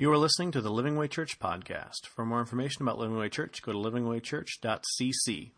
You 0.00 0.10
are 0.12 0.16
listening 0.16 0.50
to 0.52 0.62
the 0.62 0.70
Living 0.70 0.96
Way 0.96 1.08
Church 1.08 1.38
podcast. 1.38 2.06
For 2.06 2.24
more 2.24 2.40
information 2.40 2.80
about 2.80 2.96
Living 2.96 3.18
Way 3.18 3.28
Church, 3.28 3.60
go 3.60 3.72
to 3.72 3.78
livingwaychurch.cc. 3.78 5.50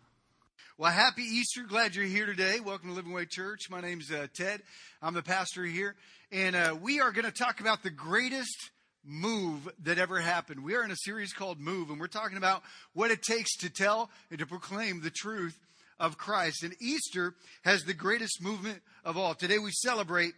Well, 0.76 0.91
happy 0.91 1.22
Easter. 1.22 1.62
Glad 1.62 1.95
you're 1.95 2.07
here 2.07 2.26
today. 2.26 2.58
Welcome 2.58 2.89
to 2.89 2.94
Living 2.97 3.13
Way 3.13 3.26
Church. 3.26 3.70
My 3.70 3.81
name's 3.81 4.10
uh, 4.10 4.26
Ted. 4.34 4.60
I'm 5.00 5.15
the 5.15 5.23
pastor 5.23 5.65
here. 5.65 5.94
And 6.33 6.57
uh, 6.57 6.76
we 6.83 7.00
are 7.00 7.13
going 7.13 7.25
to 7.25 7.31
talk 7.31 7.60
about 7.60 7.84
the 7.84 7.91
greatest 7.91 8.73
move 9.05 9.68
that 9.84 10.00
ever 10.00 10.18
happened. 10.18 10.64
We 10.64 10.74
are 10.74 10.82
in 10.82 10.90
a 10.90 10.96
series 10.96 11.32
called 11.32 11.61
Move, 11.61 11.90
and 11.90 12.00
we're 12.00 12.09
talking 12.09 12.36
about 12.36 12.64
what 12.95 13.12
it 13.12 13.22
takes 13.22 13.56
to 13.59 13.70
tell 13.70 14.11
and 14.29 14.40
to 14.40 14.46
proclaim 14.46 15.02
the 15.02 15.11
truth 15.11 15.56
of 16.00 16.18
Christ. 16.18 16.64
And 16.64 16.74
Easter 16.82 17.36
has 17.62 17.84
the 17.84 17.95
greatest 17.95 18.43
movement 18.43 18.82
of 19.04 19.16
all. 19.16 19.36
Today 19.36 19.61
we 19.61 19.70
celebrate 19.70 20.32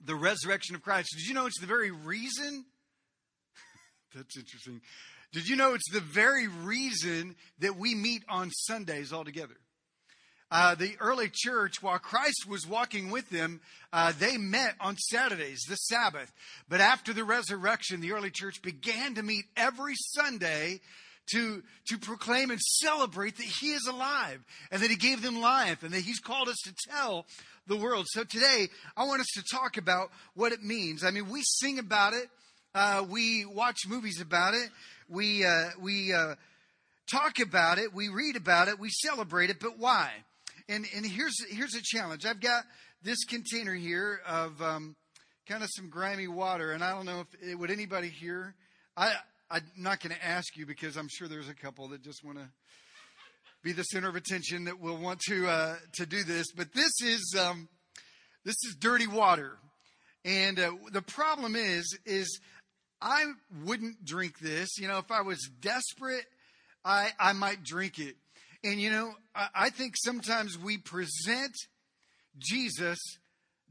the 0.00 0.14
resurrection 0.14 0.76
of 0.76 0.82
Christ. 0.82 1.08
Did 1.16 1.26
you 1.26 1.34
know 1.34 1.46
it's 1.46 1.60
the 1.60 1.66
very 1.66 1.90
reason 1.90 2.66
that's 4.16 4.36
interesting. 4.36 4.80
Did 5.32 5.48
you 5.48 5.56
know 5.56 5.74
it's 5.74 5.90
the 5.92 6.00
very 6.00 6.48
reason 6.48 7.36
that 7.58 7.76
we 7.76 7.94
meet 7.94 8.24
on 8.28 8.50
Sundays 8.50 9.12
all 9.12 9.24
together? 9.24 9.56
Uh, 10.50 10.76
the 10.76 10.96
early 11.00 11.28
church, 11.32 11.82
while 11.82 11.98
Christ 11.98 12.46
was 12.48 12.66
walking 12.66 13.10
with 13.10 13.28
them, 13.30 13.60
uh, 13.92 14.12
they 14.18 14.36
met 14.36 14.74
on 14.80 14.96
Saturdays, 14.96 15.60
the 15.68 15.74
Sabbath. 15.74 16.32
But 16.68 16.80
after 16.80 17.12
the 17.12 17.24
resurrection, 17.24 18.00
the 18.00 18.12
early 18.12 18.30
church 18.30 18.62
began 18.62 19.16
to 19.16 19.22
meet 19.22 19.44
every 19.56 19.94
Sunday 19.96 20.80
to, 21.32 21.62
to 21.88 21.98
proclaim 21.98 22.52
and 22.52 22.60
celebrate 22.60 23.36
that 23.36 23.46
He 23.60 23.72
is 23.72 23.86
alive 23.88 24.44
and 24.70 24.80
that 24.80 24.90
He 24.90 24.96
gave 24.96 25.20
them 25.20 25.40
life 25.40 25.82
and 25.82 25.92
that 25.92 26.02
He's 26.02 26.20
called 26.20 26.48
us 26.48 26.58
to 26.64 26.74
tell 26.90 27.26
the 27.66 27.76
world. 27.76 28.06
So 28.08 28.22
today, 28.22 28.68
I 28.96 29.04
want 29.04 29.20
us 29.20 29.30
to 29.34 29.42
talk 29.50 29.76
about 29.76 30.10
what 30.34 30.52
it 30.52 30.62
means. 30.62 31.02
I 31.02 31.10
mean, 31.10 31.28
we 31.28 31.42
sing 31.42 31.80
about 31.80 32.12
it. 32.12 32.28
Uh, 32.76 33.02
we 33.08 33.46
watch 33.46 33.78
movies 33.88 34.20
about 34.20 34.52
it. 34.52 34.68
We, 35.08 35.46
uh, 35.46 35.70
we 35.80 36.12
uh, 36.12 36.34
talk 37.10 37.40
about 37.40 37.78
it. 37.78 37.94
We 37.94 38.10
read 38.10 38.36
about 38.36 38.68
it. 38.68 38.78
We 38.78 38.90
celebrate 38.90 39.48
it. 39.48 39.60
But 39.60 39.78
why? 39.78 40.10
And, 40.68 40.84
and 40.94 41.06
here's, 41.06 41.34
here's 41.48 41.74
a 41.74 41.80
challenge. 41.82 42.26
I've 42.26 42.42
got 42.42 42.64
this 43.02 43.24
container 43.24 43.74
here 43.74 44.20
of 44.28 44.60
um, 44.60 44.94
kind 45.48 45.62
of 45.62 45.70
some 45.72 45.88
grimy 45.88 46.28
water. 46.28 46.72
And 46.72 46.84
I 46.84 46.90
don't 46.90 47.06
know 47.06 47.20
if 47.20 47.50
it, 47.50 47.54
would 47.58 47.70
anybody 47.70 48.10
here. 48.10 48.54
I, 48.94 49.14
I'm 49.50 49.62
not 49.78 50.00
going 50.00 50.14
to 50.14 50.22
ask 50.22 50.54
you 50.54 50.66
because 50.66 50.98
I'm 50.98 51.08
sure 51.08 51.28
there's 51.28 51.48
a 51.48 51.54
couple 51.54 51.88
that 51.88 52.02
just 52.02 52.22
want 52.22 52.36
to 52.36 52.46
be 53.62 53.72
the 53.72 53.84
center 53.84 54.10
of 54.10 54.16
attention 54.16 54.64
that 54.64 54.78
will 54.78 54.98
want 54.98 55.20
to 55.28 55.48
uh, 55.48 55.76
to 55.94 56.04
do 56.04 56.24
this. 56.24 56.48
But 56.54 56.74
this 56.74 56.92
is 57.02 57.34
um, 57.40 57.70
this 58.44 58.56
is 58.68 58.76
dirty 58.78 59.06
water, 59.06 59.52
and 60.26 60.58
uh, 60.60 60.72
the 60.92 61.00
problem 61.00 61.56
is 61.56 61.98
is 62.04 62.38
I 63.00 63.24
wouldn't 63.64 64.04
drink 64.04 64.38
this. 64.38 64.78
You 64.78 64.88
know, 64.88 64.98
if 64.98 65.10
I 65.10 65.22
was 65.22 65.50
desperate, 65.60 66.24
I, 66.84 67.10
I 67.18 67.32
might 67.32 67.62
drink 67.62 67.98
it. 67.98 68.16
And, 68.64 68.80
you 68.80 68.90
know, 68.90 69.12
I, 69.34 69.48
I 69.54 69.70
think 69.70 69.94
sometimes 69.96 70.58
we 70.58 70.78
present 70.78 71.54
Jesus 72.38 72.98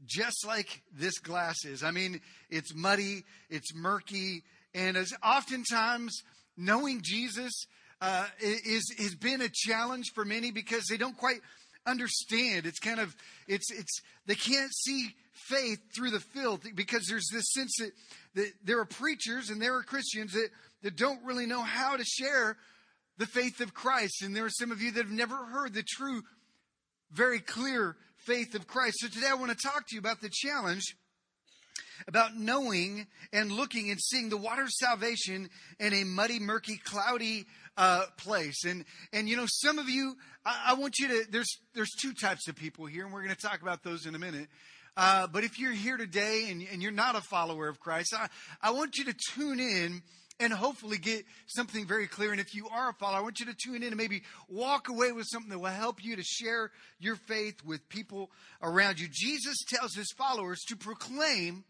just 0.04 0.46
like 0.46 0.82
this 0.92 1.18
glass 1.18 1.64
is. 1.64 1.82
I 1.82 1.90
mean, 1.90 2.20
it's 2.50 2.74
muddy, 2.74 3.24
it's 3.48 3.74
murky, 3.74 4.42
and 4.74 4.96
as 4.96 5.12
oftentimes 5.24 6.22
knowing 6.56 7.00
Jesus 7.02 7.52
uh, 8.00 8.26
is 8.40 8.94
has 8.98 9.14
been 9.14 9.40
a 9.40 9.48
challenge 9.52 10.12
for 10.14 10.24
many 10.24 10.50
because 10.50 10.84
they 10.88 10.96
don't 10.96 11.16
quite 11.16 11.40
understand. 11.86 12.66
It's 12.66 12.78
kind 12.78 13.00
of 13.00 13.14
it's 13.48 13.70
it's 13.70 14.00
they 14.26 14.34
can't 14.34 14.74
see 14.74 15.14
faith 15.32 15.78
through 15.94 16.10
the 16.10 16.20
filth 16.20 16.66
because 16.74 17.06
there's 17.08 17.28
this 17.32 17.52
sense 17.52 17.76
that, 17.78 17.92
that 18.34 18.52
there 18.64 18.80
are 18.80 18.84
preachers 18.84 19.50
and 19.50 19.60
there 19.60 19.76
are 19.76 19.82
Christians 19.82 20.32
that, 20.32 20.48
that 20.82 20.96
don't 20.96 21.24
really 21.24 21.46
know 21.46 21.62
how 21.62 21.96
to 21.96 22.04
share 22.04 22.56
the 23.18 23.26
faith 23.26 23.60
of 23.60 23.74
Christ. 23.74 24.22
And 24.22 24.34
there 24.34 24.44
are 24.44 24.50
some 24.50 24.72
of 24.72 24.82
you 24.82 24.90
that 24.92 25.04
have 25.04 25.12
never 25.12 25.36
heard 25.36 25.74
the 25.74 25.82
true, 25.82 26.22
very 27.12 27.38
clear 27.38 27.96
faith 28.18 28.54
of 28.54 28.66
Christ. 28.66 28.96
So 29.00 29.08
today 29.08 29.28
I 29.30 29.34
want 29.34 29.56
to 29.56 29.68
talk 29.68 29.86
to 29.86 29.94
you 29.94 30.00
about 30.00 30.20
the 30.20 30.30
challenge 30.32 30.96
about 32.08 32.36
knowing 32.36 33.06
and 33.32 33.50
looking 33.50 33.90
and 33.90 34.00
seeing 34.00 34.28
the 34.28 34.36
water 34.36 34.62
of 34.62 34.70
salvation 34.70 35.48
in 35.80 35.94
a 35.94 36.04
muddy, 36.04 36.38
murky, 36.38 36.76
cloudy 36.76 37.46
uh, 37.76 38.04
place. 38.18 38.64
And 38.64 38.84
and 39.12 39.28
you 39.28 39.36
know, 39.36 39.46
some 39.46 39.78
of 39.78 39.88
you, 39.88 40.16
I, 40.46 40.68
I, 40.68 40.74
want 40.74 40.98
you 41.00 41.08
to. 41.08 41.24
There's 41.30 41.58
there's 41.74 41.90
two 42.00 42.12
types 42.12 42.46
of 42.48 42.54
people 42.54 42.86
here, 42.86 43.04
and 43.04 43.12
we're 43.12 43.24
going 43.24 43.34
to 43.34 43.40
talk 43.40 43.62
about 43.62 43.82
those 43.82 44.06
in 44.06 44.14
a 44.14 44.18
minute. 44.18 44.46
Uh, 44.96 45.26
but 45.26 45.44
if 45.44 45.58
you're 45.58 45.72
here 45.72 45.96
today 45.96 46.46
and, 46.50 46.64
and 46.72 46.80
you're 46.80 46.92
not 46.92 47.16
a 47.16 47.20
follower 47.20 47.68
of 47.68 47.80
Christ, 47.80 48.14
I, 48.16 48.28
I 48.62 48.70
want 48.70 48.96
you 48.96 49.04
to 49.06 49.14
tune 49.34 49.60
in 49.60 50.02
and 50.38 50.52
hopefully 50.52 50.98
get 50.98 51.24
something 51.46 51.86
very 51.86 52.06
clear. 52.06 52.30
And 52.30 52.40
if 52.40 52.54
you 52.54 52.68
are 52.68 52.90
a 52.90 52.92
follower, 52.94 53.18
I 53.18 53.22
want 53.22 53.40
you 53.40 53.46
to 53.46 53.54
tune 53.54 53.82
in 53.82 53.88
and 53.88 53.96
maybe 53.96 54.22
walk 54.48 54.88
away 54.88 55.12
with 55.12 55.26
something 55.26 55.50
that 55.50 55.58
will 55.58 55.68
help 55.68 56.02
you 56.02 56.16
to 56.16 56.22
share 56.22 56.70
your 56.98 57.16
faith 57.16 57.62
with 57.64 57.86
people 57.88 58.30
around 58.62 59.00
you. 59.00 59.08
Jesus 59.10 59.56
tells 59.68 59.94
his 59.94 60.12
followers 60.16 60.62
to 60.68 60.76
proclaim 60.76 61.64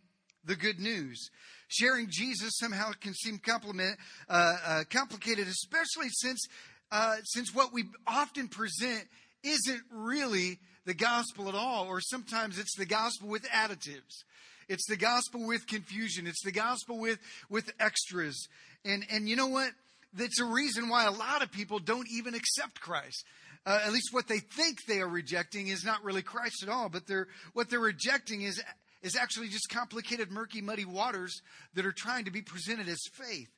the 0.44 0.54
good 0.54 0.78
news. 0.78 1.30
Sharing 1.68 2.06
Jesus 2.10 2.58
somehow 2.58 2.92
can 3.00 3.14
seem 3.14 3.40
uh, 3.48 3.92
uh, 4.28 4.84
complicated, 4.88 5.48
especially 5.48 6.08
since 6.10 6.46
uh, 6.90 7.16
since 7.24 7.54
what 7.54 7.72
we 7.72 7.84
often 8.06 8.48
present 8.48 9.04
isn't 9.42 9.82
really 9.90 10.58
the 10.84 10.94
gospel 10.94 11.48
at 11.48 11.54
all, 11.54 11.86
or 11.86 12.00
sometimes 12.00 12.58
it's 12.58 12.76
the 12.76 12.86
gospel 12.86 13.28
with 13.28 13.44
additives. 13.44 14.24
It's 14.68 14.86
the 14.88 14.96
gospel 14.96 15.46
with 15.46 15.66
confusion. 15.66 16.26
It's 16.26 16.42
the 16.44 16.52
gospel 16.52 16.98
with, 16.98 17.18
with 17.48 17.70
extras. 17.78 18.48
And, 18.84 19.04
and 19.10 19.28
you 19.28 19.36
know 19.36 19.48
what? 19.48 19.70
That's 20.12 20.40
a 20.40 20.44
reason 20.44 20.88
why 20.88 21.04
a 21.04 21.10
lot 21.10 21.42
of 21.42 21.52
people 21.52 21.78
don't 21.78 22.08
even 22.10 22.34
accept 22.34 22.80
Christ. 22.80 23.24
Uh, 23.64 23.80
at 23.84 23.92
least 23.92 24.12
what 24.12 24.28
they 24.28 24.38
think 24.38 24.78
they 24.86 25.00
are 25.00 25.08
rejecting 25.08 25.68
is 25.68 25.84
not 25.84 26.04
really 26.04 26.22
Christ 26.22 26.62
at 26.62 26.68
all, 26.68 26.88
but 26.88 27.06
they're, 27.06 27.26
what 27.52 27.68
they're 27.68 27.80
rejecting 27.80 28.42
is, 28.42 28.62
is 29.02 29.16
actually 29.16 29.48
just 29.48 29.68
complicated, 29.68 30.30
murky, 30.30 30.60
muddy 30.60 30.84
waters 30.84 31.42
that 31.74 31.84
are 31.84 31.92
trying 31.92 32.24
to 32.26 32.30
be 32.30 32.42
presented 32.42 32.88
as 32.88 33.00
faith. 33.12 33.50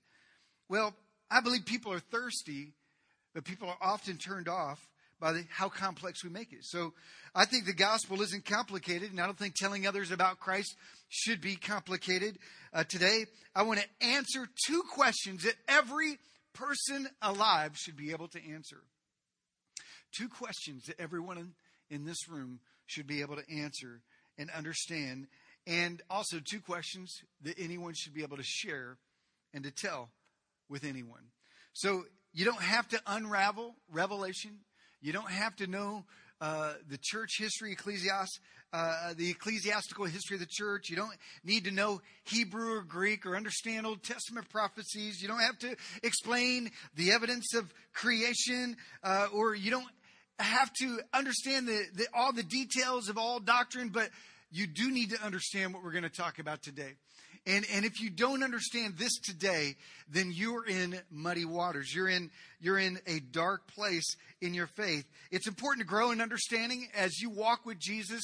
Well, 0.68 0.94
I 1.30 1.40
believe 1.42 1.66
people 1.66 1.92
are 1.92 2.00
thirsty, 2.00 2.72
but 3.38 3.44
people 3.44 3.68
are 3.68 3.78
often 3.80 4.16
turned 4.16 4.48
off 4.48 4.80
by 5.20 5.30
the, 5.30 5.44
how 5.48 5.68
complex 5.68 6.24
we 6.24 6.30
make 6.30 6.52
it. 6.52 6.64
So 6.64 6.92
I 7.36 7.44
think 7.44 7.66
the 7.66 7.72
gospel 7.72 8.20
isn't 8.20 8.44
complicated, 8.44 9.12
and 9.12 9.20
I 9.20 9.26
don't 9.26 9.38
think 9.38 9.54
telling 9.54 9.86
others 9.86 10.10
about 10.10 10.40
Christ 10.40 10.74
should 11.08 11.40
be 11.40 11.54
complicated. 11.54 12.36
Uh, 12.74 12.82
today, 12.82 13.26
I 13.54 13.62
want 13.62 13.78
to 13.78 14.04
answer 14.04 14.48
two 14.66 14.82
questions 14.92 15.44
that 15.44 15.54
every 15.68 16.18
person 16.52 17.08
alive 17.22 17.76
should 17.76 17.96
be 17.96 18.10
able 18.10 18.26
to 18.26 18.40
answer. 18.52 18.78
Two 20.16 20.28
questions 20.28 20.86
that 20.86 20.98
everyone 21.00 21.38
in, 21.38 21.52
in 21.90 22.04
this 22.06 22.28
room 22.28 22.58
should 22.86 23.06
be 23.06 23.20
able 23.20 23.36
to 23.36 23.44
answer 23.56 24.00
and 24.36 24.50
understand, 24.50 25.28
and 25.64 26.02
also 26.10 26.38
two 26.44 26.60
questions 26.60 27.20
that 27.42 27.54
anyone 27.56 27.94
should 27.94 28.14
be 28.14 28.24
able 28.24 28.36
to 28.36 28.42
share 28.42 28.96
and 29.54 29.62
to 29.62 29.70
tell 29.70 30.08
with 30.68 30.82
anyone. 30.82 31.22
So 31.72 32.02
you 32.32 32.44
don't 32.44 32.62
have 32.62 32.88
to 32.88 33.00
unravel 33.06 33.74
Revelation 33.90 34.58
you 35.00 35.12
don't 35.12 35.30
have 35.30 35.54
to 35.56 35.66
know 35.66 36.04
uh, 36.40 36.72
the 36.88 36.98
church 37.00 37.36
history, 37.38 37.74
ecclesiast, 37.74 38.40
uh, 38.72 39.14
the 39.16 39.30
ecclesiastical 39.30 40.06
history 40.06 40.34
of 40.34 40.40
the 40.40 40.48
church. 40.50 40.90
You 40.90 40.96
don't 40.96 41.14
need 41.44 41.64
to 41.64 41.70
know 41.70 42.00
Hebrew 42.24 42.78
or 42.78 42.82
Greek 42.82 43.24
or 43.24 43.36
understand 43.36 43.86
Old 43.86 44.02
Testament 44.02 44.48
prophecies. 44.48 45.22
You 45.22 45.28
don't 45.28 45.40
have 45.40 45.58
to 45.60 45.76
explain 46.02 46.70
the 46.96 47.12
evidence 47.12 47.54
of 47.54 47.72
creation, 47.92 48.76
uh, 49.04 49.28
or 49.32 49.54
you 49.54 49.70
don't 49.70 49.88
have 50.40 50.72
to 50.80 51.00
understand 51.12 51.68
the, 51.68 51.80
the, 51.94 52.06
all 52.12 52.32
the 52.32 52.42
details 52.42 53.08
of 53.08 53.18
all 53.18 53.38
doctrine, 53.38 53.88
but 53.88 54.10
you 54.50 54.66
do 54.66 54.90
need 54.90 55.10
to 55.10 55.22
understand 55.22 55.74
what 55.74 55.84
we're 55.84 55.92
going 55.92 56.02
to 56.02 56.08
talk 56.08 56.38
about 56.40 56.62
today. 56.62 56.94
And, 57.48 57.64
and 57.72 57.86
if 57.86 58.02
you 58.02 58.10
don't 58.10 58.42
understand 58.42 58.98
this 58.98 59.18
today, 59.20 59.76
then 60.06 60.30
you're 60.34 60.66
in 60.66 61.00
muddy 61.10 61.46
waters. 61.46 61.94
You're 61.94 62.10
in, 62.10 62.30
you're 62.60 62.78
in 62.78 62.98
a 63.06 63.20
dark 63.20 63.66
place 63.74 64.04
in 64.42 64.52
your 64.52 64.66
faith. 64.66 65.06
It's 65.30 65.48
important 65.48 65.80
to 65.80 65.88
grow 65.88 66.10
in 66.10 66.20
understanding 66.20 66.88
as 66.94 67.20
you 67.20 67.30
walk 67.30 67.64
with 67.64 67.78
Jesus. 67.78 68.20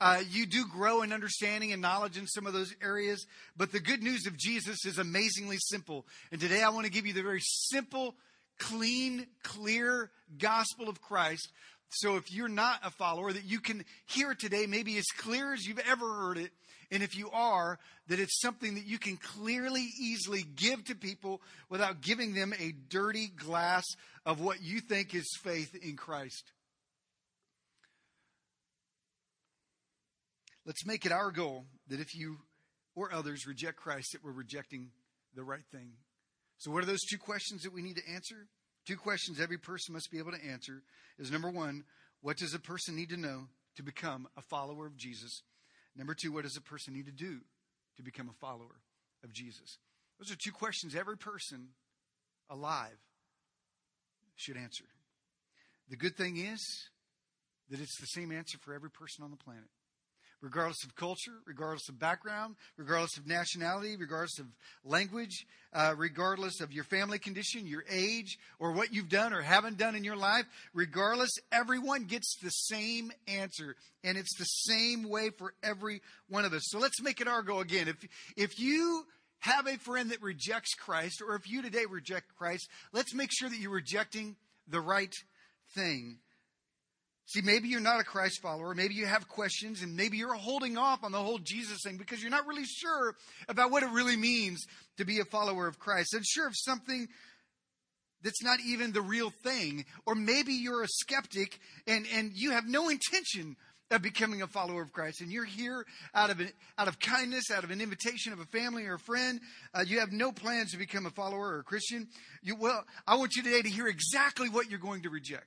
Uh, 0.00 0.20
you 0.30 0.46
do 0.46 0.66
grow 0.66 1.02
in 1.02 1.12
understanding 1.12 1.72
and 1.72 1.80
knowledge 1.80 2.18
in 2.18 2.26
some 2.26 2.44
of 2.44 2.52
those 2.52 2.74
areas, 2.82 3.24
but 3.56 3.70
the 3.70 3.78
good 3.78 4.02
news 4.02 4.26
of 4.26 4.36
Jesus 4.36 4.84
is 4.84 4.98
amazingly 4.98 5.58
simple. 5.58 6.04
And 6.32 6.40
today 6.40 6.64
I 6.64 6.70
want 6.70 6.86
to 6.86 6.92
give 6.92 7.06
you 7.06 7.12
the 7.12 7.22
very 7.22 7.40
simple, 7.40 8.16
clean, 8.58 9.28
clear 9.44 10.10
gospel 10.38 10.88
of 10.88 11.00
Christ. 11.00 11.52
So 11.88 12.16
if 12.16 12.32
you're 12.32 12.48
not 12.48 12.80
a 12.82 12.90
follower, 12.90 13.32
that 13.32 13.44
you 13.44 13.60
can 13.60 13.84
hear 14.06 14.32
it 14.32 14.40
today, 14.40 14.66
maybe 14.66 14.98
as 14.98 15.06
clear 15.16 15.54
as 15.54 15.64
you've 15.64 15.78
ever 15.78 16.12
heard 16.14 16.38
it, 16.38 16.50
and 16.90 17.02
if 17.02 17.16
you 17.16 17.30
are, 17.30 17.78
that 18.08 18.20
it's 18.20 18.40
something 18.40 18.74
that 18.74 18.86
you 18.86 18.98
can 18.98 19.16
clearly, 19.16 19.88
easily 20.00 20.44
give 20.56 20.84
to 20.84 20.94
people 20.94 21.40
without 21.68 22.00
giving 22.00 22.34
them 22.34 22.52
a 22.58 22.72
dirty 22.88 23.28
glass 23.28 23.84
of 24.24 24.40
what 24.40 24.62
you 24.62 24.80
think 24.80 25.14
is 25.14 25.28
faith 25.42 25.74
in 25.74 25.96
Christ. 25.96 26.52
Let's 30.64 30.86
make 30.86 31.06
it 31.06 31.12
our 31.12 31.30
goal 31.30 31.66
that 31.88 32.00
if 32.00 32.14
you 32.14 32.38
or 32.96 33.12
others 33.12 33.46
reject 33.46 33.76
Christ, 33.76 34.12
that 34.12 34.24
we're 34.24 34.32
rejecting 34.32 34.90
the 35.34 35.44
right 35.44 35.64
thing. 35.70 35.92
So, 36.58 36.70
what 36.70 36.82
are 36.82 36.86
those 36.86 37.04
two 37.04 37.18
questions 37.18 37.62
that 37.62 37.72
we 37.72 37.82
need 37.82 37.96
to 37.96 38.12
answer? 38.12 38.48
Two 38.86 38.96
questions 38.96 39.40
every 39.40 39.58
person 39.58 39.92
must 39.92 40.10
be 40.10 40.18
able 40.18 40.32
to 40.32 40.44
answer 40.44 40.82
is 41.18 41.30
number 41.30 41.50
one, 41.50 41.84
what 42.20 42.38
does 42.38 42.54
a 42.54 42.58
person 42.58 42.96
need 42.96 43.10
to 43.10 43.16
know 43.16 43.48
to 43.76 43.82
become 43.82 44.26
a 44.36 44.42
follower 44.42 44.86
of 44.86 44.96
Jesus? 44.96 45.42
Number 45.96 46.14
two, 46.14 46.32
what 46.32 46.44
does 46.44 46.56
a 46.56 46.60
person 46.60 46.94
need 46.94 47.06
to 47.06 47.12
do 47.12 47.40
to 47.96 48.02
become 48.02 48.28
a 48.28 48.32
follower 48.40 48.80
of 49.24 49.32
Jesus? 49.32 49.78
Those 50.18 50.30
are 50.30 50.36
two 50.36 50.52
questions 50.52 50.94
every 50.94 51.16
person 51.16 51.68
alive 52.50 52.98
should 54.34 54.56
answer. 54.56 54.84
The 55.88 55.96
good 55.96 56.16
thing 56.16 56.36
is 56.36 56.90
that 57.70 57.80
it's 57.80 57.98
the 57.98 58.06
same 58.06 58.32
answer 58.32 58.58
for 58.58 58.74
every 58.74 58.90
person 58.90 59.24
on 59.24 59.30
the 59.30 59.36
planet 59.36 59.68
regardless 60.40 60.84
of 60.84 60.94
culture, 60.94 61.32
regardless 61.46 61.88
of 61.88 61.98
background, 61.98 62.56
regardless 62.76 63.16
of 63.16 63.26
nationality, 63.26 63.96
regardless 63.96 64.38
of 64.38 64.46
language, 64.84 65.46
uh, 65.72 65.94
regardless 65.96 66.60
of 66.60 66.72
your 66.72 66.84
family 66.84 67.18
condition, 67.18 67.66
your 67.66 67.84
age, 67.90 68.38
or 68.58 68.72
what 68.72 68.92
you've 68.92 69.08
done 69.08 69.32
or 69.32 69.40
haven't 69.40 69.78
done 69.78 69.94
in 69.94 70.04
your 70.04 70.16
life, 70.16 70.44
regardless, 70.74 71.30
everyone 71.50 72.04
gets 72.04 72.36
the 72.42 72.50
same 72.50 73.10
answer. 73.26 73.76
And 74.04 74.16
it's 74.16 74.36
the 74.38 74.44
same 74.44 75.08
way 75.08 75.30
for 75.30 75.54
every 75.62 76.00
one 76.28 76.44
of 76.44 76.52
us. 76.52 76.62
So 76.66 76.78
let's 76.78 77.02
make 77.02 77.20
it 77.20 77.28
our 77.28 77.42
goal 77.42 77.60
again. 77.60 77.88
If, 77.88 77.96
if 78.36 78.58
you 78.58 79.04
have 79.40 79.66
a 79.66 79.78
friend 79.78 80.10
that 80.10 80.22
rejects 80.22 80.74
Christ, 80.74 81.22
or 81.26 81.34
if 81.34 81.48
you 81.48 81.62
today 81.62 81.84
reject 81.88 82.34
Christ, 82.36 82.68
let's 82.92 83.14
make 83.14 83.30
sure 83.32 83.48
that 83.48 83.58
you're 83.58 83.70
rejecting 83.70 84.36
the 84.68 84.80
right 84.80 85.12
thing. 85.74 86.18
See, 87.26 87.40
maybe 87.42 87.68
you're 87.68 87.80
not 87.80 88.00
a 88.00 88.04
Christ 88.04 88.40
follower. 88.40 88.72
Maybe 88.72 88.94
you 88.94 89.06
have 89.06 89.28
questions, 89.28 89.82
and 89.82 89.96
maybe 89.96 90.16
you're 90.16 90.34
holding 90.34 90.78
off 90.78 91.02
on 91.02 91.10
the 91.10 91.18
whole 91.18 91.38
Jesus 91.38 91.80
thing 91.84 91.96
because 91.96 92.22
you're 92.22 92.30
not 92.30 92.46
really 92.46 92.64
sure 92.64 93.16
about 93.48 93.72
what 93.72 93.82
it 93.82 93.90
really 93.90 94.16
means 94.16 94.64
to 94.98 95.04
be 95.04 95.18
a 95.18 95.24
follower 95.24 95.66
of 95.66 95.78
Christ. 95.78 96.14
And 96.14 96.24
sure 96.24 96.46
of 96.46 96.54
something 96.56 97.08
that's 98.22 98.44
not 98.44 98.60
even 98.64 98.92
the 98.92 99.02
real 99.02 99.30
thing. 99.30 99.84
Or 100.06 100.14
maybe 100.14 100.52
you're 100.52 100.84
a 100.84 100.88
skeptic 100.88 101.58
and, 101.88 102.06
and 102.14 102.30
you 102.32 102.52
have 102.52 102.66
no 102.66 102.88
intention 102.88 103.56
of 103.90 104.02
becoming 104.02 104.42
a 104.42 104.48
follower 104.48 104.82
of 104.82 104.92
Christ, 104.92 105.20
and 105.20 105.30
you're 105.30 105.44
here 105.44 105.84
out 106.12 106.30
of 106.30 106.40
an, 106.40 106.50
out 106.76 106.88
of 106.88 106.98
kindness, 106.98 107.52
out 107.52 107.62
of 107.62 107.70
an 107.70 107.80
invitation 107.80 108.32
of 108.32 108.40
a 108.40 108.44
family 108.46 108.84
or 108.84 108.94
a 108.94 108.98
friend. 108.98 109.40
Uh, 109.74 109.84
you 109.86 110.00
have 110.00 110.10
no 110.10 110.32
plans 110.32 110.72
to 110.72 110.76
become 110.76 111.06
a 111.06 111.10
follower 111.10 111.54
or 111.54 111.58
a 111.60 111.62
Christian. 111.62 112.08
You, 112.42 112.56
well, 112.56 112.84
I 113.06 113.16
want 113.16 113.36
you 113.36 113.44
today 113.44 113.62
to 113.62 113.68
hear 113.68 113.86
exactly 113.86 114.48
what 114.48 114.70
you're 114.70 114.80
going 114.80 115.02
to 115.02 115.10
reject. 115.10 115.46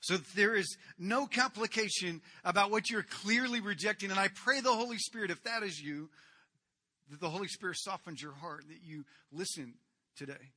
So 0.00 0.16
there 0.34 0.54
is 0.54 0.76
no 0.98 1.26
complication 1.26 2.20
about 2.44 2.70
what 2.70 2.90
you're 2.90 3.02
clearly 3.02 3.60
rejecting. 3.60 4.10
And 4.10 4.20
I 4.20 4.28
pray 4.28 4.60
the 4.60 4.72
Holy 4.72 4.98
Spirit, 4.98 5.30
if 5.30 5.42
that 5.44 5.62
is 5.62 5.80
you, 5.80 6.10
that 7.10 7.20
the 7.20 7.30
Holy 7.30 7.48
Spirit 7.48 7.76
softens 7.78 8.22
your 8.22 8.34
heart, 8.34 8.64
that 8.68 8.82
you 8.82 9.04
listen 9.32 9.74
today. 10.16 10.52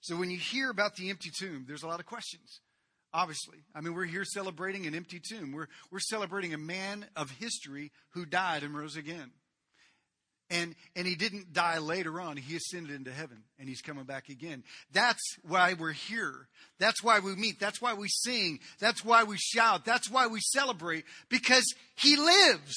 So 0.00 0.16
when 0.16 0.30
you 0.30 0.38
hear 0.38 0.70
about 0.70 0.96
the 0.96 1.10
empty 1.10 1.30
tomb, 1.36 1.64
there's 1.66 1.82
a 1.82 1.88
lot 1.88 2.00
of 2.00 2.06
questions. 2.06 2.60
Obviously. 3.12 3.58
I 3.74 3.80
mean, 3.80 3.94
we're 3.94 4.04
here 4.04 4.24
celebrating 4.24 4.86
an 4.86 4.94
empty 4.94 5.20
tomb. 5.20 5.52
We're, 5.52 5.68
we're 5.90 6.00
celebrating 6.00 6.52
a 6.52 6.58
man 6.58 7.06
of 7.16 7.30
history 7.30 7.90
who 8.10 8.26
died 8.26 8.62
and 8.62 8.76
rose 8.76 8.96
again. 8.96 9.30
And, 10.48 10.76
and 10.94 11.08
he 11.08 11.16
didn't 11.16 11.52
die 11.52 11.78
later 11.78 12.20
on. 12.20 12.36
He 12.36 12.54
ascended 12.54 12.94
into 12.94 13.10
heaven 13.10 13.38
and 13.58 13.68
he's 13.68 13.80
coming 13.80 14.04
back 14.04 14.28
again. 14.28 14.62
That's 14.92 15.22
why 15.42 15.74
we're 15.74 15.90
here. 15.90 16.46
That's 16.78 17.02
why 17.02 17.18
we 17.18 17.34
meet. 17.34 17.58
That's 17.58 17.82
why 17.82 17.94
we 17.94 18.06
sing. 18.08 18.60
That's 18.78 19.04
why 19.04 19.24
we 19.24 19.38
shout. 19.38 19.84
That's 19.84 20.08
why 20.08 20.28
we 20.28 20.38
celebrate 20.40 21.04
because 21.28 21.64
he 21.96 22.16
lives. 22.16 22.76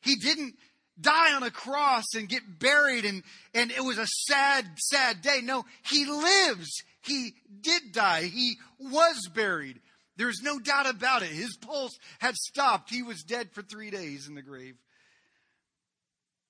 He 0.00 0.16
didn't 0.16 0.54
die 1.00 1.34
on 1.34 1.44
a 1.44 1.52
cross 1.52 2.04
and 2.16 2.28
get 2.28 2.58
buried 2.58 3.04
and, 3.04 3.22
and 3.54 3.70
it 3.70 3.84
was 3.84 3.98
a 3.98 4.06
sad, 4.06 4.66
sad 4.78 5.22
day. 5.22 5.40
No, 5.40 5.64
he 5.88 6.04
lives. 6.04 6.82
He 7.02 7.34
did 7.60 7.92
die. 7.92 8.24
He 8.24 8.56
was 8.80 9.28
buried. 9.32 9.78
There's 10.16 10.40
no 10.42 10.58
doubt 10.58 10.90
about 10.90 11.22
it. 11.22 11.28
His 11.28 11.56
pulse 11.56 11.96
had 12.18 12.34
stopped. 12.34 12.90
He 12.90 13.04
was 13.04 13.22
dead 13.22 13.50
for 13.52 13.62
three 13.62 13.90
days 13.90 14.26
in 14.26 14.34
the 14.34 14.42
grave. 14.42 14.74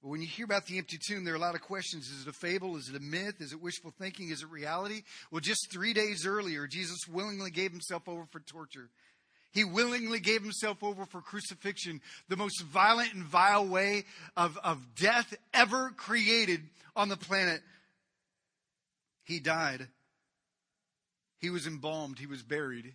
But 0.02 0.10
when 0.10 0.20
you 0.20 0.28
hear 0.28 0.44
about 0.44 0.66
the 0.66 0.78
empty 0.78 0.98
tomb, 0.98 1.24
there 1.24 1.34
are 1.34 1.38
a 1.38 1.40
lot 1.40 1.56
of 1.56 1.60
questions. 1.60 2.08
Is 2.08 2.22
it 2.22 2.30
a 2.30 2.32
fable? 2.32 2.76
Is 2.76 2.88
it 2.88 2.96
a 2.96 3.00
myth? 3.00 3.40
Is 3.40 3.52
it 3.52 3.60
wishful 3.60 3.92
thinking? 3.98 4.30
Is 4.30 4.42
it 4.42 4.50
reality? 4.50 5.02
Well, 5.30 5.40
just 5.40 5.72
three 5.72 5.92
days 5.92 6.24
earlier, 6.24 6.66
Jesus 6.66 6.98
willingly 7.08 7.50
gave 7.50 7.72
himself 7.72 8.08
over 8.08 8.24
for 8.30 8.40
torture. 8.40 8.90
He 9.50 9.64
willingly 9.64 10.20
gave 10.20 10.42
himself 10.42 10.84
over 10.84 11.04
for 11.06 11.20
crucifixion, 11.20 12.00
the 12.28 12.36
most 12.36 12.62
violent 12.62 13.14
and 13.14 13.24
vile 13.24 13.66
way 13.66 14.04
of, 14.36 14.56
of 14.62 14.94
death 14.94 15.34
ever 15.52 15.90
created 15.96 16.60
on 16.94 17.08
the 17.08 17.16
planet. 17.16 17.60
He 19.24 19.40
died. 19.40 19.88
He 21.40 21.50
was 21.50 21.66
embalmed. 21.66 22.18
He 22.18 22.26
was 22.26 22.42
buried. 22.42 22.94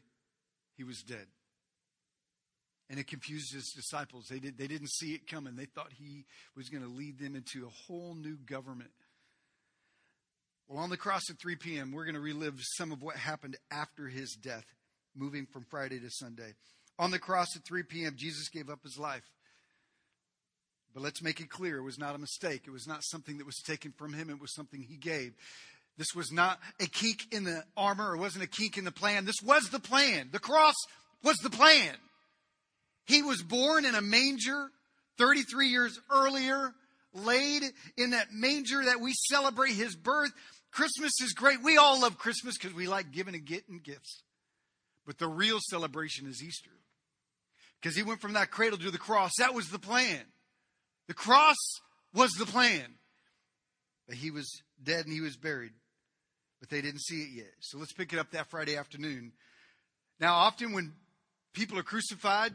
He 0.77 0.83
was 0.83 1.01
dead. 1.01 1.25
And 2.89 2.99
it 2.99 3.07
confused 3.07 3.53
his 3.53 3.71
disciples. 3.75 4.25
They, 4.29 4.39
did, 4.39 4.57
they 4.57 4.67
didn't 4.67 4.89
see 4.89 5.13
it 5.13 5.27
coming. 5.27 5.55
They 5.55 5.65
thought 5.65 5.91
he 5.97 6.25
was 6.55 6.69
going 6.69 6.83
to 6.83 6.89
lead 6.89 7.17
them 7.17 7.35
into 7.35 7.65
a 7.65 7.69
whole 7.69 8.13
new 8.13 8.37
government. 8.37 8.91
Well, 10.67 10.83
on 10.83 10.89
the 10.89 10.97
cross 10.97 11.23
at 11.29 11.39
3 11.41 11.55
p.m., 11.55 11.91
we're 11.91 12.05
going 12.05 12.15
to 12.15 12.21
relive 12.21 12.55
some 12.59 12.91
of 12.91 13.01
what 13.01 13.15
happened 13.15 13.57
after 13.71 14.07
his 14.07 14.33
death, 14.33 14.65
moving 15.15 15.45
from 15.45 15.65
Friday 15.69 15.99
to 15.99 16.09
Sunday. 16.09 16.53
On 16.99 17.11
the 17.11 17.19
cross 17.19 17.47
at 17.55 17.65
3 17.65 17.83
p.m., 17.83 18.15
Jesus 18.17 18.49
gave 18.49 18.69
up 18.69 18.79
his 18.83 18.97
life. 18.97 19.23
But 20.93 21.03
let's 21.03 21.23
make 21.23 21.39
it 21.39 21.49
clear 21.49 21.77
it 21.77 21.83
was 21.83 21.97
not 21.97 22.15
a 22.15 22.19
mistake. 22.19 22.63
It 22.67 22.71
was 22.71 22.87
not 22.87 23.03
something 23.03 23.39
that 23.39 23.45
was 23.45 23.61
taken 23.65 23.91
from 23.91 24.13
him, 24.13 24.29
it 24.29 24.39
was 24.39 24.53
something 24.53 24.81
he 24.81 24.97
gave. 24.97 25.33
This 25.97 26.15
was 26.15 26.31
not 26.31 26.59
a 26.79 26.87
kink 26.87 27.27
in 27.31 27.43
the 27.43 27.63
armor, 27.77 28.15
it 28.15 28.19
wasn't 28.19 28.43
a 28.43 28.47
kink 28.47 28.77
in 28.77 28.83
the 28.83 28.91
plan. 28.91 29.25
This 29.25 29.41
was 29.43 29.69
the 29.69 29.79
plan. 29.79 30.29
The 30.31 30.39
cross 30.39 30.75
was 31.23 31.37
the 31.37 31.49
plan. 31.49 31.95
He 33.05 33.21
was 33.21 33.41
born 33.41 33.85
in 33.85 33.95
a 33.95 34.01
manger 34.01 34.69
33 35.17 35.67
years 35.67 35.99
earlier, 36.09 36.73
laid 37.13 37.63
in 37.97 38.11
that 38.11 38.31
manger 38.33 38.85
that 38.85 39.01
we 39.01 39.13
celebrate 39.13 39.73
his 39.73 39.95
birth. 39.95 40.31
Christmas 40.71 41.11
is 41.21 41.33
great. 41.33 41.61
We 41.61 41.77
all 41.77 42.01
love 42.01 42.17
Christmas 42.17 42.57
because 42.57 42.75
we 42.75 42.87
like 42.87 43.11
giving 43.11 43.35
and 43.35 43.45
getting 43.45 43.79
gifts. 43.79 44.23
But 45.05 45.17
the 45.19 45.27
real 45.27 45.59
celebration 45.69 46.27
is 46.27 46.41
Easter. 46.41 46.71
Because 47.81 47.95
he 47.95 48.03
went 48.03 48.21
from 48.21 48.33
that 48.33 48.51
cradle 48.51 48.79
to 48.79 48.91
the 48.91 48.97
cross. 48.97 49.31
That 49.37 49.53
was 49.53 49.69
the 49.69 49.79
plan. 49.79 50.21
The 51.07 51.13
cross 51.13 51.57
was 52.13 52.31
the 52.31 52.45
plan. 52.45 52.95
But 54.07 54.15
he 54.15 54.31
was 54.31 54.49
dead 54.81 55.05
and 55.05 55.13
he 55.13 55.21
was 55.21 55.35
buried. 55.35 55.73
But 56.59 56.69
they 56.69 56.81
didn't 56.81 57.01
see 57.01 57.21
it 57.23 57.29
yet. 57.35 57.53
So 57.59 57.77
let's 57.77 57.91
pick 57.91 58.13
it 58.13 58.19
up 58.19 58.31
that 58.31 58.49
Friday 58.49 58.77
afternoon. 58.77 59.33
Now, 60.19 60.35
often 60.35 60.71
when 60.71 60.93
people 61.53 61.77
are 61.77 61.83
crucified, 61.83 62.53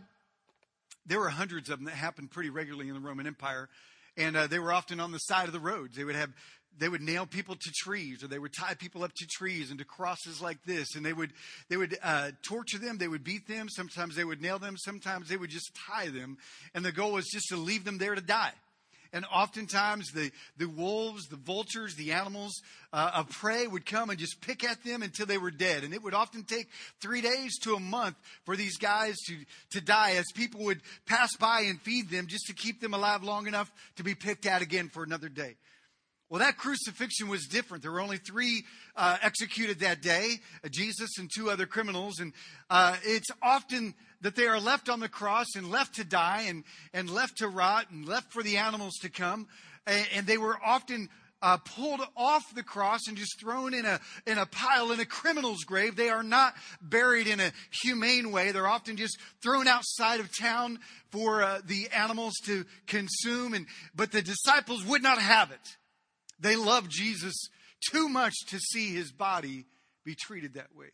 there 1.08 1.18
were 1.18 1.30
hundreds 1.30 1.70
of 1.70 1.78
them 1.78 1.86
that 1.86 1.94
happened 1.94 2.30
pretty 2.30 2.50
regularly 2.50 2.88
in 2.88 2.94
the 2.94 3.00
Roman 3.00 3.26
Empire, 3.26 3.68
and 4.16 4.36
uh, 4.36 4.46
they 4.46 4.58
were 4.58 4.72
often 4.72 5.00
on 5.00 5.12
the 5.12 5.18
side 5.18 5.46
of 5.46 5.52
the 5.52 5.60
roads. 5.60 5.96
They 5.96 6.04
would 6.04 6.16
have 6.16 6.30
they 6.78 6.88
would 6.88 7.02
nail 7.02 7.26
people 7.26 7.56
to 7.56 7.70
trees 7.72 8.22
or 8.22 8.28
they 8.28 8.38
would 8.38 8.52
tie 8.52 8.74
people 8.74 9.02
up 9.02 9.12
to 9.16 9.26
trees 9.26 9.70
and 9.70 9.78
to 9.78 9.84
crosses 9.84 10.40
like 10.40 10.62
this 10.64 10.94
and 10.94 11.04
they 11.04 11.12
would 11.12 11.32
they 11.68 11.76
would 11.76 11.98
uh, 12.02 12.30
torture 12.42 12.78
them 12.78 12.98
they 12.98 13.08
would 13.08 13.24
beat 13.24 13.48
them 13.48 13.68
sometimes 13.68 14.14
they 14.14 14.24
would 14.24 14.40
nail 14.40 14.58
them 14.58 14.76
sometimes 14.76 15.28
they 15.28 15.36
would 15.36 15.50
just 15.50 15.72
tie 15.88 16.08
them 16.08 16.36
and 16.74 16.84
the 16.84 16.92
goal 16.92 17.12
was 17.12 17.26
just 17.26 17.48
to 17.48 17.56
leave 17.56 17.84
them 17.84 17.98
there 17.98 18.14
to 18.14 18.20
die 18.20 18.52
and 19.12 19.24
oftentimes 19.32 20.10
the, 20.12 20.30
the 20.56 20.68
wolves, 20.68 21.26
the 21.28 21.36
vultures, 21.36 21.94
the 21.94 22.12
animals 22.12 22.60
uh, 22.92 23.10
of 23.14 23.30
prey 23.30 23.66
would 23.66 23.86
come 23.86 24.10
and 24.10 24.18
just 24.18 24.40
pick 24.40 24.64
at 24.64 24.82
them 24.84 25.02
until 25.02 25.26
they 25.26 25.38
were 25.38 25.50
dead. 25.50 25.84
And 25.84 25.94
it 25.94 26.02
would 26.02 26.14
often 26.14 26.44
take 26.44 26.68
three 27.00 27.20
days 27.20 27.58
to 27.60 27.74
a 27.74 27.80
month 27.80 28.16
for 28.44 28.56
these 28.56 28.76
guys 28.76 29.16
to, 29.26 29.36
to 29.70 29.80
die 29.80 30.12
as 30.12 30.26
people 30.34 30.64
would 30.64 30.80
pass 31.06 31.36
by 31.36 31.62
and 31.62 31.80
feed 31.80 32.10
them 32.10 32.26
just 32.26 32.46
to 32.46 32.54
keep 32.54 32.80
them 32.80 32.94
alive 32.94 33.22
long 33.22 33.46
enough 33.46 33.72
to 33.96 34.04
be 34.04 34.14
picked 34.14 34.46
at 34.46 34.62
again 34.62 34.88
for 34.88 35.02
another 35.02 35.28
day. 35.28 35.56
Well, 36.30 36.40
that 36.40 36.58
crucifixion 36.58 37.28
was 37.28 37.46
different. 37.46 37.82
There 37.82 37.92
were 37.92 38.00
only 38.00 38.18
three 38.18 38.64
uh, 38.96 39.16
executed 39.22 39.80
that 39.80 40.02
day 40.02 40.34
uh, 40.62 40.68
Jesus 40.68 41.18
and 41.18 41.30
two 41.34 41.50
other 41.50 41.64
criminals. 41.64 42.18
And 42.18 42.34
uh, 42.68 42.96
it's 43.02 43.30
often 43.42 43.94
that 44.20 44.36
they 44.36 44.46
are 44.46 44.60
left 44.60 44.90
on 44.90 45.00
the 45.00 45.08
cross 45.08 45.46
and 45.56 45.70
left 45.70 45.94
to 45.94 46.04
die 46.04 46.44
and, 46.48 46.64
and 46.92 47.08
left 47.08 47.38
to 47.38 47.48
rot 47.48 47.86
and 47.90 48.06
left 48.06 48.32
for 48.32 48.42
the 48.42 48.58
animals 48.58 48.94
to 49.02 49.08
come. 49.08 49.46
And, 49.86 50.06
and 50.14 50.26
they 50.26 50.36
were 50.36 50.58
often 50.62 51.08
uh, 51.40 51.56
pulled 51.56 52.00
off 52.14 52.42
the 52.54 52.62
cross 52.62 53.06
and 53.08 53.16
just 53.16 53.40
thrown 53.40 53.72
in 53.72 53.86
a, 53.86 53.98
in 54.26 54.36
a 54.36 54.44
pile 54.44 54.92
in 54.92 55.00
a 55.00 55.06
criminal's 55.06 55.64
grave. 55.64 55.96
They 55.96 56.10
are 56.10 56.22
not 56.22 56.54
buried 56.82 57.26
in 57.26 57.40
a 57.40 57.52
humane 57.82 58.32
way. 58.32 58.52
They're 58.52 58.68
often 58.68 58.96
just 58.96 59.18
thrown 59.40 59.66
outside 59.66 60.20
of 60.20 60.28
town 60.38 60.80
for 61.10 61.42
uh, 61.42 61.60
the 61.64 61.88
animals 61.94 62.34
to 62.44 62.66
consume. 62.86 63.54
And, 63.54 63.66
but 63.94 64.12
the 64.12 64.20
disciples 64.20 64.84
would 64.84 65.02
not 65.02 65.18
have 65.18 65.52
it. 65.52 65.76
They 66.38 66.56
loved 66.56 66.90
Jesus 66.90 67.34
too 67.90 68.08
much 68.08 68.34
to 68.48 68.58
see 68.58 68.94
his 68.94 69.12
body 69.12 69.66
be 70.04 70.14
treated 70.14 70.54
that 70.54 70.74
way. 70.74 70.88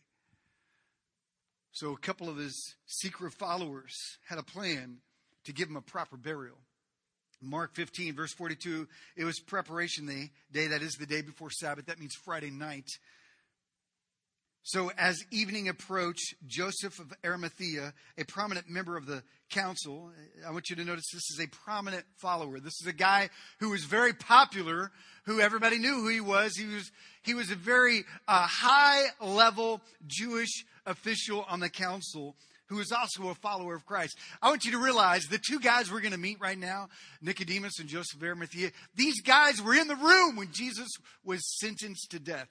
So 1.71 1.91
a 1.91 1.97
couple 1.97 2.29
of 2.29 2.37
his 2.37 2.75
secret 2.85 3.33
followers 3.33 3.93
had 4.27 4.39
a 4.39 4.43
plan 4.43 4.97
to 5.45 5.53
give 5.53 5.69
him 5.69 5.75
a 5.75 5.81
proper 5.81 6.17
burial. 6.17 6.57
Mark 7.41 7.75
15, 7.75 8.15
verse 8.15 8.33
42, 8.33 8.87
it 9.17 9.25
was 9.25 9.39
preparation 9.39 10.05
day, 10.05 10.31
day, 10.51 10.67
that 10.67 10.81
is 10.81 10.93
the 10.93 11.05
day 11.05 11.21
before 11.21 11.49
Sabbath. 11.49 11.85
That 11.87 11.99
means 11.99 12.15
Friday 12.15 12.49
night. 12.49 12.87
So, 14.67 14.89
as 14.97 15.23
evening 15.29 15.69
approached, 15.69 16.33
Joseph 16.47 16.97
of 16.99 17.13
Arimathea, 17.23 17.93
a 18.17 18.23
prominent 18.23 18.67
member 18.67 18.97
of 18.97 19.05
the 19.05 19.21
council, 19.51 20.09
I 20.43 20.49
want 20.49 20.71
you 20.71 20.75
to 20.77 20.83
notice 20.83 21.05
this 21.13 21.29
is 21.29 21.39
a 21.39 21.47
prominent 21.63 22.03
follower. 22.17 22.59
This 22.59 22.81
is 22.81 22.87
a 22.87 22.91
guy 22.91 23.29
who 23.59 23.69
was 23.69 23.83
very 23.83 24.13
popular, 24.13 24.89
who 25.25 25.39
everybody 25.39 25.77
knew 25.77 25.93
who 25.93 26.07
he 26.07 26.19
was. 26.19 26.57
He 26.57 26.65
was, 26.65 26.91
he 27.21 27.35
was 27.35 27.51
a 27.51 27.55
very 27.55 28.05
uh, 28.27 28.47
high 28.47 29.03
level 29.21 29.81
Jewish 30.07 30.65
official 30.87 31.45
on 31.47 31.59
the 31.59 31.69
council 31.69 32.35
who 32.65 32.79
is 32.79 32.91
also 32.91 33.29
a 33.29 33.35
follower 33.35 33.75
of 33.75 33.85
Christ. 33.85 34.17
I 34.41 34.49
want 34.49 34.65
you 34.65 34.71
to 34.71 34.79
realize 34.79 35.25
the 35.25 35.37
two 35.37 35.59
guys 35.59 35.91
we're 35.91 36.01
going 36.01 36.11
to 36.13 36.17
meet 36.17 36.39
right 36.41 36.57
now, 36.57 36.89
Nicodemus 37.21 37.79
and 37.79 37.87
Joseph 37.87 38.19
of 38.19 38.23
Arimathea, 38.23 38.71
these 38.95 39.21
guys 39.21 39.61
were 39.61 39.75
in 39.75 39.87
the 39.87 39.95
room 39.95 40.35
when 40.35 40.51
Jesus 40.51 40.89
was 41.23 41.59
sentenced 41.59 42.09
to 42.09 42.19
death. 42.19 42.47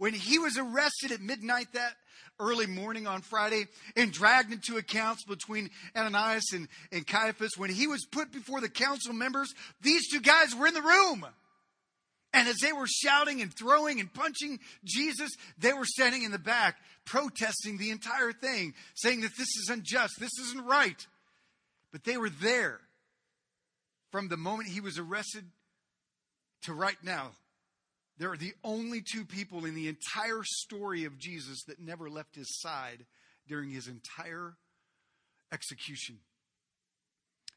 When 0.00 0.14
he 0.14 0.38
was 0.38 0.56
arrested 0.56 1.12
at 1.12 1.20
midnight 1.20 1.66
that 1.74 1.92
early 2.38 2.66
morning 2.66 3.06
on 3.06 3.20
Friday 3.20 3.66
and 3.94 4.10
dragged 4.10 4.50
into 4.50 4.78
accounts 4.78 5.24
between 5.24 5.68
Ananias 5.94 6.54
and, 6.54 6.68
and 6.90 7.06
Caiaphas, 7.06 7.58
when 7.58 7.68
he 7.68 7.86
was 7.86 8.06
put 8.10 8.32
before 8.32 8.62
the 8.62 8.70
council 8.70 9.12
members, 9.12 9.52
these 9.82 10.08
two 10.08 10.22
guys 10.22 10.56
were 10.56 10.66
in 10.66 10.72
the 10.72 10.80
room. 10.80 11.26
And 12.32 12.48
as 12.48 12.56
they 12.62 12.72
were 12.72 12.86
shouting 12.86 13.42
and 13.42 13.52
throwing 13.54 14.00
and 14.00 14.10
punching 14.10 14.60
Jesus, 14.86 15.32
they 15.58 15.74
were 15.74 15.84
standing 15.84 16.22
in 16.22 16.32
the 16.32 16.38
back 16.38 16.76
protesting 17.04 17.76
the 17.76 17.90
entire 17.90 18.32
thing, 18.32 18.72
saying 18.94 19.20
that 19.20 19.36
this 19.36 19.48
is 19.48 19.68
unjust, 19.70 20.14
this 20.18 20.32
isn't 20.44 20.64
right. 20.64 21.06
But 21.92 22.04
they 22.04 22.16
were 22.16 22.30
there 22.30 22.80
from 24.10 24.28
the 24.28 24.38
moment 24.38 24.70
he 24.70 24.80
was 24.80 24.98
arrested 24.98 25.44
to 26.62 26.72
right 26.72 26.96
now. 27.02 27.32
There 28.20 28.30
are 28.30 28.36
the 28.36 28.52
only 28.62 29.00
two 29.00 29.24
people 29.24 29.64
in 29.64 29.74
the 29.74 29.88
entire 29.88 30.42
story 30.44 31.06
of 31.06 31.16
Jesus 31.16 31.62
that 31.68 31.80
never 31.80 32.10
left 32.10 32.36
his 32.36 32.60
side 32.60 33.06
during 33.48 33.70
his 33.70 33.88
entire 33.88 34.56
execution. 35.50 36.18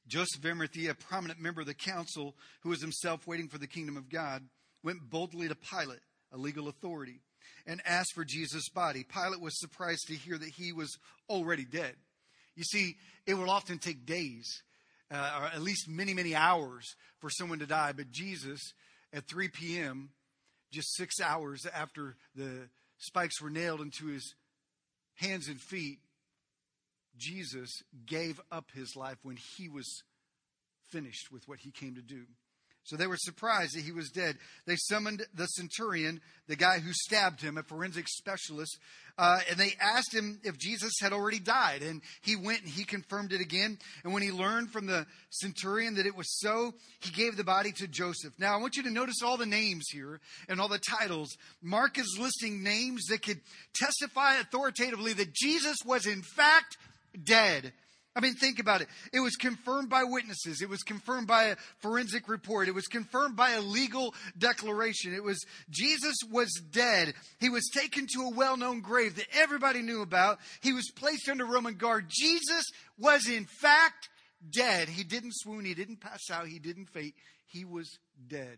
Joseph 0.08 0.40
of 0.40 0.46
Arimathea, 0.46 0.92
a 0.92 0.96
prominent 0.96 1.42
member 1.42 1.60
of 1.60 1.68
the 1.68 1.74
council 1.74 2.34
who 2.62 2.70
was 2.70 2.80
himself 2.80 3.28
waiting 3.28 3.50
for 3.50 3.58
the 3.58 3.68
kingdom 3.68 3.98
of 3.98 4.10
God, 4.10 4.42
went 4.84 5.10
boldly 5.10 5.50
to 5.50 5.56
Pilate, 5.56 6.00
a 6.32 6.38
legal 6.38 6.70
authority, 6.70 7.20
and 7.68 7.82
asked 7.86 8.14
for 8.14 8.24
Jesus' 8.24 8.70
body. 8.70 9.04
Pilate 9.04 9.42
was 9.42 9.60
surprised 9.60 10.08
to 10.08 10.16
hear 10.16 10.38
that 10.38 10.50
he 10.50 10.72
was 10.72 10.98
already 11.30 11.66
dead. 11.66 11.96
You 12.56 12.64
see, 12.64 12.96
it 13.28 13.34
will 13.34 13.50
often 13.50 13.80
take 13.80 14.06
days, 14.06 14.64
uh, 15.12 15.40
or 15.42 15.46
at 15.48 15.62
least 15.62 15.90
many, 15.90 16.14
many 16.14 16.34
hours 16.34 16.96
for 17.20 17.30
someone 17.30 17.60
to 17.60 17.66
die, 17.66 17.92
but 17.92 18.12
Jesus, 18.12 18.62
at 19.12 19.28
3 19.28 19.50
p.m., 19.50 20.12
just 20.74 20.96
six 20.96 21.22
hours 21.22 21.66
after 21.74 22.16
the 22.36 22.68
spikes 22.98 23.40
were 23.42 23.50
nailed 23.50 23.80
into 23.80 24.08
his 24.08 24.34
hands 25.16 25.48
and 25.48 25.62
feet, 25.62 26.00
Jesus 27.16 27.84
gave 28.06 28.42
up 28.52 28.72
his 28.74 28.96
life 28.96 29.18
when 29.22 29.38
he 29.38 29.70
was 29.70 30.04
finished 30.90 31.32
with 31.32 31.48
what 31.48 31.60
he 31.60 31.72
came 31.72 31.96
to 31.96 32.02
do. 32.02 32.26
So 32.86 32.98
they 32.98 33.08
were 33.08 33.18
surprised 33.18 33.76
that 33.76 33.84
he 33.84 33.92
was 33.92 34.10
dead. 34.10 34.38
They 34.66 34.76
summoned 34.76 35.26
the 35.34 35.46
centurion, 35.46 36.22
the 36.48 36.56
guy 36.56 36.80
who 36.80 36.92
stabbed 36.92 37.42
him, 37.42 37.58
a 37.58 37.64
forensic 37.64 38.08
specialist, 38.10 38.78
uh, 39.18 39.40
and 39.50 39.60
they 39.60 39.74
asked 39.80 40.14
him 40.14 40.40
if 40.44 40.58
Jesus 40.58 40.94
had 41.02 41.14
already 41.14 41.40
died. 41.40 41.82
And 41.82 42.02
he 42.22 42.36
went 42.36 42.62
and 42.62 42.70
he 42.70 42.84
confirmed 42.84 43.32
it 43.32 43.42
again. 43.42 43.78
And 44.04 44.14
when 44.14 44.24
he 44.24 44.32
learned 44.32 44.72
from 44.72 44.86
the 44.86 45.06
centurion 45.30 45.96
that 45.96 46.06
it 46.06 46.16
was 46.16 46.40
so, 46.40 46.74
he 47.00 47.12
gave 47.12 47.38
the 47.38 47.44
body 47.44 47.72
to 47.74 47.88
Joseph. 47.88 48.34
Now, 48.38 48.54
I 48.54 48.62
want 48.62 48.76
you 48.76 48.84
to 48.84 48.92
notice 48.92 49.22
all 49.24 49.38
the 49.38 49.46
names 49.46 49.86
here 49.92 50.20
and 50.50 50.60
all 50.60 50.68
the 50.68 50.80
titles. 50.80 51.30
Mark 51.62 51.98
is 51.98 52.18
listing 52.20 52.64
names 52.64 53.06
that 53.06 53.22
could 53.22 53.40
testify 53.74 54.36
authoritatively 54.36 55.14
that 55.14 55.34
Jesus 55.34 55.78
was 55.86 56.06
in 56.06 56.22
fact 56.22 56.78
dead. 57.24 57.72
I 58.16 58.20
mean, 58.20 58.36
think 58.36 58.60
about 58.60 58.82
it. 58.82 58.88
It 59.12 59.22
was 59.22 59.36
confirmed 59.36 59.90
by 59.90 60.04
witnesses. 60.04 60.62
It 60.62 60.70
was 60.70 60.84
confirmed 60.84 61.26
by 61.26 61.46
a 61.46 61.56
forensic 61.80 62.30
report. 62.30 62.68
It 62.68 62.76
was 62.76 62.86
confirmed 62.86 63.36
by 63.36 63.52
a 63.52 63.62
legal 63.62 64.14
declaration. 64.38 65.16
It 65.16 65.24
was 65.24 65.44
Jesus 65.72 66.16
was 66.32 66.52
dead. 66.72 67.16
He 67.40 67.50
was 67.50 67.70
taken 67.74 68.06
to 68.14 68.22
a 68.22 68.36
well 68.36 68.56
known 68.56 68.82
grave 68.82 69.16
that 69.16 69.28
everybody 69.34 69.82
knew 69.82 70.02
about. 70.02 70.40
He 70.62 70.74
was 70.74 70.92
placed 70.96 71.28
under 71.28 71.46
Roman 71.46 71.74
guard. 71.74 72.06
Jesus 72.08 72.66
was, 73.00 73.28
in 73.28 73.46
fact, 73.46 74.10
dead. 74.48 74.90
He 74.90 75.04
didn't 75.04 75.34
swoon. 75.34 75.66
He 75.66 75.74
didn't 75.74 76.00
pass 76.00 76.30
out. 76.32 76.48
He 76.48 76.60
didn't 76.60 76.88
faint. 76.88 77.16
He 77.46 77.66
was 77.66 77.98
dead. 78.28 78.58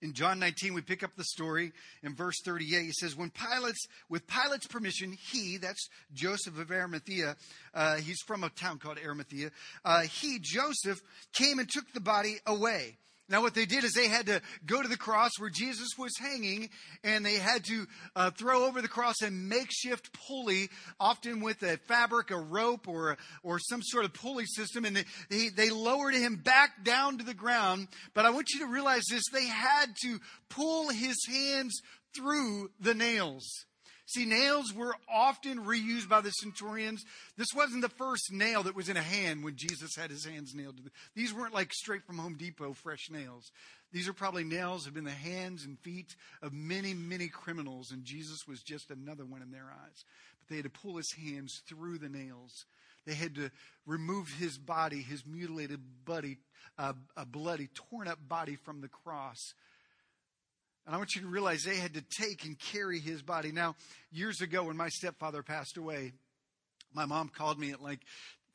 In 0.00 0.12
John 0.12 0.38
19, 0.38 0.74
we 0.74 0.80
pick 0.80 1.02
up 1.02 1.10
the 1.16 1.24
story 1.24 1.72
in 2.04 2.14
verse 2.14 2.36
38. 2.44 2.84
He 2.84 2.92
says, 2.92 3.16
When 3.16 3.30
Pilate's, 3.30 3.86
with 4.08 4.28
Pilate's 4.28 4.68
permission, 4.68 5.16
he, 5.32 5.56
that's 5.56 5.88
Joseph 6.12 6.58
of 6.58 6.70
Arimathea, 6.70 7.36
uh, 7.74 7.96
he's 7.96 8.20
from 8.26 8.44
a 8.44 8.50
town 8.50 8.78
called 8.78 8.98
Arimathea, 9.04 9.50
uh, 9.84 10.02
he, 10.02 10.38
Joseph, 10.40 11.00
came 11.32 11.58
and 11.58 11.68
took 11.68 11.92
the 11.92 12.00
body 12.00 12.36
away. 12.46 12.98
Now, 13.30 13.42
what 13.42 13.54
they 13.54 13.66
did 13.66 13.84
is 13.84 13.92
they 13.92 14.08
had 14.08 14.26
to 14.26 14.40
go 14.64 14.80
to 14.80 14.88
the 14.88 14.96
cross 14.96 15.32
where 15.38 15.50
Jesus 15.50 15.88
was 15.98 16.12
hanging, 16.18 16.70
and 17.04 17.26
they 17.26 17.34
had 17.34 17.64
to 17.64 17.86
uh, 18.16 18.30
throw 18.30 18.64
over 18.64 18.80
the 18.80 18.88
cross 18.88 19.20
a 19.22 19.30
makeshift 19.30 20.16
pulley, 20.26 20.70
often 20.98 21.40
with 21.40 21.62
a 21.62 21.76
fabric, 21.76 22.30
a 22.30 22.38
rope, 22.38 22.88
or 22.88 23.18
or 23.42 23.58
some 23.58 23.82
sort 23.82 24.06
of 24.06 24.14
pulley 24.14 24.46
system, 24.46 24.86
and 24.86 24.96
they, 24.96 25.04
they, 25.28 25.48
they 25.50 25.70
lowered 25.70 26.14
him 26.14 26.36
back 26.36 26.84
down 26.84 27.18
to 27.18 27.24
the 27.24 27.34
ground. 27.34 27.88
But 28.14 28.24
I 28.24 28.30
want 28.30 28.48
you 28.54 28.60
to 28.60 28.72
realize 28.72 29.04
this: 29.10 29.24
they 29.30 29.46
had 29.46 29.94
to 30.04 30.18
pull 30.48 30.88
his 30.88 31.16
hands 31.28 31.80
through 32.16 32.70
the 32.80 32.94
nails. 32.94 33.46
See, 34.08 34.24
nails 34.24 34.72
were 34.72 34.96
often 35.06 35.66
reused 35.66 36.08
by 36.08 36.22
the 36.22 36.30
centurions. 36.30 37.04
This 37.36 37.48
wasn't 37.54 37.82
the 37.82 37.90
first 37.90 38.32
nail 38.32 38.62
that 38.62 38.74
was 38.74 38.88
in 38.88 38.96
a 38.96 39.02
hand 39.02 39.44
when 39.44 39.56
Jesus 39.56 39.96
had 39.96 40.10
his 40.10 40.24
hands 40.24 40.54
nailed. 40.54 40.80
These 41.14 41.34
weren't 41.34 41.52
like 41.52 41.74
straight 41.74 42.06
from 42.06 42.16
Home 42.16 42.34
Depot 42.34 42.72
fresh 42.72 43.10
nails. 43.10 43.52
These 43.92 44.08
are 44.08 44.14
probably 44.14 44.44
nails 44.44 44.84
that 44.84 44.88
have 44.88 44.94
been 44.94 45.04
the 45.04 45.10
hands 45.10 45.66
and 45.66 45.78
feet 45.80 46.16
of 46.40 46.54
many, 46.54 46.94
many 46.94 47.28
criminals, 47.28 47.90
and 47.90 48.02
Jesus 48.02 48.48
was 48.48 48.62
just 48.62 48.90
another 48.90 49.26
one 49.26 49.42
in 49.42 49.50
their 49.50 49.70
eyes. 49.70 50.04
But 50.40 50.48
they 50.48 50.56
had 50.56 50.64
to 50.64 50.80
pull 50.80 50.96
his 50.96 51.12
hands 51.12 51.60
through 51.68 51.98
the 51.98 52.08
nails. 52.08 52.64
They 53.04 53.12
had 53.12 53.34
to 53.34 53.50
remove 53.84 54.30
his 54.38 54.56
body, 54.56 55.02
his 55.02 55.26
mutilated 55.26 55.80
body, 56.06 56.38
uh, 56.78 56.94
a 57.14 57.26
bloody, 57.26 57.68
torn 57.74 58.08
up 58.08 58.26
body 58.26 58.56
from 58.56 58.80
the 58.80 58.88
cross 58.88 59.52
and 60.88 60.94
I 60.94 60.98
want 60.98 61.14
you 61.14 61.20
to 61.20 61.28
realize 61.28 61.64
they 61.64 61.76
had 61.76 61.92
to 61.94 62.00
take 62.00 62.46
and 62.46 62.58
carry 62.58 62.98
his 62.98 63.20
body. 63.20 63.52
Now, 63.52 63.76
years 64.10 64.40
ago, 64.40 64.64
when 64.64 64.76
my 64.78 64.88
stepfather 64.88 65.42
passed 65.42 65.76
away, 65.76 66.12
my 66.94 67.04
mom 67.04 67.28
called 67.28 67.58
me 67.58 67.72
at 67.72 67.82
like 67.82 68.00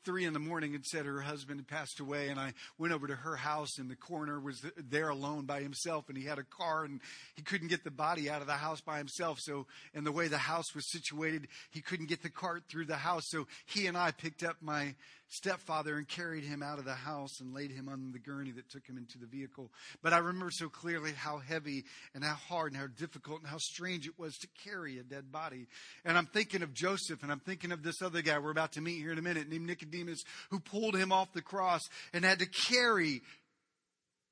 three 0.04 0.24
in 0.24 0.32
the 0.32 0.40
morning 0.40 0.74
and 0.74 0.84
said 0.84 1.06
her 1.06 1.20
husband 1.20 1.60
had 1.60 1.68
passed 1.68 1.98
away 1.98 2.28
and 2.28 2.38
i 2.38 2.52
went 2.76 2.92
over 2.92 3.06
to 3.06 3.14
her 3.14 3.36
house 3.36 3.78
and 3.78 3.90
the 3.90 3.96
coroner 3.96 4.38
was 4.38 4.62
there 4.76 5.08
alone 5.08 5.46
by 5.46 5.62
himself 5.62 6.10
and 6.10 6.18
he 6.18 6.24
had 6.24 6.38
a 6.38 6.44
car 6.44 6.84
and 6.84 7.00
he 7.36 7.42
couldn't 7.42 7.68
get 7.68 7.84
the 7.84 7.90
body 7.90 8.28
out 8.28 8.42
of 8.42 8.46
the 8.46 8.52
house 8.52 8.82
by 8.82 8.98
himself 8.98 9.38
so 9.40 9.66
and 9.94 10.04
the 10.04 10.12
way 10.12 10.28
the 10.28 10.36
house 10.36 10.74
was 10.74 10.90
situated 10.92 11.48
he 11.70 11.80
couldn't 11.80 12.10
get 12.10 12.22
the 12.22 12.28
cart 12.28 12.64
through 12.68 12.84
the 12.84 12.96
house 12.96 13.24
so 13.28 13.46
he 13.64 13.86
and 13.86 13.96
i 13.96 14.10
picked 14.10 14.42
up 14.42 14.56
my 14.60 14.94
stepfather 15.28 15.96
and 15.96 16.06
carried 16.06 16.44
him 16.44 16.62
out 16.62 16.78
of 16.78 16.84
the 16.84 16.94
house 16.94 17.40
and 17.40 17.54
laid 17.54 17.70
him 17.70 17.88
on 17.88 18.12
the 18.12 18.18
gurney 18.18 18.52
that 18.52 18.70
took 18.70 18.86
him 18.86 18.96
into 18.96 19.18
the 19.18 19.26
vehicle. 19.26 19.70
But 20.02 20.12
I 20.12 20.18
remember 20.18 20.50
so 20.50 20.68
clearly 20.68 21.12
how 21.12 21.38
heavy 21.38 21.84
and 22.14 22.22
how 22.22 22.34
hard 22.34 22.72
and 22.72 22.80
how 22.80 22.86
difficult 22.86 23.40
and 23.40 23.48
how 23.48 23.58
strange 23.58 24.06
it 24.06 24.18
was 24.18 24.36
to 24.38 24.48
carry 24.64 24.98
a 24.98 25.02
dead 25.02 25.32
body. 25.32 25.66
And 26.04 26.16
I'm 26.16 26.26
thinking 26.26 26.62
of 26.62 26.74
Joseph 26.74 27.22
and 27.22 27.32
I'm 27.32 27.40
thinking 27.40 27.72
of 27.72 27.82
this 27.82 28.02
other 28.02 28.22
guy 28.22 28.38
we're 28.38 28.50
about 28.50 28.72
to 28.72 28.80
meet 28.80 28.98
here 28.98 29.12
in 29.12 29.18
a 29.18 29.22
minute 29.22 29.48
named 29.48 29.66
Nicodemus 29.66 30.24
who 30.50 30.60
pulled 30.60 30.96
him 30.96 31.12
off 31.12 31.32
the 31.32 31.42
cross 31.42 31.82
and 32.12 32.24
had 32.24 32.38
to 32.40 32.46
carry 32.46 33.22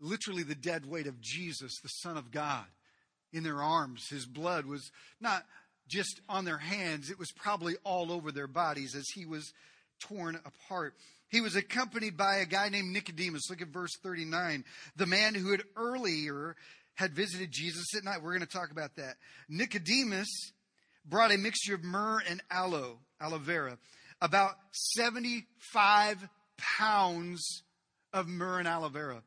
literally 0.00 0.42
the 0.42 0.54
dead 0.54 0.84
weight 0.84 1.06
of 1.06 1.20
Jesus, 1.20 1.80
the 1.80 1.88
Son 1.88 2.16
of 2.16 2.30
God, 2.30 2.64
in 3.32 3.42
their 3.44 3.62
arms. 3.62 4.08
His 4.08 4.26
blood 4.26 4.66
was 4.66 4.90
not 5.20 5.44
just 5.88 6.20
on 6.28 6.44
their 6.44 6.58
hands, 6.58 7.10
it 7.10 7.18
was 7.18 7.32
probably 7.32 7.76
all 7.84 8.12
over 8.12 8.32
their 8.32 8.46
bodies 8.46 8.94
as 8.94 9.08
he 9.14 9.26
was 9.26 9.52
torn 10.08 10.38
apart. 10.44 10.94
He 11.28 11.40
was 11.40 11.56
accompanied 11.56 12.16
by 12.16 12.36
a 12.36 12.46
guy 12.46 12.68
named 12.68 12.92
Nicodemus. 12.92 13.48
Look 13.48 13.62
at 13.62 13.68
verse 13.68 13.96
39. 14.02 14.64
The 14.96 15.06
man 15.06 15.34
who 15.34 15.50
had 15.50 15.62
earlier 15.76 16.56
had 16.94 17.14
visited 17.14 17.50
Jesus 17.50 17.94
at 17.96 18.04
night. 18.04 18.22
We're 18.22 18.36
going 18.36 18.46
to 18.46 18.46
talk 18.46 18.70
about 18.70 18.96
that. 18.96 19.16
Nicodemus 19.48 20.52
brought 21.04 21.32
a 21.32 21.38
mixture 21.38 21.74
of 21.74 21.82
myrrh 21.82 22.22
and 22.28 22.42
aloe, 22.50 22.98
aloe 23.20 23.38
vera, 23.38 23.78
about 24.20 24.56
75 24.72 26.28
pounds 26.58 27.62
of 28.12 28.28
myrrh 28.28 28.58
and 28.58 28.68
aloe 28.68 28.88
vera. 28.88 29.22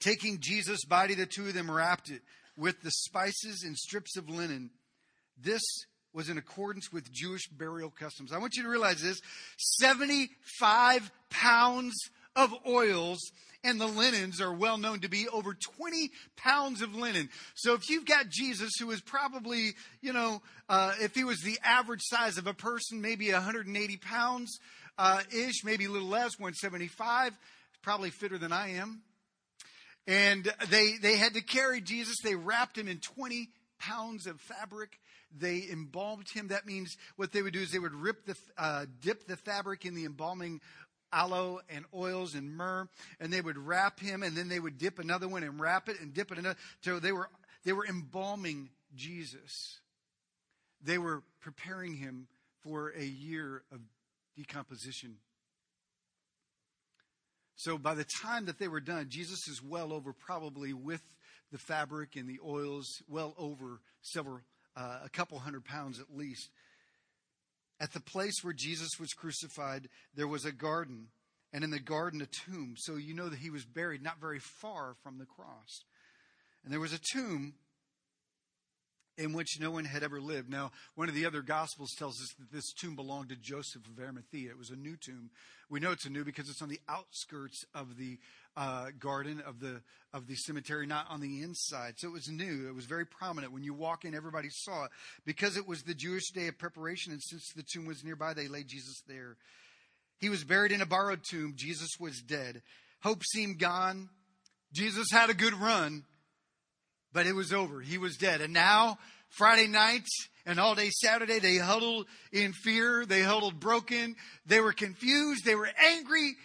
Taking 0.00 0.38
Jesus' 0.40 0.84
body, 0.84 1.14
the 1.14 1.26
two 1.26 1.48
of 1.48 1.54
them 1.54 1.70
wrapped 1.70 2.08
it 2.10 2.22
with 2.56 2.80
the 2.82 2.90
spices 2.90 3.64
and 3.64 3.76
strips 3.76 4.16
of 4.16 4.28
linen. 4.28 4.70
This 5.36 5.62
was 6.18 6.28
in 6.28 6.36
accordance 6.36 6.92
with 6.92 7.12
Jewish 7.12 7.46
burial 7.46 7.90
customs. 7.96 8.32
I 8.32 8.38
want 8.38 8.56
you 8.56 8.64
to 8.64 8.68
realize 8.68 9.00
this 9.00 9.20
75 9.56 11.12
pounds 11.30 11.94
of 12.34 12.52
oils, 12.66 13.20
and 13.62 13.80
the 13.80 13.86
linens 13.86 14.40
are 14.40 14.52
well 14.52 14.78
known 14.78 14.98
to 15.02 15.08
be 15.08 15.28
over 15.28 15.54
20 15.54 16.10
pounds 16.36 16.82
of 16.82 16.96
linen. 16.96 17.28
So 17.54 17.74
if 17.74 17.88
you've 17.88 18.04
got 18.04 18.30
Jesus, 18.30 18.72
who 18.80 18.90
is 18.90 19.00
probably, 19.00 19.74
you 20.00 20.12
know, 20.12 20.42
uh, 20.68 20.94
if 21.00 21.14
he 21.14 21.22
was 21.22 21.40
the 21.42 21.56
average 21.62 22.02
size 22.02 22.36
of 22.36 22.48
a 22.48 22.54
person, 22.54 23.00
maybe 23.00 23.30
180 23.32 23.96
pounds 23.98 24.58
uh, 24.98 25.20
ish, 25.32 25.62
maybe 25.62 25.84
a 25.84 25.90
little 25.90 26.08
less, 26.08 26.36
175, 26.36 27.32
probably 27.80 28.10
fitter 28.10 28.38
than 28.38 28.52
I 28.52 28.70
am. 28.70 29.02
And 30.08 30.52
they, 30.68 30.94
they 31.00 31.16
had 31.16 31.34
to 31.34 31.42
carry 31.42 31.80
Jesus. 31.80 32.16
They 32.24 32.34
wrapped 32.34 32.76
him 32.76 32.88
in 32.88 32.98
20 32.98 33.50
pounds 33.78 34.26
of 34.26 34.40
fabric. 34.40 34.98
They 35.36 35.66
embalmed 35.70 36.28
him. 36.28 36.48
That 36.48 36.66
means 36.66 36.96
what 37.16 37.32
they 37.32 37.42
would 37.42 37.52
do 37.52 37.60
is 37.60 37.70
they 37.70 37.78
would 37.78 37.94
rip 37.94 38.24
the, 38.24 38.36
uh, 38.56 38.86
dip 39.00 39.26
the 39.26 39.36
fabric 39.36 39.84
in 39.84 39.94
the 39.94 40.04
embalming 40.04 40.60
aloe 41.12 41.60
and 41.68 41.84
oils 41.94 42.34
and 42.34 42.50
myrrh, 42.54 42.88
and 43.20 43.32
they 43.32 43.40
would 43.40 43.58
wrap 43.58 44.00
him, 44.00 44.22
and 44.22 44.36
then 44.36 44.48
they 44.48 44.60
would 44.60 44.78
dip 44.78 44.98
another 44.98 45.28
one 45.28 45.42
and 45.42 45.60
wrap 45.60 45.88
it 45.88 46.00
and 46.00 46.14
dip 46.14 46.32
it 46.32 46.38
another. 46.38 46.58
So 46.82 46.98
they 46.98 47.12
were 47.12 47.28
they 47.64 47.72
were 47.72 47.86
embalming 47.86 48.70
Jesus. 48.94 49.80
They 50.82 50.98
were 50.98 51.22
preparing 51.40 51.94
him 51.94 52.28
for 52.62 52.92
a 52.96 53.04
year 53.04 53.62
of 53.72 53.80
decomposition. 54.36 55.16
So 57.56 57.76
by 57.76 57.94
the 57.94 58.04
time 58.04 58.46
that 58.46 58.60
they 58.60 58.68
were 58.68 58.80
done, 58.80 59.06
Jesus 59.08 59.48
is 59.48 59.60
well 59.60 59.92
over, 59.92 60.12
probably 60.12 60.72
with 60.72 61.02
the 61.50 61.58
fabric 61.58 62.14
and 62.14 62.28
the 62.28 62.38
oils, 62.44 63.02
well 63.08 63.34
over 63.36 63.80
several, 64.00 64.40
uh, 64.78 65.00
a 65.04 65.08
couple 65.08 65.38
hundred 65.38 65.64
pounds 65.64 65.98
at 65.98 66.16
least. 66.16 66.50
At 67.80 67.92
the 67.92 68.00
place 68.00 68.42
where 68.42 68.54
Jesus 68.54 68.90
was 68.98 69.12
crucified, 69.12 69.88
there 70.14 70.28
was 70.28 70.44
a 70.44 70.52
garden, 70.52 71.08
and 71.52 71.64
in 71.64 71.70
the 71.70 71.80
garden, 71.80 72.22
a 72.22 72.26
tomb. 72.26 72.74
So 72.76 72.96
you 72.96 73.14
know 73.14 73.28
that 73.28 73.38
he 73.38 73.50
was 73.50 73.64
buried 73.64 74.02
not 74.02 74.20
very 74.20 74.38
far 74.38 74.94
from 75.02 75.18
the 75.18 75.26
cross. 75.26 75.84
And 76.64 76.72
there 76.72 76.80
was 76.80 76.92
a 76.92 77.00
tomb 77.12 77.54
in 79.16 79.32
which 79.32 79.58
no 79.60 79.70
one 79.72 79.84
had 79.84 80.04
ever 80.04 80.20
lived. 80.20 80.48
Now, 80.48 80.70
one 80.94 81.08
of 81.08 81.14
the 81.14 81.26
other 81.26 81.42
Gospels 81.42 81.90
tells 81.98 82.20
us 82.20 82.34
that 82.38 82.52
this 82.52 82.72
tomb 82.72 82.94
belonged 82.94 83.30
to 83.30 83.36
Joseph 83.36 83.82
of 83.86 83.98
Arimathea. 83.98 84.50
It 84.50 84.58
was 84.58 84.70
a 84.70 84.76
new 84.76 84.96
tomb. 84.96 85.30
We 85.68 85.80
know 85.80 85.90
it's 85.90 86.06
a 86.06 86.10
new 86.10 86.24
because 86.24 86.48
it's 86.48 86.62
on 86.62 86.68
the 86.68 86.80
outskirts 86.88 87.64
of 87.74 87.96
the 87.96 88.18
uh, 88.58 88.86
garden 88.98 89.40
of 89.46 89.60
the 89.60 89.80
of 90.12 90.26
the 90.26 90.34
cemetery, 90.34 90.86
not 90.86 91.06
on 91.10 91.20
the 91.20 91.42
inside. 91.42 91.94
So 91.98 92.08
it 92.08 92.12
was 92.12 92.28
new. 92.28 92.66
It 92.68 92.74
was 92.74 92.86
very 92.86 93.06
prominent. 93.06 93.52
When 93.52 93.62
you 93.62 93.74
walk 93.74 94.04
in, 94.04 94.14
everybody 94.14 94.48
saw 94.50 94.84
it 94.84 94.90
because 95.24 95.56
it 95.56 95.68
was 95.68 95.82
the 95.82 95.94
Jewish 95.94 96.30
day 96.30 96.48
of 96.48 96.58
preparation, 96.58 97.12
and 97.12 97.22
since 97.22 97.52
the 97.54 97.62
tomb 97.62 97.86
was 97.86 98.02
nearby, 98.02 98.34
they 98.34 98.48
laid 98.48 98.68
Jesus 98.68 99.02
there. 99.06 99.36
He 100.18 100.28
was 100.28 100.44
buried 100.44 100.72
in 100.72 100.80
a 100.80 100.86
borrowed 100.86 101.20
tomb. 101.28 101.54
Jesus 101.56 101.90
was 102.00 102.20
dead. 102.20 102.62
Hope 103.02 103.22
seemed 103.24 103.58
gone. 103.58 104.08
Jesus 104.72 105.06
had 105.12 105.30
a 105.30 105.34
good 105.34 105.54
run 105.54 106.04
but 107.12 107.26
it 107.26 107.34
was 107.34 107.52
over. 107.52 107.80
He 107.80 107.98
was 107.98 108.16
dead. 108.16 108.40
And 108.40 108.52
now, 108.52 108.98
Friday 109.30 109.66
nights 109.66 110.28
and 110.46 110.58
all 110.58 110.74
day 110.74 110.90
Saturday, 110.90 111.38
they 111.38 111.56
huddled 111.56 112.06
in 112.32 112.52
fear. 112.52 113.04
They 113.06 113.22
huddled 113.22 113.60
broken. 113.60 114.16
They 114.46 114.60
were 114.60 114.72
confused. 114.72 115.44
They 115.44 115.54
were 115.54 115.70
angry. 115.78 116.36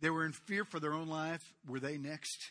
They 0.00 0.10
were 0.10 0.24
in 0.24 0.32
fear 0.32 0.64
for 0.64 0.80
their 0.80 0.94
own 0.94 1.08
life. 1.08 1.42
Were 1.68 1.80
they 1.80 1.96
next? 1.96 2.50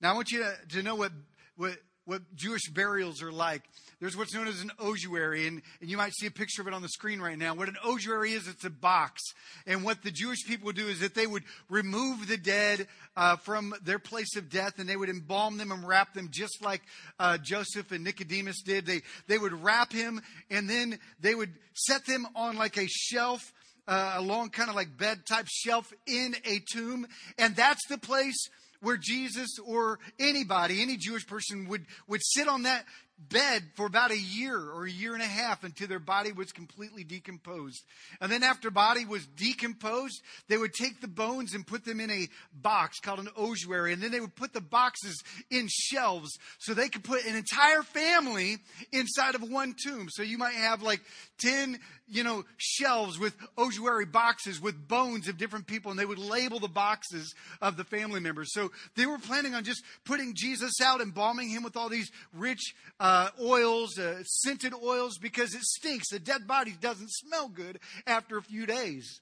Now, 0.00 0.12
I 0.12 0.14
want 0.14 0.30
you 0.30 0.40
to, 0.40 0.76
to 0.76 0.82
know 0.82 0.94
what, 0.94 1.12
what 1.56 1.78
what 2.08 2.22
Jewish 2.34 2.70
burials 2.70 3.22
are 3.22 3.30
like. 3.30 3.60
There's 4.00 4.16
what's 4.16 4.32
known 4.32 4.48
as 4.48 4.62
an 4.62 4.72
ossuary, 4.78 5.46
and, 5.46 5.60
and 5.82 5.90
you 5.90 5.98
might 5.98 6.14
see 6.14 6.26
a 6.26 6.30
picture 6.30 6.62
of 6.62 6.68
it 6.68 6.72
on 6.72 6.80
the 6.80 6.88
screen 6.88 7.20
right 7.20 7.36
now. 7.36 7.54
What 7.54 7.68
an 7.68 7.76
ossuary 7.84 8.32
is, 8.32 8.48
it's 8.48 8.64
a 8.64 8.70
box. 8.70 9.20
And 9.66 9.84
what 9.84 10.02
the 10.02 10.10
Jewish 10.10 10.46
people 10.46 10.66
would 10.66 10.76
do 10.76 10.88
is 10.88 11.00
that 11.00 11.14
they 11.14 11.26
would 11.26 11.42
remove 11.68 12.26
the 12.26 12.38
dead 12.38 12.88
uh, 13.14 13.36
from 13.36 13.74
their 13.84 13.98
place 13.98 14.36
of 14.36 14.48
death, 14.48 14.78
and 14.78 14.88
they 14.88 14.96
would 14.96 15.10
embalm 15.10 15.58
them 15.58 15.70
and 15.70 15.86
wrap 15.86 16.14
them 16.14 16.30
just 16.32 16.64
like 16.64 16.80
uh, 17.20 17.36
Joseph 17.36 17.92
and 17.92 18.04
Nicodemus 18.04 18.62
did. 18.62 18.86
They, 18.86 19.02
they 19.26 19.36
would 19.36 19.62
wrap 19.62 19.92
him, 19.92 20.22
and 20.50 20.68
then 20.68 20.98
they 21.20 21.34
would 21.34 21.52
set 21.74 22.06
them 22.06 22.26
on 22.34 22.56
like 22.56 22.78
a 22.78 22.86
shelf 22.88 23.52
uh, 23.88 24.14
a 24.16 24.22
long 24.22 24.50
kind 24.50 24.68
of 24.68 24.76
like 24.76 24.96
bed 24.96 25.22
type 25.26 25.46
shelf 25.48 25.92
in 26.06 26.36
a 26.44 26.60
tomb. 26.70 27.06
And 27.38 27.56
that's 27.56 27.84
the 27.88 27.98
place 27.98 28.48
where 28.80 28.96
Jesus 28.96 29.58
or 29.64 29.98
anybody, 30.20 30.82
any 30.82 30.96
Jewish 30.96 31.26
person 31.26 31.66
would, 31.68 31.86
would 32.06 32.20
sit 32.22 32.46
on 32.46 32.62
that 32.62 32.84
bed 33.18 33.64
for 33.74 33.86
about 33.86 34.10
a 34.10 34.18
year 34.18 34.56
or 34.56 34.84
a 34.84 34.90
year 34.90 35.14
and 35.14 35.22
a 35.22 35.26
half 35.26 35.64
until 35.64 35.88
their 35.88 35.98
body 35.98 36.32
was 36.32 36.52
completely 36.52 37.04
decomposed. 37.04 37.82
And 38.20 38.30
then 38.30 38.42
after 38.42 38.70
body 38.70 39.04
was 39.04 39.26
decomposed, 39.26 40.20
they 40.48 40.56
would 40.56 40.72
take 40.72 41.00
the 41.00 41.08
bones 41.08 41.54
and 41.54 41.66
put 41.66 41.84
them 41.84 42.00
in 42.00 42.10
a 42.10 42.28
box 42.52 43.00
called 43.00 43.18
an 43.18 43.28
ossuary. 43.36 43.92
And 43.92 44.02
then 44.02 44.12
they 44.12 44.20
would 44.20 44.36
put 44.36 44.52
the 44.52 44.60
boxes 44.60 45.22
in 45.50 45.68
shelves 45.68 46.30
so 46.58 46.74
they 46.74 46.88
could 46.88 47.04
put 47.04 47.24
an 47.26 47.36
entire 47.36 47.82
family 47.82 48.58
inside 48.92 49.34
of 49.34 49.42
one 49.42 49.74
tomb. 49.82 50.08
So 50.10 50.22
you 50.22 50.38
might 50.38 50.54
have 50.54 50.82
like 50.82 51.00
10 51.38 51.78
you 52.10 52.24
know, 52.24 52.44
shelves 52.56 53.18
with 53.18 53.36
ossuary 53.58 54.06
boxes 54.06 54.60
with 54.60 54.88
bones 54.88 55.28
of 55.28 55.36
different 55.36 55.66
people, 55.66 55.90
and 55.90 56.00
they 56.00 56.06
would 56.06 56.18
label 56.18 56.58
the 56.58 56.68
boxes 56.68 57.34
of 57.60 57.76
the 57.76 57.84
family 57.84 58.18
members. 58.18 58.48
So 58.52 58.70
they 58.96 59.04
were 59.04 59.18
planning 59.18 59.54
on 59.54 59.64
just 59.64 59.82
putting 60.04 60.32
Jesus 60.34 60.80
out, 60.82 61.02
embalming 61.02 61.50
him 61.50 61.62
with 61.62 61.76
all 61.76 61.90
these 61.90 62.10
rich 62.32 62.74
uh, 62.98 63.07
oils, 63.40 63.98
uh, 63.98 64.22
scented 64.24 64.74
oils, 64.74 65.18
because 65.18 65.54
it 65.54 65.62
stinks. 65.62 66.12
A 66.12 66.18
dead 66.18 66.46
body 66.46 66.74
doesn't 66.80 67.10
smell 67.10 67.48
good 67.48 67.78
after 68.06 68.36
a 68.36 68.42
few 68.42 68.66
days. 68.66 69.20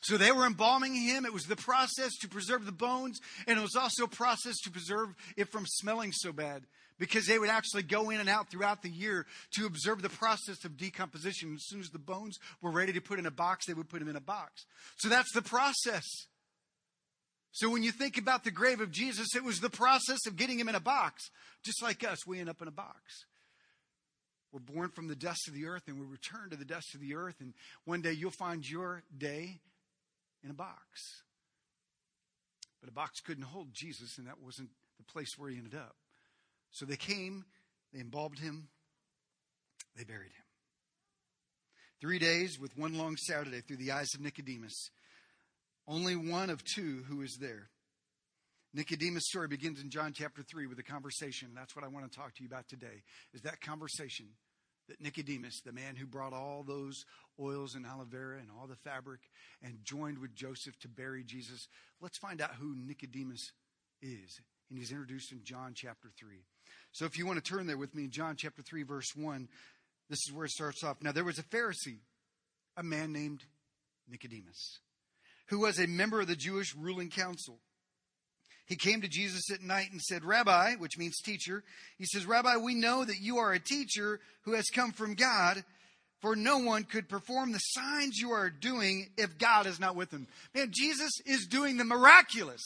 So 0.00 0.16
they 0.16 0.32
were 0.32 0.46
embalming 0.46 0.94
him. 0.94 1.24
It 1.26 1.32
was 1.32 1.44
the 1.44 1.56
process 1.56 2.12
to 2.20 2.28
preserve 2.28 2.64
the 2.64 2.72
bones, 2.72 3.18
and 3.46 3.58
it 3.58 3.62
was 3.62 3.76
also 3.76 4.04
a 4.04 4.08
process 4.08 4.56
to 4.64 4.70
preserve 4.70 5.14
it 5.36 5.50
from 5.50 5.66
smelling 5.66 6.12
so 6.12 6.32
bad 6.32 6.64
because 6.98 7.26
they 7.26 7.38
would 7.38 7.48
actually 7.48 7.82
go 7.82 8.10
in 8.10 8.20
and 8.20 8.28
out 8.28 8.50
throughout 8.50 8.82
the 8.82 8.90
year 8.90 9.26
to 9.54 9.66
observe 9.66 10.00
the 10.00 10.08
process 10.08 10.64
of 10.64 10.76
decomposition. 10.76 11.54
As 11.54 11.66
soon 11.66 11.80
as 11.80 11.88
the 11.88 11.98
bones 11.98 12.38
were 12.62 12.70
ready 12.70 12.92
to 12.92 13.00
put 13.00 13.18
in 13.18 13.26
a 13.26 13.30
box, 13.30 13.66
they 13.66 13.74
would 13.74 13.88
put 13.88 13.98
them 13.98 14.08
in 14.08 14.16
a 14.16 14.20
box. 14.20 14.64
So 14.98 15.08
that's 15.08 15.32
the 15.32 15.42
process. 15.42 16.04
So 17.54 17.70
when 17.70 17.84
you 17.84 17.92
think 17.92 18.18
about 18.18 18.42
the 18.42 18.50
grave 18.50 18.80
of 18.80 18.90
Jesus, 18.90 19.36
it 19.36 19.44
was 19.44 19.60
the 19.60 19.70
process 19.70 20.26
of 20.26 20.34
getting 20.34 20.58
him 20.58 20.68
in 20.68 20.74
a 20.74 20.80
box. 20.80 21.30
Just 21.64 21.84
like 21.84 22.02
us, 22.02 22.26
we 22.26 22.40
end 22.40 22.48
up 22.48 22.60
in 22.60 22.66
a 22.66 22.72
box. 22.72 23.26
We're 24.50 24.58
born 24.58 24.90
from 24.90 25.06
the 25.06 25.14
dust 25.14 25.46
of 25.46 25.54
the 25.54 25.66
earth 25.66 25.84
and 25.86 26.00
we 26.00 26.04
return 26.04 26.50
to 26.50 26.56
the 26.56 26.64
dust 26.64 26.96
of 26.96 27.00
the 27.00 27.14
earth. 27.14 27.36
And 27.38 27.54
one 27.84 28.02
day 28.02 28.10
you'll 28.10 28.32
find 28.32 28.68
your 28.68 29.04
day 29.16 29.60
in 30.42 30.50
a 30.50 30.54
box. 30.54 31.22
But 32.80 32.90
a 32.90 32.92
box 32.92 33.20
couldn't 33.20 33.44
hold 33.44 33.68
Jesus, 33.72 34.18
and 34.18 34.26
that 34.26 34.42
wasn't 34.42 34.70
the 34.98 35.04
place 35.04 35.38
where 35.38 35.48
he 35.48 35.56
ended 35.56 35.76
up. 35.76 35.94
So 36.72 36.84
they 36.84 36.96
came, 36.96 37.44
they 37.92 38.00
embalmed 38.00 38.40
him, 38.40 38.66
they 39.96 40.02
buried 40.02 40.32
him. 40.32 40.44
Three 42.00 42.18
days 42.18 42.58
with 42.58 42.76
one 42.76 42.98
long 42.98 43.16
Saturday 43.16 43.60
through 43.60 43.76
the 43.76 43.92
eyes 43.92 44.12
of 44.12 44.20
Nicodemus. 44.20 44.90
Only 45.86 46.16
one 46.16 46.50
of 46.50 46.64
two 46.64 47.04
who 47.08 47.22
is 47.22 47.36
there. 47.40 47.68
Nicodemus' 48.72 49.28
story 49.28 49.46
begins 49.46 49.80
in 49.80 49.90
John 49.90 50.12
chapter 50.12 50.42
3 50.42 50.66
with 50.66 50.78
a 50.78 50.82
conversation. 50.82 51.50
That's 51.54 51.76
what 51.76 51.84
I 51.84 51.88
want 51.88 52.10
to 52.10 52.18
talk 52.18 52.34
to 52.34 52.42
you 52.42 52.48
about 52.48 52.68
today. 52.68 53.02
Is 53.32 53.42
that 53.42 53.60
conversation 53.60 54.26
that 54.88 55.00
Nicodemus, 55.00 55.60
the 55.64 55.72
man 55.72 55.96
who 55.96 56.06
brought 56.06 56.32
all 56.32 56.62
those 56.62 57.04
oils 57.40 57.74
and 57.74 57.86
aloe 57.86 58.04
vera 58.04 58.38
and 58.38 58.48
all 58.50 58.66
the 58.66 58.76
fabric 58.76 59.20
and 59.62 59.78
joined 59.84 60.18
with 60.18 60.34
Joseph 60.34 60.78
to 60.80 60.88
bury 60.88 61.22
Jesus, 61.24 61.68
let's 62.00 62.18
find 62.18 62.40
out 62.40 62.56
who 62.58 62.74
Nicodemus 62.76 63.52
is. 64.02 64.40
And 64.68 64.78
he's 64.78 64.90
introduced 64.90 65.32
in 65.32 65.40
John 65.44 65.72
chapter 65.74 66.10
3. 66.18 66.44
So 66.92 67.04
if 67.04 67.16
you 67.18 67.26
want 67.26 67.42
to 67.42 67.48
turn 67.48 67.66
there 67.66 67.78
with 67.78 67.94
me 67.94 68.04
in 68.04 68.10
John 68.10 68.34
chapter 68.36 68.62
3, 68.62 68.82
verse 68.82 69.14
1, 69.14 69.48
this 70.10 70.18
is 70.26 70.32
where 70.32 70.46
it 70.46 70.50
starts 70.50 70.82
off. 70.82 71.02
Now 71.02 71.12
there 71.12 71.24
was 71.24 71.38
a 71.38 71.44
Pharisee, 71.44 72.00
a 72.76 72.82
man 72.82 73.12
named 73.12 73.44
Nicodemus, 74.08 74.80
who 75.46 75.60
was 75.60 75.78
a 75.78 75.86
member 75.86 76.20
of 76.20 76.26
the 76.26 76.36
Jewish 76.36 76.74
ruling 76.74 77.10
council. 77.10 77.58
He 78.66 78.76
came 78.76 79.02
to 79.02 79.08
Jesus 79.08 79.50
at 79.52 79.60
night 79.60 79.92
and 79.92 80.00
said, 80.00 80.24
Rabbi, 80.24 80.76
which 80.76 80.96
means 80.96 81.20
teacher, 81.20 81.62
he 81.98 82.06
says, 82.06 82.24
Rabbi, 82.24 82.56
we 82.56 82.74
know 82.74 83.04
that 83.04 83.20
you 83.20 83.38
are 83.38 83.52
a 83.52 83.60
teacher 83.60 84.20
who 84.42 84.54
has 84.54 84.70
come 84.70 84.92
from 84.92 85.14
God, 85.14 85.62
for 86.22 86.34
no 86.34 86.58
one 86.58 86.84
could 86.84 87.08
perform 87.08 87.52
the 87.52 87.58
signs 87.58 88.16
you 88.16 88.30
are 88.30 88.48
doing 88.48 89.10
if 89.18 89.36
God 89.36 89.66
is 89.66 89.78
not 89.78 89.96
with 89.96 90.10
him. 90.10 90.26
Man, 90.54 90.70
Jesus 90.72 91.12
is 91.26 91.46
doing 91.46 91.76
the 91.76 91.84
miraculous. 91.84 92.62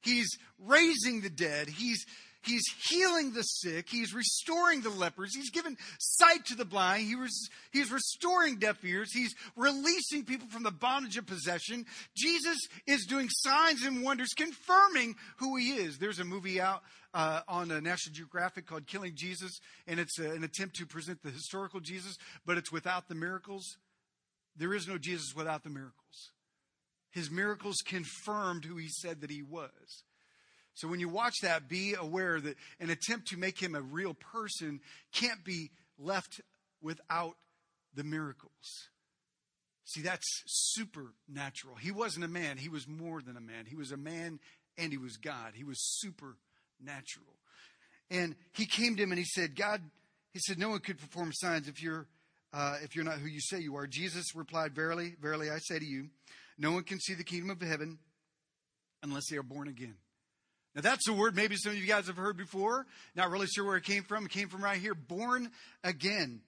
He's 0.00 0.38
raising 0.58 1.20
the 1.20 1.30
dead. 1.30 1.68
He's 1.68 2.06
He's 2.44 2.64
healing 2.88 3.32
the 3.32 3.42
sick. 3.42 3.88
He's 3.88 4.14
restoring 4.14 4.82
the 4.82 4.90
lepers. 4.90 5.34
He's 5.34 5.50
given 5.50 5.76
sight 5.98 6.44
to 6.46 6.54
the 6.54 6.64
blind. 6.64 7.06
He 7.06 7.16
was, 7.16 7.48
he's 7.72 7.90
restoring 7.90 8.56
deaf 8.56 8.84
ears. 8.84 9.12
He's 9.12 9.34
releasing 9.56 10.24
people 10.24 10.48
from 10.48 10.62
the 10.62 10.70
bondage 10.70 11.16
of 11.16 11.26
possession. 11.26 11.86
Jesus 12.16 12.58
is 12.86 13.06
doing 13.06 13.28
signs 13.30 13.84
and 13.84 14.02
wonders, 14.02 14.34
confirming 14.36 15.16
who 15.38 15.56
he 15.56 15.76
is. 15.76 15.98
There's 15.98 16.20
a 16.20 16.24
movie 16.24 16.60
out 16.60 16.82
uh, 17.14 17.40
on 17.48 17.70
uh, 17.70 17.80
National 17.80 18.14
Geographic 18.14 18.66
called 18.66 18.86
Killing 18.86 19.12
Jesus, 19.14 19.58
and 19.86 20.00
it's 20.00 20.18
uh, 20.18 20.32
an 20.32 20.44
attempt 20.44 20.76
to 20.76 20.86
present 20.86 21.22
the 21.22 21.30
historical 21.30 21.80
Jesus, 21.80 22.18
but 22.44 22.58
it's 22.58 22.72
without 22.72 23.08
the 23.08 23.14
miracles. 23.14 23.76
There 24.56 24.74
is 24.74 24.86
no 24.86 24.98
Jesus 24.98 25.34
without 25.34 25.62
the 25.62 25.70
miracles. 25.70 26.32
His 27.10 27.30
miracles 27.30 27.76
confirmed 27.84 28.64
who 28.64 28.76
he 28.76 28.88
said 28.88 29.20
that 29.20 29.30
he 29.30 29.42
was. 29.42 30.02
So 30.74 30.88
when 30.88 31.00
you 31.00 31.08
watch 31.08 31.34
that, 31.42 31.68
be 31.68 31.94
aware 31.94 32.40
that 32.40 32.56
an 32.80 32.90
attempt 32.90 33.28
to 33.28 33.36
make 33.36 33.60
him 33.60 33.74
a 33.74 33.80
real 33.80 34.14
person 34.14 34.80
can't 35.12 35.44
be 35.44 35.70
left 35.98 36.40
without 36.82 37.36
the 37.94 38.04
miracles. 38.04 38.88
See, 39.84 40.02
that's 40.02 40.42
supernatural. 40.46 41.76
He 41.76 41.92
wasn't 41.92 42.24
a 42.24 42.28
man, 42.28 42.56
he 42.56 42.68
was 42.68 42.88
more 42.88 43.22
than 43.22 43.36
a 43.36 43.40
man. 43.40 43.66
He 43.66 43.76
was 43.76 43.92
a 43.92 43.96
man 43.96 44.40
and 44.76 44.90
he 44.90 44.98
was 44.98 45.16
God. 45.16 45.52
He 45.54 45.64
was 45.64 45.78
supernatural. 45.80 47.26
And 48.10 48.34
he 48.52 48.66
came 48.66 48.96
to 48.96 49.02
him 49.02 49.12
and 49.12 49.18
he 49.18 49.24
said, 49.24 49.54
God, 49.54 49.80
he 50.32 50.40
said, 50.40 50.58
no 50.58 50.70
one 50.70 50.80
could 50.80 50.98
perform 50.98 51.30
signs 51.32 51.68
if 51.68 51.82
you're 51.82 52.06
uh, 52.52 52.76
if 52.84 52.94
you're 52.94 53.04
not 53.04 53.18
who 53.18 53.26
you 53.26 53.40
say 53.40 53.58
you 53.58 53.74
are. 53.76 53.86
Jesus 53.86 54.34
replied, 54.34 54.76
Verily, 54.76 55.16
verily, 55.20 55.50
I 55.50 55.58
say 55.58 55.80
to 55.80 55.84
you, 55.84 56.08
no 56.56 56.70
one 56.70 56.84
can 56.84 57.00
see 57.00 57.14
the 57.14 57.24
kingdom 57.24 57.50
of 57.50 57.60
heaven 57.60 57.98
unless 59.02 59.28
they 59.28 59.36
are 59.36 59.42
born 59.42 59.66
again. 59.66 59.96
Now, 60.74 60.82
that's 60.82 61.08
a 61.08 61.12
word 61.12 61.36
maybe 61.36 61.56
some 61.56 61.72
of 61.72 61.78
you 61.78 61.86
guys 61.86 62.08
have 62.08 62.16
heard 62.16 62.36
before. 62.36 62.86
Not 63.14 63.30
really 63.30 63.46
sure 63.46 63.64
where 63.64 63.76
it 63.76 63.84
came 63.84 64.02
from. 64.02 64.24
It 64.26 64.32
came 64.32 64.48
from 64.48 64.62
right 64.62 64.80
here 64.80 64.94
born 64.94 65.50
again. 65.84 66.40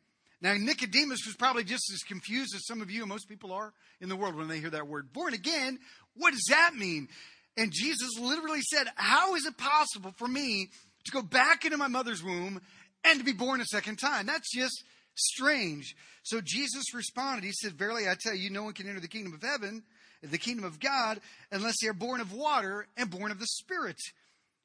Now, 0.43 0.55
Nicodemus 0.55 1.25
was 1.27 1.37
probably 1.37 1.65
just 1.65 1.91
as 1.93 2.03
confused 2.03 2.55
as 2.55 2.67
some 2.67 2.83
of 2.83 2.91
you 2.91 3.03
and 3.03 3.09
most 3.09 3.29
people 3.29 3.53
are 3.53 3.73
in 4.01 4.09
the 4.09 4.17
world 4.17 4.35
when 4.35 4.49
they 4.49 4.61
hear 4.61 4.71
that 4.71 4.89
word. 4.89 5.13
Born 5.13 5.33
again? 5.33 5.79
What 6.15 6.33
does 6.33 6.45
that 6.51 6.75
mean? 6.75 7.09
And 7.57 7.73
Jesus 7.73 8.19
literally 8.19 8.61
said, 8.61 8.87
How 8.97 9.35
is 9.35 9.47
it 9.47 9.57
possible 9.57 10.13
for 10.17 10.29
me 10.29 10.69
to 11.05 11.13
go 11.13 11.23
back 11.23 11.65
into 11.65 11.79
my 11.79 11.89
mother's 11.89 12.23
womb 12.23 12.61
and 13.05 13.19
to 13.19 13.25
be 13.25 13.33
born 13.33 13.61
a 13.61 13.65
second 13.65 13.97
time? 13.97 14.27
That's 14.27 14.53
just 14.55 14.85
strange. 15.15 15.95
So 16.23 16.41
Jesus 16.45 16.93
responded, 16.93 17.45
He 17.45 17.53
said, 17.53 17.73
Verily 17.73 18.09
I 18.09 18.17
tell 18.21 18.35
you, 18.35 18.51
no 18.51 18.65
one 18.65 18.75
can 18.75 18.89
enter 18.89 19.01
the 19.01 19.09
kingdom 19.09 19.33
of 19.33 19.43
heaven, 19.43 19.85
the 20.23 20.39
kingdom 20.39 20.65
of 20.65 20.81
God, 20.81 21.21
unless 21.51 21.77
they 21.81 21.89
are 21.89 21.95
born 21.95 22.21
of 22.21 22.33
water 22.33 22.87
and 22.97 23.11
born 23.11 23.31
of 23.31 23.39
the 23.39 23.47
Spirit. 23.47 23.97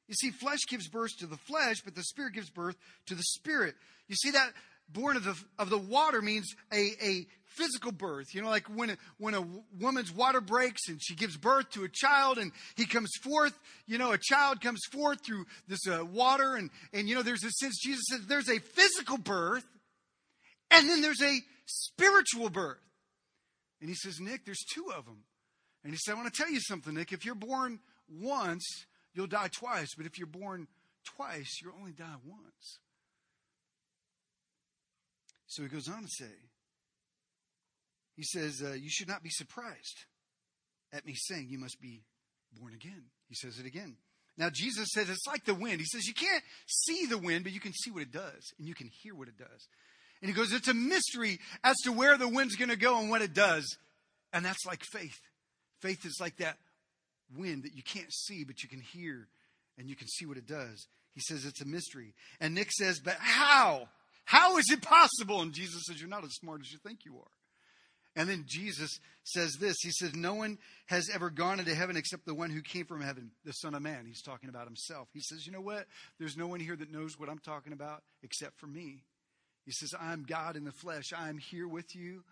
You 0.08 0.14
see, 0.14 0.30
flesh 0.30 0.60
gives 0.68 0.88
birth 0.88 1.16
to 1.20 1.26
the 1.26 1.36
flesh, 1.36 1.76
but 1.84 1.94
the 1.94 2.02
Spirit 2.02 2.34
gives 2.34 2.50
birth 2.50 2.76
to 3.06 3.14
the 3.14 3.22
Spirit. 3.22 3.74
You 4.08 4.16
see 4.16 4.32
that 4.32 4.52
born 4.88 5.16
of 5.16 5.24
the, 5.24 5.36
of 5.58 5.70
the 5.70 5.78
water 5.78 6.20
means 6.20 6.54
a, 6.72 6.90
a 7.02 7.26
physical 7.44 7.92
birth. 7.92 8.34
You 8.34 8.42
know, 8.42 8.48
like 8.48 8.66
when 8.66 8.90
a, 8.90 8.96
when 9.18 9.34
a 9.34 9.44
woman's 9.80 10.12
water 10.12 10.40
breaks 10.40 10.88
and 10.88 10.98
she 11.02 11.14
gives 11.14 11.36
birth 11.36 11.70
to 11.70 11.84
a 11.84 11.88
child 11.88 12.38
and 12.38 12.52
he 12.76 12.86
comes 12.86 13.10
forth, 13.22 13.58
you 13.86 13.98
know, 13.98 14.12
a 14.12 14.18
child 14.18 14.60
comes 14.60 14.80
forth 14.90 15.24
through 15.24 15.46
this 15.68 15.86
uh, 15.86 16.04
water. 16.04 16.56
And, 16.56 16.70
and, 16.92 17.08
you 17.08 17.14
know, 17.14 17.22
there's 17.22 17.44
a 17.44 17.50
sense, 17.50 17.78
Jesus 17.82 18.04
says 18.10 18.26
there's 18.26 18.48
a 18.48 18.58
physical 18.58 19.18
birth 19.18 19.64
and 20.70 20.88
then 20.88 21.02
there's 21.02 21.22
a 21.22 21.38
spiritual 21.66 22.50
birth. 22.50 22.78
And 23.80 23.88
he 23.88 23.96
says, 23.96 24.20
Nick, 24.20 24.44
there's 24.44 24.64
two 24.72 24.92
of 24.96 25.04
them. 25.04 25.24
And 25.84 25.92
he 25.92 25.98
said, 25.98 26.12
I 26.12 26.14
want 26.16 26.32
to 26.32 26.42
tell 26.42 26.50
you 26.50 26.60
something, 26.60 26.94
Nick. 26.94 27.12
If 27.12 27.24
you're 27.24 27.34
born 27.34 27.80
once, 28.08 28.64
you'll 29.14 29.26
die 29.26 29.48
twice. 29.48 29.94
But 29.96 30.06
if 30.06 30.18
you're 30.18 30.26
born 30.26 30.68
twice, 31.16 31.60
you'll 31.62 31.74
only 31.78 31.92
die 31.92 32.16
once. 32.24 32.78
So 35.46 35.62
he 35.62 35.68
goes 35.68 35.88
on 35.88 36.02
to 36.02 36.08
say, 36.08 36.32
he 38.14 38.22
says, 38.22 38.62
uh, 38.64 38.72
You 38.72 38.88
should 38.88 39.08
not 39.08 39.22
be 39.22 39.30
surprised 39.30 40.04
at 40.92 41.04
me 41.04 41.14
saying 41.14 41.48
you 41.50 41.58
must 41.58 41.80
be 41.80 42.02
born 42.58 42.74
again. 42.74 43.04
He 43.28 43.34
says 43.34 43.58
it 43.58 43.66
again. 43.66 43.96
Now, 44.38 44.48
Jesus 44.50 44.88
says 44.92 45.10
it's 45.10 45.26
like 45.26 45.44
the 45.44 45.54
wind. 45.54 45.80
He 45.80 45.86
says 45.86 46.06
you 46.06 46.14
can't 46.14 46.42
see 46.66 47.06
the 47.06 47.18
wind, 47.18 47.44
but 47.44 47.52
you 47.52 47.60
can 47.60 47.72
see 47.72 47.90
what 47.90 48.02
it 48.02 48.12
does, 48.12 48.52
and 48.58 48.66
you 48.66 48.74
can 48.74 48.88
hear 49.02 49.14
what 49.14 49.28
it 49.28 49.36
does. 49.36 49.68
And 50.20 50.28
he 50.28 50.34
goes, 50.34 50.52
It's 50.52 50.68
a 50.68 50.74
mystery 50.74 51.38
as 51.64 51.76
to 51.84 51.92
where 51.92 52.16
the 52.16 52.28
wind's 52.28 52.56
going 52.56 52.70
to 52.70 52.76
go 52.76 52.98
and 52.98 53.10
what 53.10 53.22
it 53.22 53.34
does. 53.34 53.66
And 54.32 54.44
that's 54.44 54.64
like 54.64 54.82
faith. 54.92 55.20
Faith 55.82 56.06
is 56.06 56.18
like 56.20 56.36
that 56.38 56.56
wind 57.36 57.64
that 57.64 57.74
you 57.74 57.82
can't 57.82 58.12
see, 58.12 58.44
but 58.44 58.62
you 58.62 58.68
can 58.68 58.80
hear 58.80 59.28
and 59.78 59.88
you 59.88 59.96
can 59.96 60.08
see 60.08 60.26
what 60.26 60.36
it 60.36 60.46
does. 60.46 60.86
He 61.14 61.20
says 61.20 61.44
it's 61.44 61.60
a 61.60 61.66
mystery. 61.66 62.14
And 62.40 62.54
Nick 62.54 62.70
says, 62.70 63.00
But 63.00 63.16
how? 63.18 63.88
How 64.24 64.56
is 64.58 64.70
it 64.70 64.82
possible? 64.82 65.42
And 65.42 65.52
Jesus 65.52 65.82
says, 65.86 66.00
You're 66.00 66.08
not 66.08 66.24
as 66.24 66.34
smart 66.34 66.60
as 66.62 66.72
you 66.72 66.78
think 66.78 67.00
you 67.04 67.16
are. 67.16 67.30
And 68.14 68.28
then 68.28 68.44
Jesus 68.46 68.98
says 69.24 69.56
this 69.58 69.76
He 69.82 69.90
says, 69.90 70.14
No 70.14 70.34
one 70.34 70.58
has 70.86 71.08
ever 71.12 71.30
gone 71.30 71.58
into 71.58 71.74
heaven 71.74 71.96
except 71.96 72.26
the 72.26 72.34
one 72.34 72.50
who 72.50 72.62
came 72.62 72.86
from 72.86 73.02
heaven, 73.02 73.30
the 73.44 73.52
Son 73.52 73.74
of 73.74 73.82
Man. 73.82 74.04
He's 74.06 74.22
talking 74.22 74.48
about 74.48 74.66
himself. 74.66 75.08
He 75.12 75.20
says, 75.20 75.46
You 75.46 75.52
know 75.52 75.60
what? 75.60 75.86
There's 76.18 76.36
no 76.36 76.46
one 76.46 76.60
here 76.60 76.76
that 76.76 76.92
knows 76.92 77.18
what 77.18 77.28
I'm 77.28 77.40
talking 77.40 77.72
about 77.72 78.02
except 78.22 78.58
for 78.58 78.66
me. 78.66 79.02
He 79.64 79.72
says, 79.72 79.94
I'm 80.00 80.24
God 80.24 80.56
in 80.56 80.64
the 80.64 80.72
flesh. 80.72 81.12
I'm 81.16 81.38
here 81.38 81.68
with 81.68 81.94
you. 81.94 82.24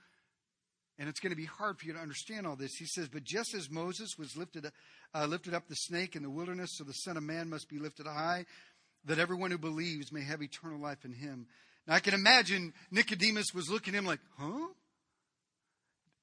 And 1.00 1.08
it's 1.08 1.18
going 1.18 1.30
to 1.30 1.36
be 1.36 1.46
hard 1.46 1.78
for 1.78 1.86
you 1.86 1.94
to 1.94 1.98
understand 1.98 2.46
all 2.46 2.56
this. 2.56 2.74
He 2.74 2.84
says, 2.84 3.08
But 3.08 3.24
just 3.24 3.54
as 3.54 3.70
Moses 3.70 4.18
was 4.18 4.36
lifted, 4.36 4.70
uh, 5.14 5.24
lifted 5.24 5.54
up 5.54 5.66
the 5.66 5.74
snake 5.74 6.14
in 6.14 6.22
the 6.22 6.28
wilderness, 6.28 6.76
so 6.76 6.84
the 6.84 6.92
Son 6.92 7.16
of 7.16 7.22
Man 7.22 7.48
must 7.48 7.70
be 7.70 7.78
lifted 7.78 8.06
high, 8.06 8.44
that 9.06 9.18
everyone 9.18 9.50
who 9.50 9.56
believes 9.56 10.12
may 10.12 10.20
have 10.20 10.42
eternal 10.42 10.78
life 10.78 11.06
in 11.06 11.14
him. 11.14 11.46
Now, 11.88 11.94
I 11.94 12.00
can 12.00 12.12
imagine 12.12 12.74
Nicodemus 12.90 13.46
was 13.54 13.70
looking 13.70 13.94
at 13.94 13.98
him 13.98 14.04
like, 14.04 14.20
huh? 14.38 14.68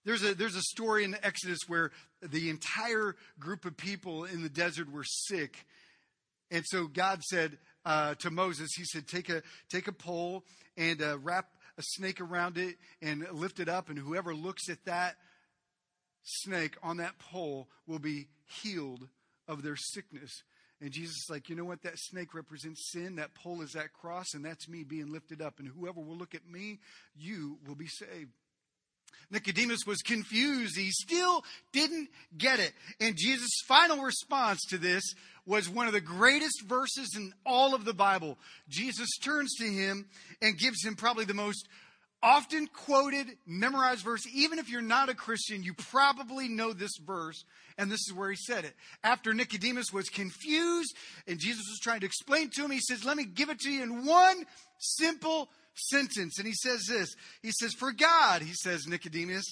There's 0.06 0.24
a, 0.24 0.36
there's 0.36 0.56
a 0.56 0.62
story 0.62 1.04
in 1.04 1.18
Exodus 1.24 1.62
where 1.68 1.90
the 2.22 2.52
entire 2.52 3.16
group 3.40 3.66
of 3.66 3.76
people 3.78 4.26
in 4.26 4.44
the 4.44 4.50
desert 4.50 4.92
were 4.92 5.04
sick. 5.04 5.66
And 6.52 6.64
so 6.68 6.86
God 6.86 7.24
said 7.24 7.58
uh, 7.84 8.14
to 8.20 8.30
Moses, 8.30 8.70
He 8.78 8.86
said, 8.86 9.08
take 9.08 9.30
a, 9.30 9.42
take 9.72 9.88
a 9.88 9.92
pole 9.92 10.46
and 10.78 11.02
uh, 11.02 11.18
wrap 11.18 11.48
a 11.78 11.82
snake 11.84 12.20
around 12.22 12.58
it 12.58 12.76
and 13.02 13.26
lift 13.32 13.60
it 13.60 13.70
up, 13.70 13.90
and 13.90 14.00
whoever 14.00 14.34
looks 14.34 14.70
at 14.70 14.84
that 14.86 15.16
snake 16.24 16.76
on 16.84 16.98
that 16.98 17.18
pole 17.20 17.68
will 17.86 18.00
be 18.00 18.28
healed 18.62 19.08
of 19.48 19.64
their 19.64 19.76
sickness. 19.76 20.44
And 20.82 20.92
Jesus 20.92 21.16
is 21.16 21.28
like, 21.30 21.50
you 21.50 21.56
know 21.56 21.66
what? 21.66 21.82
That 21.84 21.98
snake 21.98 22.34
represents 22.36 22.92
sin. 22.92 23.16
That 23.16 23.34
pole 23.34 23.62
is 23.62 23.72
that 23.72 23.94
cross, 23.94 24.34
and 24.34 24.46
that's 24.46 24.70
me 24.70 24.84
being 24.84 25.12
lifted 25.12 25.42
up. 25.42 25.60
And 25.60 25.68
whoever 25.68 26.00
will 26.00 26.18
look 26.18 26.36
at 26.36 26.48
me, 26.48 26.80
you 27.16 27.58
will 27.66 27.76
be 27.76 27.88
saved. 27.88 28.32
Nicodemus 29.30 29.86
was 29.86 30.02
confused. 30.02 30.78
He 30.78 30.92
still 30.92 31.44
didn't 31.74 32.10
get 32.38 32.60
it. 32.60 32.74
And 33.00 33.16
Jesus' 33.18 33.62
final 33.68 34.02
response 34.02 34.64
to 34.70 34.78
this 34.78 35.04
was 35.46 35.70
one 35.70 35.88
of 35.88 35.94
the 35.94 36.02
greatest 36.02 36.64
verses 36.64 37.16
in 37.16 37.34
all 37.46 37.74
of 37.74 37.86
the 37.86 37.94
Bible. 37.94 38.38
Jesus 38.70 39.10
turns 39.22 39.56
to 39.56 39.66
him 39.66 40.08
and 40.42 40.58
gives 40.58 40.84
him 40.84 40.96
probably 40.96 41.26
the 41.26 41.34
most 41.34 41.68
often 42.22 42.68
quoted, 42.68 43.28
memorized 43.46 44.04
verse. 44.04 44.24
Even 44.34 44.60
if 44.60 44.70
you're 44.70 44.82
not 44.82 45.10
a 45.10 45.14
Christian, 45.14 45.64
you 45.64 45.74
probably 45.74 46.48
know 46.48 46.74
this 46.74 46.98
verse. 47.06 47.46
And 47.78 47.92
this 47.92 48.02
is 48.08 48.14
where 48.14 48.30
he 48.30 48.36
said 48.36 48.66
it. 48.66 48.74
After 49.04 49.34
Nicodemus 49.34 49.94
was 49.94 50.10
confused 50.10 50.96
and 51.28 51.40
Jesus 51.40 51.66
was 51.70 51.80
trying 51.80 52.00
to 52.02 52.06
explain 52.06 52.50
to 52.52 52.66
him, 52.66 52.72
he 52.72 52.80
says, 52.80 53.06
Let 53.06 53.18
me 53.18 53.26
give 53.26 53.50
it 53.50 53.60
to 53.60 53.72
you 53.72 53.84
in 53.84 54.06
one 54.06 54.46
simple 54.80 55.50
sentence. 55.78 56.38
And 56.38 56.48
he 56.48 56.54
says 56.54 56.86
this 56.88 57.16
He 57.42 57.52
says, 57.52 57.74
For 57.74 57.92
God, 57.92 58.42
he 58.42 58.54
says, 58.54 58.88
Nicodemus, 58.88 59.46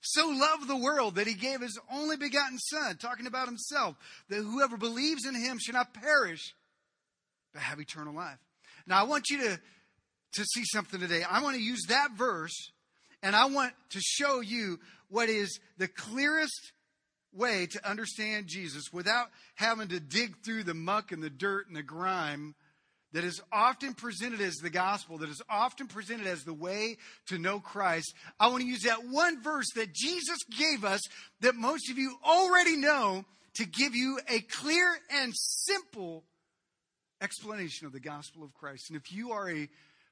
so 0.00 0.28
loved 0.28 0.68
the 0.68 0.76
world 0.76 1.16
that 1.16 1.26
he 1.26 1.34
gave 1.34 1.60
his 1.60 1.78
only 1.92 2.16
begotten 2.16 2.58
Son, 2.58 2.96
talking 2.96 3.26
about 3.26 3.48
himself, 3.48 3.96
that 4.28 4.36
whoever 4.36 4.76
believes 4.76 5.26
in 5.26 5.34
him 5.34 5.58
should 5.60 5.74
not 5.74 5.92
perish, 5.92 6.54
but 7.52 7.62
have 7.62 7.80
eternal 7.80 8.14
life. 8.14 8.38
Now, 8.86 9.00
I 9.00 9.04
want 9.04 9.28
you 9.28 9.38
to, 9.38 9.60
to 10.34 10.44
see 10.44 10.62
something 10.64 11.00
today. 11.00 11.22
I 11.28 11.42
want 11.42 11.56
to 11.56 11.62
use 11.62 11.82
that 11.88 12.12
verse 12.16 12.70
and 13.22 13.34
I 13.34 13.46
want 13.46 13.72
to 13.90 14.00
show 14.00 14.40
you 14.40 14.78
what 15.08 15.28
is 15.28 15.58
the 15.76 15.88
clearest 15.88 16.72
way 17.32 17.66
to 17.66 17.88
understand 17.88 18.46
Jesus 18.46 18.84
without 18.92 19.28
having 19.54 19.88
to 19.88 20.00
dig 20.00 20.36
through 20.44 20.64
the 20.64 20.74
muck 20.74 21.12
and 21.12 21.22
the 21.22 21.30
dirt 21.30 21.66
and 21.66 21.76
the 21.76 21.82
grime 21.82 22.54
that 23.12 23.24
is 23.24 23.40
often 23.50 23.94
presented 23.94 24.40
as 24.40 24.56
the 24.56 24.70
gospel, 24.70 25.18
that 25.18 25.30
is 25.30 25.42
often 25.48 25.86
presented 25.86 26.26
as 26.26 26.44
the 26.44 26.54
way 26.54 26.98
to 27.26 27.38
know 27.38 27.60
Christ, 27.60 28.14
I 28.38 28.48
want 28.48 28.62
to 28.62 28.68
use 28.68 28.82
that 28.82 29.06
one 29.08 29.42
verse 29.42 29.68
that 29.76 29.94
Jesus 29.94 30.38
gave 30.56 30.84
us 30.84 31.00
that 31.40 31.54
most 31.54 31.90
of 31.90 31.98
you 31.98 32.16
already 32.24 32.76
know 32.76 33.24
to 33.54 33.66
give 33.66 33.94
you 33.94 34.20
a 34.28 34.40
clear 34.40 34.88
and 35.10 35.32
simple 35.34 36.24
explanation 37.20 37.86
of 37.86 37.92
the 37.92 38.00
gospel 38.00 38.44
of 38.44 38.54
Christ. 38.54 38.90
And 38.90 38.96
if 38.96 39.12
you 39.12 39.32
are 39.32 39.50
a 39.50 39.68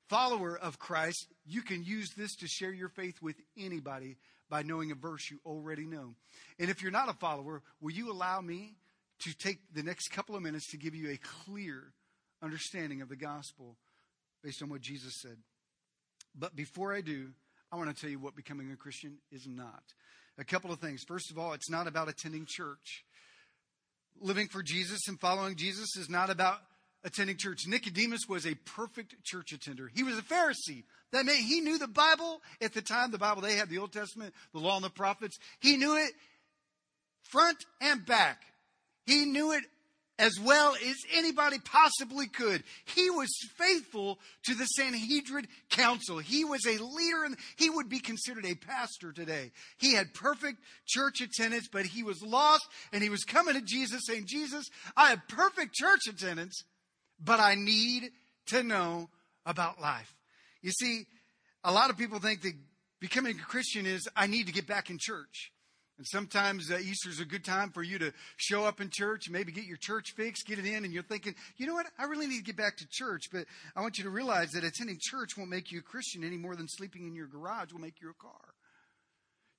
follower 0.09 0.59
of 0.59 0.79
Christ, 0.79 1.27
you 1.45 1.63
can 1.63 1.85
use 1.85 2.11
this 2.17 2.35
to 2.37 2.49
share 2.49 2.73
your 2.73 2.89
faith 2.89 3.21
with 3.23 3.37
anybody 3.59 4.17
by 4.49 4.63
knowing 4.63 4.91
a 4.91 4.95
verse 4.95 5.31
you 5.31 5.39
already 5.45 5.87
know. 5.87 6.15
And 6.59 6.71
if 6.71 6.83
you're 6.83 6.93
not 6.93 7.09
a 7.09 7.15
follower, 7.15 7.63
will 7.81 7.93
you 7.93 8.11
allow 8.11 8.41
me 8.41 8.75
to 9.21 9.37
take 9.37 9.59
the 9.75 9.83
next 9.83 10.09
couple 10.09 10.37
of 10.37 10.43
minutes 10.43 10.71
to 10.71 10.77
give 10.77 10.95
you 10.95 11.11
a 11.11 11.19
clear 11.45 11.93
understanding 12.43 13.03
of 13.03 13.09
the 13.09 13.17
gospel 13.17 13.77
based 14.43 14.63
on 14.63 14.69
what 14.69 14.81
Jesus 14.81 15.21
said. 15.21 15.37
But 16.39 16.55
before 16.55 16.95
I 16.95 17.01
do, 17.01 17.29
I 17.73 17.77
want 17.77 17.95
to 17.95 18.01
tell 18.01 18.11
you 18.11 18.19
what 18.19 18.37
becoming 18.37 18.71
a 18.71 18.77
Christian 18.77 19.19
is 19.33 19.47
not. 19.47 19.83
A 20.39 20.45
couple 20.45 20.71
of 20.71 20.81
things. 20.81 21.03
First 21.07 21.31
of 21.31 21.39
all, 21.39 21.55
it's 21.55 21.71
not 21.71 21.87
about 21.87 22.09
attending 22.09 22.47
church. 22.47 23.05
Living 24.21 24.49
for 24.49 24.63
Jesus 24.63 25.09
and 25.09 25.19
following 25.19 25.57
Jesus 25.57 25.97
is 25.97 26.09
not 26.09 26.31
about 26.31 26.59
attending 27.05 27.37
church. 27.39 27.67
Nicodemus 27.67 28.23
was 28.29 28.47
a 28.47 28.55
perfect 28.55 29.15
church 29.25 29.53
attender. 29.53 29.91
He 29.95 30.03
was 30.03 30.19
a 30.19 30.23
Pharisee. 30.23 30.85
That 31.13 31.25
meant 31.25 31.39
he 31.39 31.61
knew 31.61 31.79
the 31.79 31.89
Bible 31.89 32.43
at 32.61 32.75
the 32.75 32.83
time, 32.83 33.11
the 33.11 33.19
Bible 33.19 33.43
they 33.43 33.55
had, 33.55 33.69
the 33.69 33.79
Old 33.79 33.93
Testament, 33.93 34.35
the 34.53 34.59
law 34.59 34.77
and 34.77 34.85
the 34.85 34.91
prophets. 34.91 35.39
He 35.61 35.77
knew 35.77 35.97
it 35.97 36.13
front 37.23 37.65
and 37.81 38.05
back. 38.05 38.43
He 39.07 39.25
knew 39.25 39.53
it 39.53 39.65
as 40.19 40.39
well 40.41 40.75
as 40.75 40.97
anybody 41.15 41.59
possibly 41.59 42.27
could. 42.27 42.63
He 42.87 43.11
was 43.11 43.29
faithful 43.57 44.19
to 44.45 44.55
the 44.55 44.65
Sanhedrin 44.65 45.47
Council. 45.69 46.19
He 46.19 46.45
was 46.45 46.65
a 46.67 46.83
leader 46.83 47.25
and 47.25 47.37
he 47.57 47.69
would 47.69 47.89
be 47.89 47.99
considered 47.99 48.47
a 48.47 48.55
pastor 48.55 49.13
today. 49.13 49.53
He 49.79 49.95
had 49.95 50.15
perfect 50.15 50.59
church 50.87 51.21
attendance, 51.21 51.69
but 51.71 51.87
he 51.87 52.03
was 52.03 52.23
lost 52.23 52.67
and 52.93 53.03
he 53.03 53.11
was 53.11 53.25
coming 53.25 53.55
to 53.55 53.61
Jesus 53.61 54.03
saying, 54.07 54.25
Jesus, 54.27 54.65
I 54.97 55.11
have 55.11 55.29
perfect 55.29 55.75
church 55.75 56.07
attendance, 56.09 56.63
but 57.23 57.41
I 57.41 57.55
need 57.55 58.11
to 58.47 58.63
know 58.63 59.11
about 59.45 59.81
life. 59.81 60.13
You 60.63 60.71
see, 60.71 61.07
a 61.63 61.73
lot 61.73 61.91
of 61.91 61.99
people 61.99 62.21
think 62.21 62.43
that 62.43 62.55
becoming 63.01 63.39
a 63.39 63.43
Christian 63.43 63.87
is, 63.87 64.09
I 64.17 64.27
need 64.27 64.47
to 64.47 64.53
get 64.53 64.67
back 64.67 64.89
in 64.89 64.99
church. 64.99 65.53
And 65.99 66.07
sometimes 66.07 66.71
uh, 66.71 66.79
Easter's 66.79 67.21
a 67.21 67.25
good 67.25 67.45
time 67.45 67.71
for 67.71 67.83
you 67.83 67.99
to 67.99 68.13
show 68.37 68.65
up 68.65 68.81
in 68.81 68.91
church, 68.93 69.31
maybe 69.31 69.51
get 69.51 69.65
your 69.65 69.79
church 69.81 70.13
fixed, 70.15 70.47
get 70.47 70.59
it 70.59 70.67
in, 70.67 70.85
and 70.85 70.93
you're 70.93 71.03
thinking, 71.03 71.35
you 71.57 71.67
know 71.67 71.73
what? 71.73 71.87
I 71.99 72.05
really 72.05 72.27
need 72.27 72.39
to 72.39 72.45
get 72.45 72.57
back 72.57 72.77
to 72.77 72.87
church. 72.91 73.25
But 73.33 73.47
I 73.75 73.81
want 73.81 73.97
you 73.97 74.05
to 74.05 74.11
realize 74.11 74.51
that 74.51 74.65
attending 74.65 74.99
church 75.01 75.37
won't 75.39 75.51
make 75.51 75.73
you 75.73 75.79
a 75.79 75.83
Christian 75.83 76.23
any 76.23 76.37
more 76.37 76.55
than 76.55 76.69
sleeping 76.69 77.07
in 77.07 77.15
your 77.15 77.29
garage 77.29 77.73
will 77.73 77.81
make 77.81 78.01
you 78.01 78.11
a 78.11 78.23
car. 78.23 78.55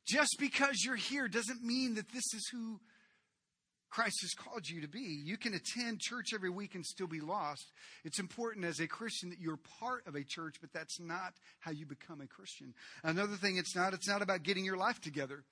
Just 0.08 0.38
because 0.40 0.84
you're 0.86 0.96
here 0.96 1.28
doesn't 1.28 1.64
mean 1.64 1.96
that 1.96 2.10
this 2.10 2.34
is 2.34 2.48
who 2.52 2.80
Christ 3.90 4.18
has 4.22 4.34
called 4.34 4.68
you 4.68 4.82
to 4.82 4.88
be. 4.88 5.22
You 5.26 5.38
can 5.38 5.54
attend 5.54 6.00
church 6.00 6.28
every 6.34 6.50
week 6.50 6.76
and 6.76 6.86
still 6.86 7.08
be 7.08 7.20
lost. 7.20 7.72
It's 8.04 8.20
important 8.20 8.66
as 8.66 8.80
a 8.80 8.88
Christian 8.88 9.30
that 9.30 9.40
you're 9.40 9.60
part 9.80 10.06
of 10.06 10.16
a 10.16 10.24
church, 10.24 10.56
but 10.62 10.72
that's 10.72 11.00
not 11.00 11.34
how 11.60 11.72
you 11.72 11.86
become 11.86 12.22
a 12.22 12.28
Christian. 12.28 12.74
Another 13.04 13.36
thing 13.36 13.58
it's 13.58 13.76
not, 13.76 13.94
it's 13.94 14.08
not 14.08 14.22
about 14.22 14.44
getting 14.44 14.66
your 14.66 14.78
life 14.78 15.02
together. 15.02 15.44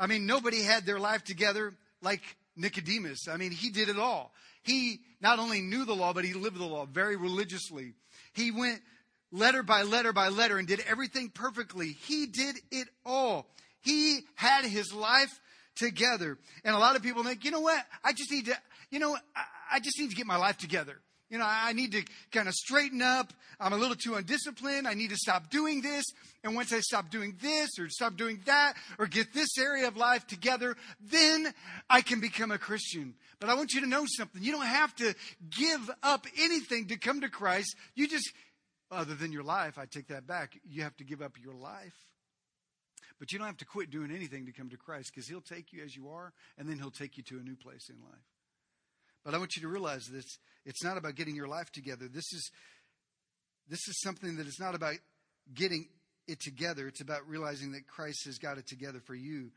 I 0.00 0.06
mean, 0.06 0.24
nobody 0.24 0.62
had 0.62 0.86
their 0.86 0.98
life 0.98 1.22
together 1.22 1.74
like 2.00 2.22
Nicodemus. 2.56 3.28
I 3.28 3.36
mean, 3.36 3.52
he 3.52 3.68
did 3.68 3.90
it 3.90 3.98
all. 3.98 4.32
He 4.62 5.00
not 5.20 5.38
only 5.38 5.60
knew 5.60 5.84
the 5.84 5.94
law, 5.94 6.14
but 6.14 6.24
he 6.24 6.32
lived 6.32 6.58
the 6.58 6.64
law 6.64 6.86
very 6.86 7.16
religiously. 7.16 7.92
He 8.32 8.50
went 8.50 8.80
letter 9.30 9.62
by 9.62 9.82
letter 9.82 10.14
by 10.14 10.28
letter 10.28 10.56
and 10.56 10.66
did 10.66 10.82
everything 10.88 11.28
perfectly. 11.28 11.92
He 11.92 12.26
did 12.26 12.56
it 12.70 12.88
all. 13.04 13.46
He 13.82 14.20
had 14.34 14.64
his 14.64 14.92
life 14.92 15.38
together. 15.76 16.38
And 16.64 16.74
a 16.74 16.78
lot 16.78 16.96
of 16.96 17.02
people 17.02 17.22
think, 17.22 17.44
you 17.44 17.50
know 17.50 17.60
what? 17.60 17.84
I 18.02 18.12
just 18.12 18.30
need 18.30 18.46
to, 18.46 18.56
you 18.90 18.98
know, 18.98 19.16
I 19.70 19.80
just 19.80 19.98
need 19.98 20.10
to 20.10 20.16
get 20.16 20.26
my 20.26 20.36
life 20.36 20.56
together. 20.56 20.98
You 21.30 21.38
know, 21.38 21.46
I 21.46 21.72
need 21.72 21.92
to 21.92 22.02
kind 22.32 22.48
of 22.48 22.54
straighten 22.54 23.00
up. 23.00 23.32
I'm 23.60 23.72
a 23.72 23.76
little 23.76 23.94
too 23.94 24.16
undisciplined. 24.16 24.88
I 24.88 24.94
need 24.94 25.10
to 25.10 25.16
stop 25.16 25.48
doing 25.48 25.80
this. 25.80 26.04
And 26.42 26.56
once 26.56 26.72
I 26.72 26.80
stop 26.80 27.08
doing 27.08 27.36
this 27.40 27.70
or 27.78 27.88
stop 27.88 28.16
doing 28.16 28.40
that 28.46 28.74
or 28.98 29.06
get 29.06 29.32
this 29.32 29.56
area 29.56 29.86
of 29.86 29.96
life 29.96 30.26
together, 30.26 30.76
then 31.00 31.54
I 31.88 32.00
can 32.00 32.20
become 32.20 32.50
a 32.50 32.58
Christian. 32.58 33.14
But 33.38 33.48
I 33.48 33.54
want 33.54 33.72
you 33.72 33.80
to 33.82 33.86
know 33.86 34.06
something. 34.06 34.42
You 34.42 34.50
don't 34.50 34.66
have 34.66 34.94
to 34.96 35.14
give 35.50 35.90
up 36.02 36.26
anything 36.36 36.88
to 36.88 36.96
come 36.96 37.20
to 37.20 37.28
Christ. 37.28 37.76
You 37.94 38.08
just, 38.08 38.32
other 38.90 39.14
than 39.14 39.30
your 39.30 39.44
life, 39.44 39.78
I 39.78 39.86
take 39.86 40.08
that 40.08 40.26
back. 40.26 40.58
You 40.68 40.82
have 40.82 40.96
to 40.96 41.04
give 41.04 41.22
up 41.22 41.34
your 41.40 41.54
life. 41.54 41.94
But 43.20 43.30
you 43.30 43.38
don't 43.38 43.46
have 43.46 43.58
to 43.58 43.66
quit 43.66 43.90
doing 43.90 44.10
anything 44.10 44.46
to 44.46 44.52
come 44.52 44.70
to 44.70 44.76
Christ 44.76 45.12
because 45.14 45.28
He'll 45.28 45.42
take 45.42 45.72
you 45.72 45.84
as 45.84 45.94
you 45.94 46.08
are 46.08 46.32
and 46.58 46.68
then 46.68 46.78
He'll 46.78 46.90
take 46.90 47.18
you 47.18 47.22
to 47.24 47.38
a 47.38 47.42
new 47.42 47.54
place 47.54 47.88
in 47.88 47.96
life. 48.00 48.24
But 49.24 49.34
I 49.34 49.38
want 49.38 49.54
you 49.54 49.62
to 49.62 49.68
realize 49.68 50.06
this 50.06 50.38
it's 50.64 50.84
not 50.84 50.96
about 50.96 51.14
getting 51.14 51.36
your 51.36 51.48
life 51.48 51.70
together. 51.72 52.06
This 52.08 52.32
is 52.32 52.50
this 53.68 53.86
is 53.88 54.00
something 54.00 54.36
that 54.36 54.46
is 54.46 54.58
not 54.58 54.74
about 54.74 54.96
getting 55.54 55.88
it 56.26 56.40
together. 56.40 56.88
It's 56.88 57.00
about 57.00 57.28
realizing 57.28 57.72
that 57.72 57.86
Christ 57.86 58.26
has 58.26 58.38
got 58.38 58.58
it 58.58 58.66
together 58.66 59.00
for 59.06 59.14
you. 59.14 59.50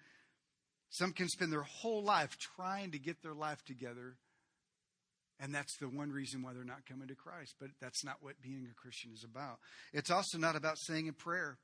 Some 0.89 1.12
can 1.12 1.28
spend 1.28 1.52
their 1.52 1.63
whole 1.63 2.04
life 2.04 2.38
trying 2.56 2.92
to 2.92 3.00
get 3.00 3.22
their 3.24 3.34
life 3.34 3.63
together, 3.66 4.16
and 5.39 5.54
that's 5.54 5.76
the 5.78 5.89
one 5.89 6.12
reason 6.12 6.44
why 6.44 6.54
they're 6.54 6.63
not 6.63 6.86
coming 6.88 7.08
to 7.08 7.16
Christ. 7.16 7.56
But 7.60 7.70
that's 7.82 8.06
not 8.06 8.18
what 8.22 8.42
being 8.42 8.68
a 8.70 8.76
Christian 8.80 9.12
is 9.13 9.24
about. 9.24 9.58
It's 9.92 10.12
also 10.12 10.38
not 10.38 10.56
about 10.56 10.78
saying 10.78 11.10
a 11.10 11.13
prayer. 11.13 11.58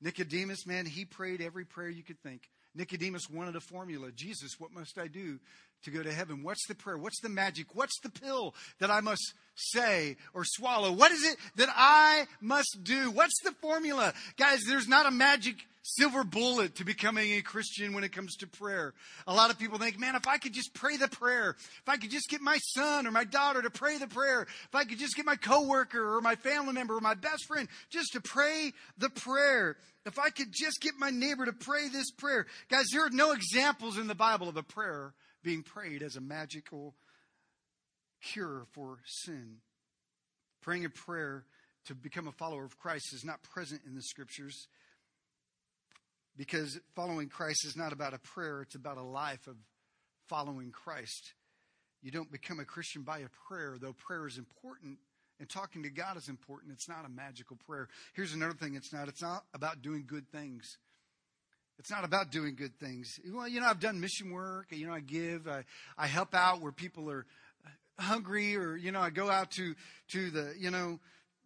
Nicodemus, 0.00 0.66
man, 0.66 0.86
he 0.86 1.04
prayed 1.04 1.40
every 1.40 1.64
prayer 1.64 1.88
you 1.88 2.02
could 2.02 2.20
think. 2.20 2.42
Nicodemus 2.74 3.30
wanted 3.30 3.56
a 3.56 3.60
formula. 3.60 4.10
Jesus, 4.12 4.58
what 4.58 4.72
must 4.72 4.98
I 4.98 5.06
do 5.06 5.38
to 5.84 5.90
go 5.90 6.02
to 6.02 6.12
heaven? 6.12 6.42
What's 6.42 6.66
the 6.66 6.74
prayer? 6.74 6.98
What's 6.98 7.20
the 7.20 7.28
magic? 7.28 7.68
What's 7.74 8.00
the 8.00 8.10
pill 8.10 8.54
that 8.78 8.90
I 8.90 9.00
must 9.00 9.34
say 9.54 10.16
or 10.32 10.44
swallow? 10.44 10.92
What 10.92 11.12
is 11.12 11.24
it 11.24 11.36
that 11.56 11.68
I 11.74 12.26
must 12.40 12.78
do? 12.82 13.10
What's 13.10 13.40
the 13.42 13.52
formula? 13.52 14.12
Guys, 14.36 14.60
there's 14.66 14.88
not 14.88 15.06
a 15.06 15.10
magic 15.10 15.66
silver 15.84 16.24
bullet 16.24 16.76
to 16.76 16.84
becoming 16.84 17.32
a 17.32 17.42
Christian 17.42 17.92
when 17.92 18.04
it 18.04 18.12
comes 18.12 18.36
to 18.36 18.46
prayer. 18.46 18.94
A 19.26 19.34
lot 19.34 19.50
of 19.50 19.58
people 19.58 19.78
think, 19.78 20.00
man, 20.00 20.16
if 20.16 20.26
I 20.26 20.38
could 20.38 20.54
just 20.54 20.72
pray 20.72 20.96
the 20.96 21.08
prayer, 21.08 21.50
if 21.50 21.88
I 21.88 21.98
could 21.98 22.10
just 22.10 22.30
get 22.30 22.40
my 22.40 22.56
son 22.58 23.06
or 23.06 23.10
my 23.10 23.24
daughter 23.24 23.60
to 23.60 23.68
pray 23.68 23.98
the 23.98 24.06
prayer, 24.06 24.42
if 24.42 24.74
I 24.74 24.84
could 24.84 24.98
just 24.98 25.14
get 25.14 25.26
my 25.26 25.36
coworker 25.36 26.16
or 26.16 26.22
my 26.22 26.36
family 26.36 26.72
member 26.72 26.96
or 26.96 27.00
my 27.00 27.14
best 27.14 27.44
friend 27.46 27.68
just 27.90 28.12
to 28.12 28.22
pray 28.22 28.72
the 28.96 29.10
prayer, 29.10 29.76
if 30.06 30.18
I 30.18 30.30
could 30.30 30.52
just 30.52 30.80
get 30.80 30.94
my 30.98 31.10
neighbor 31.10 31.44
to 31.44 31.52
pray 31.52 31.88
this 31.88 32.10
prayer. 32.10 32.46
Guys, 32.70 32.86
there 32.90 33.04
are 33.04 33.10
no 33.10 33.32
examples 33.32 33.98
in 33.98 34.06
the 34.06 34.14
Bible 34.14 34.48
of 34.48 34.56
a 34.56 34.62
prayer 34.62 35.12
being 35.42 35.62
prayed 35.62 36.02
as 36.02 36.16
a 36.16 36.20
magical 36.22 36.94
cure 38.22 38.64
for 38.72 39.00
sin. 39.04 39.56
Praying 40.62 40.86
a 40.86 40.90
prayer 40.90 41.44
to 41.86 41.94
become 41.94 42.26
a 42.26 42.32
follower 42.32 42.64
of 42.64 42.78
Christ 42.78 43.12
is 43.12 43.22
not 43.22 43.42
present 43.42 43.82
in 43.86 43.94
the 43.94 44.02
scriptures 44.02 44.66
because 46.36 46.78
following 46.94 47.28
Christ 47.28 47.64
is 47.66 47.76
not 47.76 47.92
about 47.92 48.14
a 48.14 48.18
prayer, 48.18 48.62
it's 48.62 48.74
about 48.74 48.96
a 48.96 49.02
life 49.02 49.46
of 49.46 49.56
following 50.28 50.70
Christ. 50.70 51.34
You 52.02 52.10
don't 52.10 52.30
become 52.30 52.60
a 52.60 52.64
Christian 52.64 53.02
by 53.02 53.18
a 53.18 53.28
prayer, 53.48 53.76
though 53.80 53.94
prayer 53.94 54.26
is 54.26 54.38
important 54.38 54.98
and 55.40 55.48
talking 55.48 55.82
to 55.82 55.90
God 55.90 56.16
is 56.16 56.28
important. 56.28 56.72
It's 56.72 56.88
not 56.88 57.04
a 57.04 57.08
magical 57.08 57.56
prayer. 57.66 57.88
Here's 58.14 58.34
another 58.34 58.54
thing 58.54 58.74
it's 58.76 58.92
not. 58.92 59.08
It's 59.08 59.22
not 59.22 59.44
about 59.52 59.82
doing 59.82 60.04
good 60.06 60.30
things. 60.30 60.78
It's 61.78 61.90
not 61.90 62.04
about 62.04 62.30
doing 62.30 62.54
good 62.54 62.78
things. 62.78 63.18
Well, 63.32 63.48
you 63.48 63.60
know, 63.60 63.66
I've 63.66 63.80
done 63.80 64.00
mission 64.00 64.30
work. 64.30 64.66
You 64.70 64.86
know, 64.86 64.92
I 64.92 65.00
give, 65.00 65.48
I, 65.48 65.64
I 65.98 66.06
help 66.06 66.34
out 66.34 66.60
where 66.60 66.70
people 66.70 67.10
are 67.10 67.26
hungry, 67.98 68.56
or 68.56 68.76
you 68.76 68.92
know, 68.92 69.00
I 69.00 69.10
go 69.10 69.28
out 69.28 69.50
to 69.52 69.74
to 70.12 70.30
the 70.30 70.54
you 70.58 70.70
know 70.70 71.00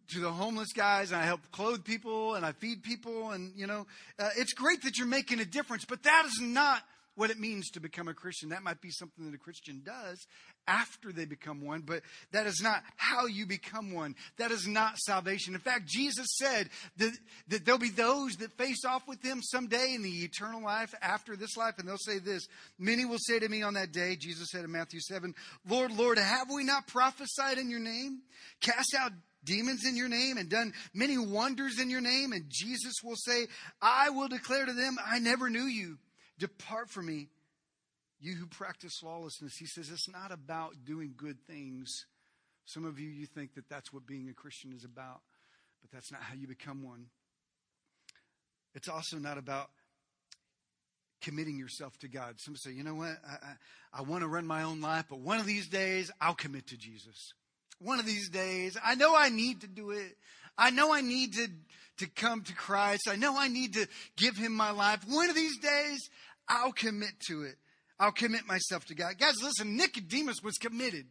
to 0.09 0.19
the 0.19 0.31
homeless 0.31 0.73
guys, 0.73 1.11
and 1.11 1.21
I 1.21 1.25
help 1.25 1.41
clothe 1.51 1.83
people, 1.83 2.35
and 2.35 2.45
I 2.45 2.51
feed 2.53 2.83
people, 2.83 3.31
and 3.31 3.53
you 3.55 3.67
know, 3.67 3.87
uh, 4.17 4.29
it's 4.37 4.53
great 4.53 4.83
that 4.83 4.97
you're 4.97 5.07
making 5.07 5.39
a 5.39 5.45
difference. 5.45 5.85
But 5.85 6.03
that 6.03 6.25
is 6.25 6.39
not 6.41 6.81
what 7.19 7.29
it 7.29 7.37
means 7.37 7.69
to 7.71 7.81
become 7.81 8.07
a 8.07 8.13
Christian. 8.13 8.49
That 8.49 8.63
might 8.63 8.79
be 8.79 8.91
something 8.91 9.25
that 9.25 9.35
a 9.35 9.37
Christian 9.37 9.81
does 9.85 10.25
after 10.67 11.11
they 11.11 11.25
become 11.25 11.65
one, 11.65 11.81
but 11.81 12.01
that 12.31 12.47
is 12.47 12.61
not 12.63 12.81
how 12.95 13.25
you 13.25 13.45
become 13.45 13.91
one. 13.91 14.15
That 14.37 14.51
is 14.51 14.65
not 14.65 14.97
salvation. 14.97 15.53
In 15.53 15.59
fact, 15.59 15.85
Jesus 15.85 16.27
said 16.37 16.69
that, 16.97 17.11
that 17.49 17.65
there'll 17.65 17.77
be 17.77 17.89
those 17.89 18.37
that 18.37 18.57
face 18.57 18.85
off 18.85 19.05
with 19.05 19.21
him 19.21 19.41
someday 19.41 19.93
in 19.93 20.01
the 20.01 20.23
eternal 20.23 20.63
life 20.63 20.95
after 21.01 21.35
this 21.35 21.57
life, 21.57 21.73
and 21.77 21.87
they'll 21.87 21.97
say 21.97 22.19
this 22.19 22.47
Many 22.77 23.03
will 23.03 23.19
say 23.19 23.39
to 23.39 23.49
me 23.49 23.63
on 23.63 23.73
that 23.73 23.91
day, 23.91 24.15
Jesus 24.15 24.47
said 24.51 24.63
in 24.63 24.71
Matthew 24.71 25.01
7, 25.01 25.35
Lord, 25.67 25.91
Lord, 25.91 26.17
have 26.17 26.47
we 26.49 26.63
not 26.63 26.87
prophesied 26.87 27.57
in 27.57 27.69
your 27.69 27.81
name? 27.81 28.21
Cast 28.61 28.95
out 28.97 29.11
demons 29.43 29.85
in 29.85 29.95
your 29.95 30.09
name 30.09 30.37
and 30.37 30.49
done 30.49 30.73
many 30.93 31.17
wonders 31.17 31.79
in 31.79 31.89
your 31.89 32.01
name? 32.01 32.31
And 32.31 32.45
Jesus 32.49 32.95
will 33.03 33.15
say, 33.15 33.47
I 33.81 34.09
will 34.09 34.27
declare 34.27 34.65
to 34.65 34.73
them, 34.73 34.97
I 35.05 35.19
never 35.19 35.49
knew 35.49 35.65
you. 35.65 35.97
Depart 36.37 36.89
from 36.89 37.07
me, 37.07 37.27
you 38.19 38.35
who 38.35 38.45
practice 38.45 39.01
lawlessness. 39.03 39.55
He 39.57 39.65
says 39.65 39.89
it's 39.89 40.09
not 40.09 40.31
about 40.31 40.73
doing 40.85 41.13
good 41.15 41.37
things. 41.47 42.05
Some 42.65 42.85
of 42.85 42.99
you, 42.99 43.09
you 43.09 43.25
think 43.25 43.55
that 43.55 43.67
that's 43.69 43.91
what 43.91 44.05
being 44.05 44.29
a 44.29 44.33
Christian 44.33 44.73
is 44.73 44.83
about, 44.83 45.21
but 45.81 45.91
that's 45.91 46.11
not 46.11 46.21
how 46.21 46.35
you 46.35 46.47
become 46.47 46.83
one. 46.83 47.07
It's 48.75 48.87
also 48.87 49.17
not 49.17 49.37
about 49.37 49.69
committing 51.21 51.57
yourself 51.57 51.97
to 51.99 52.07
God. 52.07 52.35
Some 52.37 52.55
say, 52.55 52.71
you 52.71 52.83
know 52.83 52.95
what? 52.95 53.17
I, 53.27 53.33
I, 53.33 53.53
I 53.93 54.01
want 54.03 54.21
to 54.21 54.27
run 54.27 54.45
my 54.45 54.63
own 54.63 54.81
life, 54.81 55.05
but 55.09 55.19
one 55.19 55.39
of 55.39 55.45
these 55.45 55.67
days 55.67 56.11
I'll 56.21 56.35
commit 56.35 56.67
to 56.67 56.77
Jesus. 56.77 57.33
One 57.81 57.99
of 57.99 58.05
these 58.05 58.29
days, 58.29 58.77
I 58.83 58.95
know 58.95 59.15
I 59.15 59.29
need 59.29 59.61
to 59.61 59.67
do 59.67 59.91
it. 59.91 60.17
I 60.57 60.69
know 60.69 60.93
I 60.93 61.01
need 61.01 61.33
to, 61.33 61.47
to 61.99 62.07
come 62.07 62.41
to 62.43 62.53
Christ. 62.53 63.07
I 63.09 63.15
know 63.15 63.37
I 63.37 63.47
need 63.47 63.73
to 63.75 63.87
give 64.17 64.35
him 64.35 64.53
my 64.53 64.71
life. 64.71 64.99
One 65.07 65.29
of 65.29 65.35
these 65.35 65.57
days, 65.59 65.99
I'll 66.47 66.73
commit 66.73 67.19
to 67.27 67.43
it. 67.43 67.55
I'll 67.99 68.11
commit 68.11 68.47
myself 68.47 68.85
to 68.85 68.95
God. 68.95 69.17
Guys, 69.17 69.41
listen, 69.41 69.77
Nicodemus 69.77 70.37
was 70.43 70.55
committed. 70.55 71.05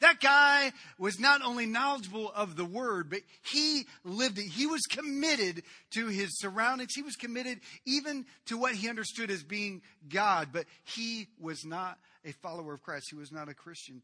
That 0.00 0.18
guy 0.18 0.72
was 0.98 1.20
not 1.20 1.42
only 1.42 1.64
knowledgeable 1.64 2.32
of 2.34 2.56
the 2.56 2.64
word, 2.64 3.08
but 3.08 3.20
he 3.52 3.84
lived 4.02 4.38
it. 4.38 4.46
He 4.46 4.66
was 4.66 4.80
committed 4.82 5.62
to 5.92 6.08
his 6.08 6.40
surroundings. 6.40 6.92
He 6.94 7.02
was 7.02 7.14
committed 7.14 7.60
even 7.86 8.26
to 8.46 8.58
what 8.58 8.74
he 8.74 8.88
understood 8.88 9.30
as 9.30 9.44
being 9.44 9.80
God, 10.08 10.48
but 10.52 10.64
he 10.82 11.28
was 11.40 11.64
not 11.64 11.98
a 12.24 12.32
follower 12.32 12.74
of 12.74 12.82
Christ. 12.82 13.06
He 13.10 13.16
was 13.16 13.30
not 13.30 13.48
a 13.48 13.54
Christian. 13.54 14.02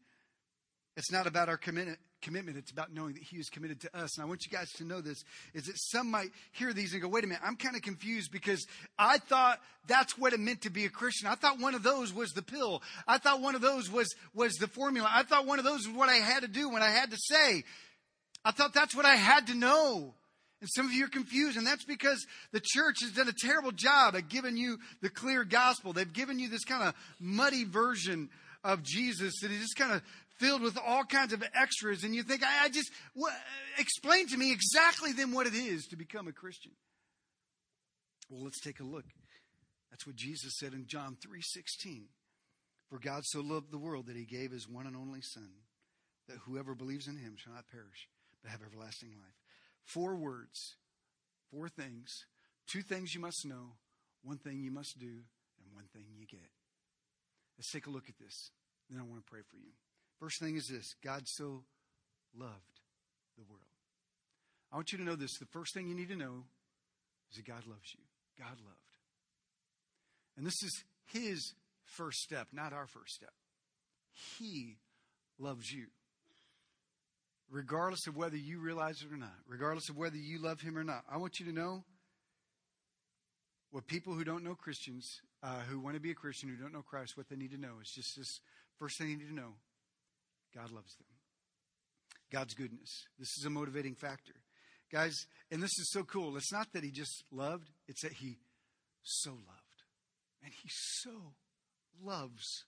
It's 0.95 1.11
not 1.11 1.27
about 1.27 1.49
our 1.49 1.57
commitment, 1.57 1.99
commitment. 2.21 2.57
It's 2.57 2.71
about 2.71 2.93
knowing 2.93 3.13
that 3.13 3.23
He 3.23 3.37
is 3.37 3.49
committed 3.49 3.81
to 3.81 3.97
us. 3.97 4.17
And 4.17 4.25
I 4.25 4.27
want 4.27 4.45
you 4.45 4.51
guys 4.51 4.71
to 4.73 4.83
know 4.83 5.01
this 5.01 5.23
is 5.53 5.65
that 5.65 5.77
some 5.77 6.11
might 6.11 6.29
hear 6.51 6.73
these 6.73 6.93
and 6.93 7.01
go, 7.01 7.07
wait 7.07 7.23
a 7.23 7.27
minute, 7.27 7.41
I'm 7.45 7.55
kind 7.55 7.75
of 7.75 7.81
confused 7.81 8.31
because 8.31 8.65
I 8.97 9.17
thought 9.17 9.59
that's 9.87 10.17
what 10.17 10.33
it 10.33 10.39
meant 10.39 10.61
to 10.61 10.69
be 10.69 10.85
a 10.85 10.89
Christian. 10.89 11.27
I 11.27 11.35
thought 11.35 11.59
one 11.59 11.75
of 11.75 11.83
those 11.83 12.13
was 12.13 12.31
the 12.31 12.41
pill. 12.41 12.81
I 13.07 13.17
thought 13.17 13.41
one 13.41 13.55
of 13.55 13.61
those 13.61 13.91
was, 13.91 14.13
was 14.33 14.53
the 14.55 14.67
formula. 14.67 15.09
I 15.11 15.23
thought 15.23 15.45
one 15.45 15.59
of 15.59 15.65
those 15.65 15.87
was 15.87 15.95
what 15.95 16.09
I 16.09 16.15
had 16.15 16.41
to 16.41 16.47
do 16.47 16.69
when 16.69 16.81
I 16.81 16.89
had 16.89 17.11
to 17.11 17.17
say. 17.17 17.63
I 18.43 18.51
thought 18.51 18.73
that's 18.73 18.95
what 18.95 19.05
I 19.05 19.15
had 19.15 19.47
to 19.47 19.55
know. 19.55 20.13
And 20.61 20.69
some 20.75 20.85
of 20.85 20.91
you 20.91 21.05
are 21.05 21.09
confused, 21.09 21.57
and 21.57 21.65
that's 21.65 21.85
because 21.85 22.25
the 22.51 22.61
church 22.61 22.97
has 23.01 23.11
done 23.11 23.29
a 23.29 23.33
terrible 23.45 23.71
job 23.71 24.15
at 24.15 24.27
giving 24.27 24.57
you 24.57 24.77
the 25.01 25.09
clear 25.09 25.45
gospel. 25.45 25.93
They've 25.93 26.11
given 26.11 26.37
you 26.37 26.49
this 26.49 26.65
kind 26.65 26.83
of 26.83 26.93
muddy 27.19 27.63
version 27.63 28.29
of 28.63 28.83
Jesus 28.83 29.39
that 29.41 29.51
is 29.51 29.61
just 29.61 29.77
kind 29.77 29.93
of 29.93 30.01
filled 30.39 30.61
with 30.61 30.77
all 30.77 31.03
kinds 31.03 31.33
of 31.33 31.43
extras, 31.53 32.03
and 32.03 32.15
you 32.15 32.23
think, 32.23 32.43
I, 32.43 32.65
I 32.65 32.69
just 32.69 32.89
what, 33.13 33.33
explain 33.77 34.27
to 34.27 34.37
me 34.37 34.51
exactly 34.51 35.11
then 35.11 35.31
what 35.31 35.47
it 35.47 35.53
is 35.53 35.85
to 35.87 35.95
become 35.95 36.27
a 36.27 36.33
Christian. 36.33 36.71
Well, 38.29 38.43
let's 38.43 38.61
take 38.61 38.79
a 38.79 38.83
look. 38.83 39.05
That's 39.91 40.07
what 40.07 40.15
Jesus 40.15 40.53
said 40.57 40.73
in 40.73 40.85
John 40.87 41.17
three 41.21 41.41
sixteen. 41.41 42.07
For 42.89 42.97
God 42.97 43.21
so 43.25 43.41
loved 43.41 43.71
the 43.71 43.77
world 43.77 44.07
that 44.07 44.15
He 44.15 44.25
gave 44.25 44.51
His 44.51 44.67
one 44.67 44.87
and 44.87 44.95
only 44.95 45.21
Son, 45.21 45.49
that 46.27 46.37
whoever 46.45 46.73
believes 46.73 47.07
in 47.07 47.17
Him 47.17 47.35
shall 47.37 47.53
not 47.53 47.69
perish, 47.69 48.07
but 48.41 48.49
have 48.49 48.61
everlasting 48.65 49.09
life. 49.09 49.37
Four 49.83 50.15
words, 50.15 50.75
four 51.51 51.69
things, 51.69 52.25
two 52.67 52.81
things 52.81 53.13
you 53.13 53.21
must 53.21 53.45
know, 53.45 53.73
one 54.23 54.37
thing 54.37 54.61
you 54.61 54.71
must 54.71 54.97
do, 54.99 55.05
and 55.05 55.73
one 55.73 55.85
thing 55.93 56.05
you 56.17 56.25
get. 56.25 56.49
Let's 57.57 57.71
take 57.71 57.87
a 57.87 57.91
look 57.91 58.09
at 58.09 58.17
this. 58.17 58.51
Then 58.89 58.99
I 58.99 59.03
want 59.03 59.23
to 59.23 59.29
pray 59.29 59.41
for 59.41 59.57
you. 59.57 59.73
First 60.19 60.39
thing 60.41 60.55
is 60.55 60.67
this 60.67 60.95
God 61.03 61.23
so 61.25 61.63
loved 62.37 62.79
the 63.37 63.43
world. 63.43 63.61
I 64.71 64.75
want 64.75 64.91
you 64.91 64.97
to 64.97 65.03
know 65.03 65.15
this. 65.15 65.37
The 65.39 65.45
first 65.47 65.73
thing 65.73 65.87
you 65.87 65.95
need 65.95 66.09
to 66.09 66.15
know 66.15 66.43
is 67.31 67.37
that 67.37 67.45
God 67.45 67.65
loves 67.65 67.93
you. 67.93 68.01
God 68.37 68.57
loved. 68.63 68.77
And 70.37 70.45
this 70.45 70.61
is 70.63 70.83
His 71.07 71.53
first 71.83 72.19
step, 72.19 72.47
not 72.51 72.73
our 72.73 72.87
first 72.87 73.15
step. 73.15 73.33
He 74.37 74.77
loves 75.39 75.71
you. 75.71 75.87
Regardless 77.49 78.05
of 78.07 78.15
whether 78.15 78.37
you 78.37 78.59
realize 78.59 79.01
it 79.01 79.11
or 79.11 79.17
not, 79.17 79.33
regardless 79.47 79.89
of 79.89 79.97
whether 79.97 80.17
you 80.17 80.39
love 80.39 80.61
Him 80.61 80.77
or 80.77 80.83
not, 80.83 81.03
I 81.11 81.17
want 81.17 81.39
you 81.39 81.47
to 81.47 81.51
know 81.51 81.83
what 83.71 83.87
people 83.87 84.13
who 84.13 84.23
don't 84.23 84.43
know 84.43 84.55
Christians, 84.55 85.21
uh, 85.41 85.59
who 85.67 85.79
want 85.79 85.95
to 85.95 86.01
be 86.01 86.11
a 86.11 86.15
Christian, 86.15 86.49
who 86.49 86.61
don't 86.61 86.73
know 86.73 86.83
Christ, 86.83 87.17
what 87.17 87.27
they 87.29 87.35
need 87.35 87.51
to 87.51 87.57
know 87.57 87.75
is 87.81 87.91
just 87.95 88.15
this 88.17 88.39
first 88.77 88.97
thing 88.97 89.09
you 89.09 89.17
need 89.17 89.29
to 89.29 89.35
know 89.35 89.53
God 90.55 90.71
loves 90.71 90.95
them. 90.95 91.07
God's 92.31 92.53
goodness. 92.53 93.05
This 93.17 93.37
is 93.37 93.45
a 93.45 93.49
motivating 93.49 93.95
factor. 93.95 94.33
Guys, 94.91 95.15
and 95.51 95.61
this 95.61 95.77
is 95.79 95.91
so 95.91 96.03
cool. 96.03 96.37
It's 96.37 96.51
not 96.51 96.67
that 96.73 96.83
He 96.83 96.91
just 96.91 97.23
loved, 97.31 97.69
it's 97.87 98.01
that 98.01 98.13
He 98.13 98.37
so 99.03 99.31
loved. 99.31 99.83
And 100.43 100.51
He 100.51 100.69
so 100.69 101.11
loves 102.03 102.65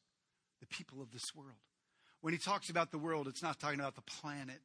the 0.60 0.68
people 0.68 1.02
of 1.02 1.12
this 1.12 1.24
world. 1.36 1.58
When 2.22 2.34
He 2.34 2.40
talks 2.40 2.70
about 2.70 2.92
the 2.92 2.98
world, 2.98 3.28
it's 3.28 3.44
not 3.44 3.60
talking 3.60 3.80
about 3.80 3.96
the 3.96 4.02
planet, 4.02 4.62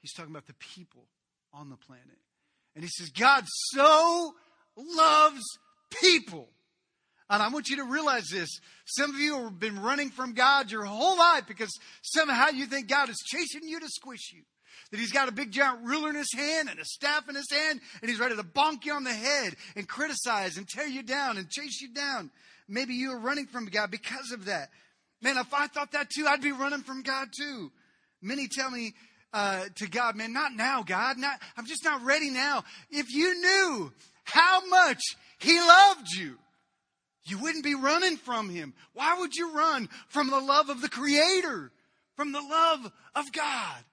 He's 0.00 0.12
talking 0.12 0.32
about 0.32 0.46
the 0.46 0.54
people 0.54 1.04
on 1.52 1.70
the 1.70 1.76
planet. 1.76 2.18
And 2.74 2.82
He 2.82 2.90
says, 2.90 3.10
God 3.10 3.44
so 3.72 4.34
loves 4.76 5.42
people. 6.00 6.48
And 7.32 7.42
I 7.42 7.48
want 7.48 7.70
you 7.70 7.76
to 7.76 7.84
realize 7.84 8.28
this. 8.28 8.60
Some 8.84 9.08
of 9.14 9.18
you 9.18 9.44
have 9.44 9.58
been 9.58 9.80
running 9.80 10.10
from 10.10 10.34
God 10.34 10.70
your 10.70 10.84
whole 10.84 11.16
life 11.16 11.44
because 11.48 11.72
somehow 12.02 12.48
you 12.48 12.66
think 12.66 12.88
God 12.88 13.08
is 13.08 13.16
chasing 13.24 13.66
you 13.66 13.80
to 13.80 13.88
squish 13.88 14.34
you. 14.34 14.42
That 14.90 15.00
he's 15.00 15.12
got 15.12 15.30
a 15.30 15.32
big 15.32 15.50
giant 15.50 15.82
ruler 15.82 16.10
in 16.10 16.14
his 16.14 16.30
hand 16.34 16.68
and 16.68 16.78
a 16.78 16.84
staff 16.84 17.30
in 17.30 17.34
his 17.34 17.50
hand 17.50 17.80
and 18.02 18.10
he's 18.10 18.20
ready 18.20 18.36
to 18.36 18.42
bonk 18.42 18.84
you 18.84 18.92
on 18.92 19.04
the 19.04 19.14
head 19.14 19.56
and 19.76 19.88
criticize 19.88 20.58
and 20.58 20.68
tear 20.68 20.86
you 20.86 21.02
down 21.02 21.38
and 21.38 21.48
chase 21.48 21.80
you 21.80 21.94
down. 21.94 22.30
Maybe 22.68 22.92
you 22.92 23.12
are 23.12 23.18
running 23.18 23.46
from 23.46 23.64
God 23.64 23.90
because 23.90 24.30
of 24.32 24.44
that. 24.44 24.68
Man, 25.22 25.38
if 25.38 25.54
I 25.54 25.68
thought 25.68 25.92
that 25.92 26.10
too, 26.10 26.26
I'd 26.28 26.42
be 26.42 26.52
running 26.52 26.82
from 26.82 27.00
God 27.00 27.28
too. 27.34 27.72
Many 28.20 28.46
tell 28.46 28.70
me, 28.70 28.92
uh, 29.32 29.64
to 29.76 29.88
God, 29.88 30.16
man, 30.16 30.34
not 30.34 30.52
now, 30.52 30.82
God. 30.82 31.16
Not, 31.16 31.40
I'm 31.56 31.64
just 31.64 31.82
not 31.82 32.04
ready 32.04 32.28
now. 32.28 32.64
If 32.90 33.06
you 33.10 33.40
knew 33.40 33.92
how 34.24 34.66
much 34.66 35.00
He 35.38 35.58
loved 35.58 36.08
you, 36.14 36.36
you 37.24 37.38
wouldn't 37.38 37.64
be 37.64 37.74
running 37.74 38.16
from 38.16 38.48
Him. 38.48 38.74
Why 38.94 39.18
would 39.18 39.34
you 39.34 39.54
run 39.54 39.88
from 40.08 40.30
the 40.30 40.40
love 40.40 40.68
of 40.68 40.80
the 40.80 40.88
Creator, 40.88 41.72
from 42.16 42.32
the 42.32 42.40
love 42.40 42.92
of 43.14 43.32
God? 43.32 43.84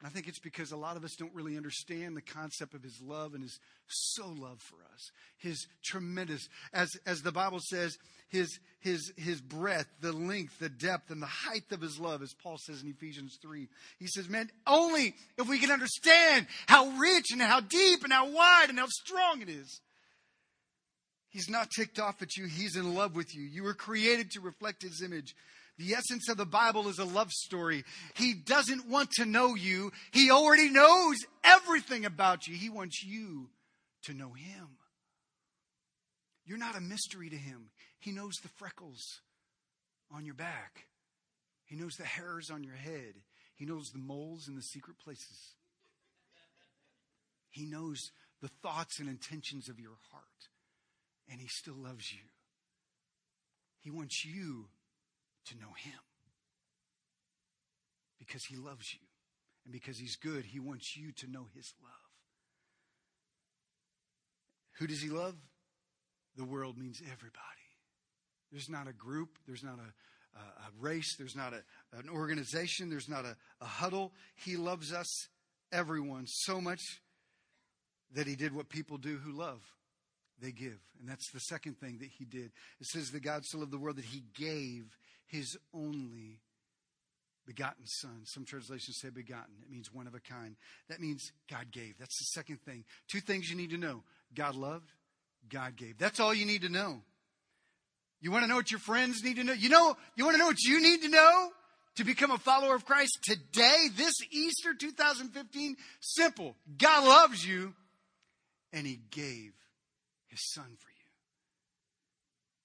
And 0.00 0.06
I 0.06 0.10
think 0.10 0.28
it's 0.28 0.38
because 0.38 0.70
a 0.70 0.76
lot 0.76 0.96
of 0.96 1.04
us 1.04 1.16
don't 1.16 1.34
really 1.34 1.56
understand 1.56 2.16
the 2.16 2.22
concept 2.22 2.72
of 2.74 2.84
his 2.84 3.00
love 3.02 3.34
and 3.34 3.42
his 3.42 3.58
so 3.88 4.28
love 4.28 4.60
for 4.60 4.76
us. 4.94 5.10
His 5.38 5.66
tremendous, 5.84 6.48
as, 6.72 6.88
as 7.04 7.22
the 7.22 7.32
Bible 7.32 7.58
says, 7.60 7.98
his, 8.28 8.60
his, 8.78 9.12
his 9.16 9.40
breadth, 9.40 9.88
the 10.00 10.12
length, 10.12 10.60
the 10.60 10.68
depth, 10.68 11.10
and 11.10 11.20
the 11.20 11.26
height 11.26 11.64
of 11.72 11.80
his 11.80 11.98
love, 11.98 12.22
as 12.22 12.32
Paul 12.32 12.58
says 12.58 12.80
in 12.80 12.88
Ephesians 12.88 13.38
3. 13.42 13.66
He 13.98 14.06
says, 14.06 14.28
man, 14.28 14.50
only 14.68 15.16
if 15.36 15.48
we 15.48 15.58
can 15.58 15.72
understand 15.72 16.46
how 16.68 16.90
rich 16.90 17.32
and 17.32 17.42
how 17.42 17.58
deep 17.58 18.04
and 18.04 18.12
how 18.12 18.30
wide 18.30 18.66
and 18.68 18.78
how 18.78 18.86
strong 18.86 19.42
it 19.42 19.48
is. 19.48 19.80
He's 21.38 21.48
not 21.48 21.70
ticked 21.70 22.00
off 22.00 22.20
at 22.20 22.36
you. 22.36 22.46
He's 22.46 22.74
in 22.74 22.96
love 22.96 23.14
with 23.14 23.32
you. 23.32 23.44
You 23.44 23.62
were 23.62 23.72
created 23.72 24.32
to 24.32 24.40
reflect 24.40 24.82
his 24.82 25.02
image. 25.02 25.36
The 25.78 25.94
essence 25.94 26.28
of 26.28 26.36
the 26.36 26.44
Bible 26.44 26.88
is 26.88 26.98
a 26.98 27.04
love 27.04 27.30
story. 27.30 27.84
He 28.16 28.34
doesn't 28.34 28.88
want 28.88 29.12
to 29.12 29.24
know 29.24 29.54
you. 29.54 29.92
He 30.10 30.32
already 30.32 30.68
knows 30.68 31.14
everything 31.44 32.04
about 32.04 32.48
you. 32.48 32.56
He 32.56 32.70
wants 32.70 33.04
you 33.04 33.50
to 34.06 34.14
know 34.14 34.32
him. 34.32 34.66
You're 36.44 36.58
not 36.58 36.76
a 36.76 36.80
mystery 36.80 37.30
to 37.30 37.36
him. 37.36 37.70
He 38.00 38.10
knows 38.10 38.34
the 38.42 38.50
freckles 38.58 39.20
on 40.12 40.24
your 40.24 40.34
back. 40.34 40.86
He 41.66 41.76
knows 41.76 41.94
the 41.94 42.04
hairs 42.04 42.50
on 42.50 42.64
your 42.64 42.74
head. 42.74 43.14
He 43.54 43.64
knows 43.64 43.90
the 43.92 44.00
moles 44.00 44.48
in 44.48 44.56
the 44.56 44.62
secret 44.62 44.98
places. 44.98 45.54
He 47.50 47.64
knows 47.64 48.10
the 48.42 48.50
thoughts 48.60 48.98
and 48.98 49.08
intentions 49.08 49.68
of 49.68 49.78
your 49.78 49.98
heart. 50.10 50.24
And 51.30 51.40
he 51.40 51.48
still 51.48 51.76
loves 51.76 52.12
you. 52.12 52.20
He 53.82 53.90
wants 53.90 54.24
you 54.24 54.66
to 55.46 55.54
know 55.56 55.72
Him. 55.78 56.00
Because 58.18 58.44
He 58.44 58.56
loves 58.56 58.92
you. 58.92 59.00
And 59.64 59.72
because 59.72 59.98
He's 59.98 60.16
good, 60.16 60.44
He 60.44 60.60
wants 60.60 60.96
you 60.96 61.12
to 61.12 61.30
know 61.30 61.46
His 61.54 61.72
love. 61.82 61.92
Who 64.78 64.86
does 64.86 65.00
He 65.00 65.08
love? 65.08 65.36
The 66.36 66.44
world 66.44 66.76
means 66.78 67.00
everybody. 67.00 67.42
There's 68.52 68.68
not 68.68 68.88
a 68.88 68.92
group, 68.92 69.38
there's 69.46 69.64
not 69.64 69.78
a, 69.78 70.38
a, 70.38 70.42
a 70.42 70.70
race, 70.80 71.16
there's 71.16 71.36
not 71.36 71.52
a, 71.52 71.62
an 71.98 72.08
organization, 72.08 72.88
there's 72.88 73.08
not 73.08 73.24
a, 73.24 73.36
a 73.60 73.66
huddle. 73.66 74.12
He 74.34 74.56
loves 74.56 74.92
us, 74.92 75.28
everyone, 75.72 76.26
so 76.26 76.60
much 76.60 76.80
that 78.14 78.26
He 78.26 78.36
did 78.36 78.54
what 78.54 78.68
people 78.68 78.98
do 78.98 79.16
who 79.16 79.32
love 79.32 79.60
they 80.40 80.52
give. 80.52 80.78
And 81.00 81.08
that's 81.08 81.30
the 81.32 81.40
second 81.40 81.78
thing 81.78 81.98
that 82.00 82.08
he 82.18 82.24
did. 82.24 82.50
It 82.80 82.86
says 82.86 83.10
that 83.10 83.22
God 83.22 83.44
so 83.44 83.58
loved 83.58 83.72
the 83.72 83.78
world 83.78 83.96
that 83.96 84.04
he 84.04 84.22
gave 84.36 84.96
his 85.26 85.56
only 85.74 86.40
begotten 87.46 87.86
son. 87.86 88.20
Some 88.24 88.44
translations 88.44 88.98
say 89.00 89.10
begotten. 89.10 89.54
It 89.62 89.72
means 89.72 89.92
one 89.92 90.06
of 90.06 90.14
a 90.14 90.20
kind. 90.20 90.56
That 90.88 91.00
means 91.00 91.32
God 91.50 91.66
gave. 91.72 91.94
That's 91.98 92.18
the 92.18 92.40
second 92.40 92.60
thing. 92.62 92.84
Two 93.10 93.20
things 93.20 93.48
you 93.48 93.56
need 93.56 93.70
to 93.70 93.78
know 93.78 94.02
God 94.34 94.54
loved, 94.54 94.90
God 95.48 95.76
gave. 95.76 95.98
That's 95.98 96.20
all 96.20 96.34
you 96.34 96.46
need 96.46 96.62
to 96.62 96.68
know. 96.68 97.00
You 98.20 98.32
want 98.32 98.44
to 98.44 98.48
know 98.48 98.56
what 98.56 98.70
your 98.70 98.80
friends 98.80 99.22
need 99.22 99.36
to 99.36 99.44
know? 99.44 99.52
You 99.52 99.68
know, 99.68 99.96
you 100.16 100.24
want 100.24 100.34
to 100.34 100.38
know 100.38 100.46
what 100.46 100.62
you 100.62 100.82
need 100.82 101.02
to 101.02 101.08
know 101.08 101.50
to 101.96 102.04
become 102.04 102.30
a 102.30 102.38
follower 102.38 102.74
of 102.74 102.84
Christ 102.84 103.18
today, 103.22 103.88
this 103.96 104.14
Easter 104.30 104.74
2015? 104.74 105.76
Simple. 106.00 106.56
God 106.76 107.04
loves 107.04 107.46
you 107.46 107.74
and 108.72 108.86
he 108.86 109.00
gave 109.10 109.52
his 110.28 110.40
son 110.52 110.76
for 110.78 110.90
you. 110.90 110.98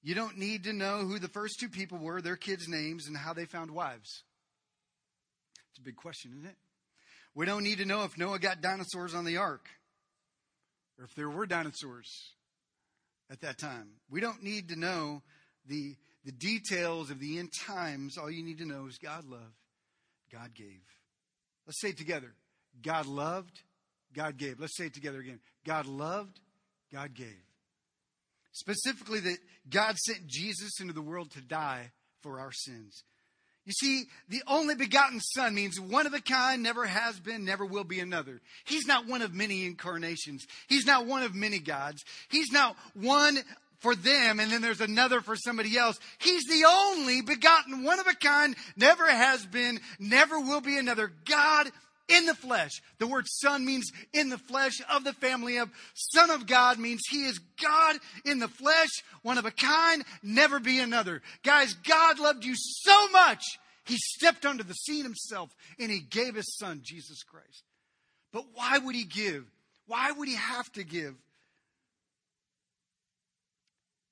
You 0.03 0.15
don't 0.15 0.37
need 0.37 0.65
to 0.65 0.73
know 0.73 0.99
who 0.99 1.17
the 1.17 1.29
first 1.29 1.59
two 1.59 1.69
people 1.69 1.97
were, 1.97 2.21
their 2.21 2.35
kids' 2.35 2.67
names, 2.67 3.07
and 3.07 3.15
how 3.15 3.33
they 3.33 3.45
found 3.45 3.71
wives. 3.71 4.23
It's 5.71 5.79
a 5.79 5.83
big 5.83 5.95
question, 5.95 6.31
isn't 6.33 6.49
it? 6.49 6.57
We 7.33 7.45
don't 7.45 7.63
need 7.63 7.79
to 7.79 7.85
know 7.85 8.03
if 8.03 8.17
Noah 8.17 8.37
got 8.37 8.61
dinosaurs 8.61 9.15
on 9.15 9.25
the 9.25 9.37
ark 9.37 9.67
or 10.99 11.05
if 11.05 11.15
there 11.15 11.29
were 11.29 11.45
dinosaurs 11.45 12.33
at 13.31 13.41
that 13.41 13.57
time. 13.57 13.89
We 14.09 14.21
don't 14.21 14.43
need 14.43 14.69
to 14.69 14.75
know 14.75 15.23
the, 15.65 15.95
the 16.25 16.31
details 16.31 17.09
of 17.09 17.19
the 17.19 17.39
end 17.39 17.49
times. 17.65 18.17
All 18.17 18.29
you 18.29 18.43
need 18.43 18.59
to 18.59 18.67
know 18.67 18.85
is 18.87 18.97
God 18.97 19.25
loved, 19.25 19.57
God 20.31 20.53
gave. 20.53 20.83
Let's 21.65 21.81
say 21.81 21.89
it 21.89 21.97
together 21.97 22.33
God 22.81 23.05
loved, 23.05 23.61
God 24.13 24.37
gave. 24.37 24.59
Let's 24.59 24.77
say 24.77 24.87
it 24.87 24.93
together 24.93 25.19
again 25.19 25.39
God 25.65 25.85
loved, 25.85 26.39
God 26.91 27.13
gave. 27.13 27.41
Specifically, 28.53 29.19
that 29.19 29.37
God 29.69 29.97
sent 29.97 30.27
Jesus 30.27 30.79
into 30.79 30.93
the 30.93 31.01
world 31.01 31.31
to 31.31 31.41
die 31.41 31.91
for 32.21 32.39
our 32.39 32.51
sins. 32.51 33.03
You 33.65 33.71
see, 33.71 34.03
the 34.27 34.43
only 34.47 34.75
begotten 34.75 35.19
Son 35.21 35.55
means 35.55 35.79
one 35.79 36.05
of 36.05 36.13
a 36.13 36.19
kind, 36.19 36.61
never 36.61 36.85
has 36.85 37.19
been, 37.19 37.45
never 37.45 37.65
will 37.65 37.85
be 37.85 37.99
another. 37.99 38.41
He's 38.65 38.85
not 38.85 39.07
one 39.07 39.21
of 39.21 39.33
many 39.33 39.65
incarnations. 39.65 40.45
He's 40.67 40.85
not 40.85 41.05
one 41.05 41.23
of 41.23 41.33
many 41.33 41.59
gods. 41.59 42.03
He's 42.29 42.51
not 42.51 42.75
one 42.93 43.37
for 43.79 43.95
them 43.95 44.39
and 44.39 44.51
then 44.51 44.61
there's 44.61 44.81
another 44.81 45.21
for 45.21 45.35
somebody 45.35 45.77
else. 45.77 45.99
He's 46.19 46.43
the 46.45 46.65
only 46.65 47.21
begotten, 47.21 47.83
one 47.83 47.99
of 47.99 48.07
a 48.07 48.15
kind, 48.15 48.55
never 48.77 49.05
has 49.05 49.45
been, 49.45 49.79
never 49.99 50.39
will 50.39 50.61
be 50.61 50.77
another. 50.77 51.11
God 51.25 51.69
in 52.07 52.25
the 52.25 52.35
flesh. 52.35 52.71
The 52.99 53.07
word 53.07 53.25
son 53.27 53.65
means 53.65 53.91
in 54.13 54.29
the 54.29 54.37
flesh 54.37 54.81
of 54.91 55.03
the 55.03 55.13
family 55.13 55.57
of 55.57 55.69
son 55.93 56.29
of 56.29 56.47
God 56.47 56.79
means 56.79 57.01
he 57.09 57.25
is 57.25 57.39
God 57.61 57.97
in 58.25 58.39
the 58.39 58.47
flesh, 58.47 58.89
one 59.21 59.37
of 59.37 59.45
a 59.45 59.51
kind, 59.51 60.03
never 60.21 60.59
be 60.59 60.79
another. 60.79 61.21
Guys, 61.43 61.73
God 61.73 62.19
loved 62.19 62.43
you 62.45 62.53
so 62.55 63.09
much. 63.09 63.43
He 63.85 63.97
stepped 63.97 64.45
onto 64.45 64.63
the 64.63 64.73
scene 64.73 65.03
himself 65.03 65.49
and 65.79 65.91
he 65.91 65.99
gave 65.99 66.35
his 66.35 66.55
son, 66.57 66.81
Jesus 66.83 67.23
Christ. 67.23 67.63
But 68.31 68.45
why 68.53 68.77
would 68.77 68.95
he 68.95 69.05
give? 69.05 69.45
Why 69.87 70.11
would 70.11 70.27
he 70.27 70.35
have 70.35 70.71
to 70.73 70.83
give? 70.83 71.15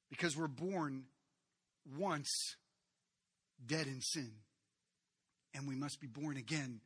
Because 0.10 0.36
we're 0.36 0.48
born 0.48 1.04
once 1.98 2.56
dead 3.66 3.88
in 3.88 4.02
sin. 4.02 4.32
And 5.54 5.68
we 5.68 5.76
must 5.76 6.00
be 6.00 6.08
born 6.08 6.38
again 6.38 6.82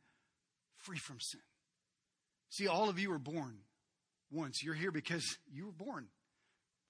free 0.86 0.98
from 0.98 1.18
sin. 1.20 1.40
See, 2.48 2.68
all 2.68 2.88
of 2.88 2.98
you 2.98 3.10
were 3.10 3.18
born 3.18 3.58
once. 4.30 4.62
You're 4.62 4.74
here 4.74 4.92
because 4.92 5.38
you 5.52 5.66
were 5.66 5.72
born. 5.72 6.06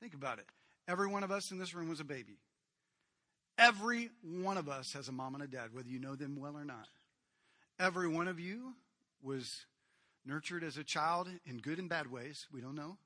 Think 0.01 0.15
about 0.15 0.39
it. 0.39 0.47
Every 0.87 1.09
one 1.09 1.25
of 1.25 1.33
us 1.33 1.51
in 1.51 1.59
this 1.59 1.75
room 1.75 1.89
was 1.89 2.01
a 2.01 2.05
baby. 2.05 2.39
Every 3.59 4.11
one 4.23 4.59
of 4.59 4.69
us 4.69 4.93
has 4.93 5.09
a 5.09 5.13
mom 5.13 5.35
and 5.35 5.43
a 5.43 5.47
dad, 5.47 5.73
whether 5.73 5.89
you 5.89 5.99
know 5.99 6.15
them 6.15 6.37
well 6.39 6.57
or 6.57 6.65
not. 6.65 6.89
Every 7.81 8.07
one 8.07 8.29
of 8.29 8.39
you 8.39 8.75
was 9.23 9.49
nurtured 10.25 10.63
as 10.63 10.77
a 10.77 10.85
child 10.85 11.29
in 11.47 11.59
good 11.59 11.79
and 11.79 11.89
bad 11.89 12.11
ways. 12.11 12.47
We 12.53 12.61
don't 12.61 12.75
know. 12.75 12.99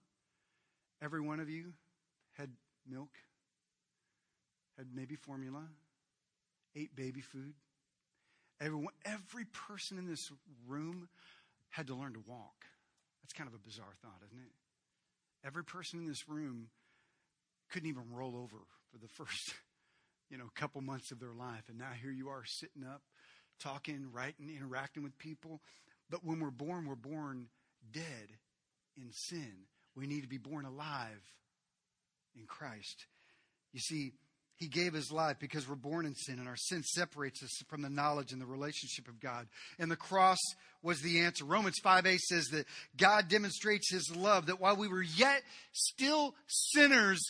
Every 1.01 1.20
one 1.20 1.38
of 1.41 1.49
you 1.49 1.72
had 2.32 2.51
milk, 2.88 3.11
had 4.76 4.88
maybe 4.93 5.14
formula, 5.14 5.62
ate 6.74 6.95
baby 6.95 7.20
food. 7.20 7.55
Everyone, 8.61 8.93
every 9.05 9.45
person 9.45 9.99
in 9.99 10.07
this 10.07 10.31
room 10.67 11.09
had 11.71 11.87
to 11.87 11.95
learn 11.95 12.13
to 12.13 12.23
walk. 12.27 12.67
That's 13.23 13.33
kind 13.33 13.49
of 13.49 13.55
a 13.55 13.59
bizarre 13.59 13.95
thought, 14.03 14.21
isn't 14.27 14.39
it? 14.39 15.47
Every 15.47 15.65
person 15.65 16.01
in 16.01 16.07
this 16.07 16.29
room 16.29 16.69
couldn't 17.71 17.89
even 17.89 18.13
roll 18.13 18.37
over 18.37 18.59
for 18.91 18.99
the 18.99 19.09
first, 19.15 19.55
you 20.31 20.37
know, 20.37 20.45
couple 20.55 20.81
months 20.83 21.11
of 21.11 21.21
their 21.21 21.33
life. 21.33 21.65
And 21.69 21.79
now 21.79 21.91
here 22.01 22.11
you 22.11 22.29
are 22.29 22.45
sitting 22.45 22.85
up, 22.85 23.03
talking, 23.59 24.09
writing, 24.13 24.51
interacting 24.55 25.03
with 25.03 25.17
people. 25.19 25.63
But 26.11 26.25
when 26.25 26.41
we're 26.41 26.51
born, 26.51 26.87
we're 26.87 26.97
born 26.97 27.47
dead 27.93 28.29
in 28.97 29.13
sin. 29.13 29.53
We 29.97 30.07
need 30.07 30.23
to 30.23 30.29
be 30.29 30.39
born 30.39 30.65
alive 30.65 31.23
in 32.37 32.47
Christ. 32.47 33.07
You 33.73 33.81
see, 33.81 34.13
he 34.61 34.69
gave 34.69 34.93
his 34.93 35.11
life 35.11 35.39
because 35.41 35.67
we're 35.67 35.75
born 35.75 36.05
in 36.05 36.15
sin 36.15 36.39
and 36.39 36.47
our 36.47 36.57
sin 36.57 36.83
separates 36.83 37.43
us 37.43 37.51
from 37.67 37.81
the 37.81 37.89
knowledge 37.89 38.31
and 38.31 38.41
the 38.41 38.47
relationship 38.47 39.09
of 39.09 39.19
God. 39.19 39.49
And 39.79 39.91
the 39.91 39.97
cross 39.97 40.39
was 40.83 41.01
the 41.01 41.21
answer. 41.21 41.47
Romans 41.47 41.81
5a 41.83 42.19
says 42.19 42.45
that 42.53 42.67
God 42.99 43.29
demonstrates 43.29 43.91
his 43.91 44.15
love, 44.15 44.47
that 44.47 44.61
while 44.61 44.77
we 44.77 44.87
were 44.87 45.03
yet 45.03 45.41
still 45.73 46.35
sinners, 46.47 47.21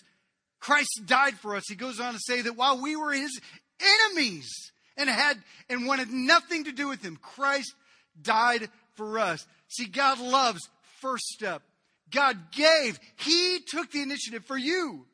Christ 0.59 1.03
died 1.07 1.35
for 1.35 1.55
us. 1.55 1.63
He 1.69 1.77
goes 1.77 2.01
on 2.01 2.15
to 2.15 2.21
say 2.21 2.43
that 2.43 2.57
while 2.57 2.83
we 2.83 2.97
were 2.97 3.13
his 3.13 3.41
enemies 3.81 4.51
and 4.97 5.09
had 5.09 5.39
and 5.69 5.87
wanted 5.87 6.11
nothing 6.11 6.65
to 6.65 6.73
do 6.73 6.89
with 6.89 7.01
him, 7.01 7.17
Christ 7.17 7.73
died 8.21 8.69
for 8.97 9.21
us. 9.21 9.47
See, 9.69 9.87
God 9.87 10.19
loves 10.19 10.69
first 11.01 11.27
step. 11.29 11.63
God 12.11 12.37
gave. 12.51 12.99
He 13.19 13.61
took 13.69 13.93
the 13.93 14.03
initiative 14.03 14.45
for 14.47 14.59
you. 14.59 15.07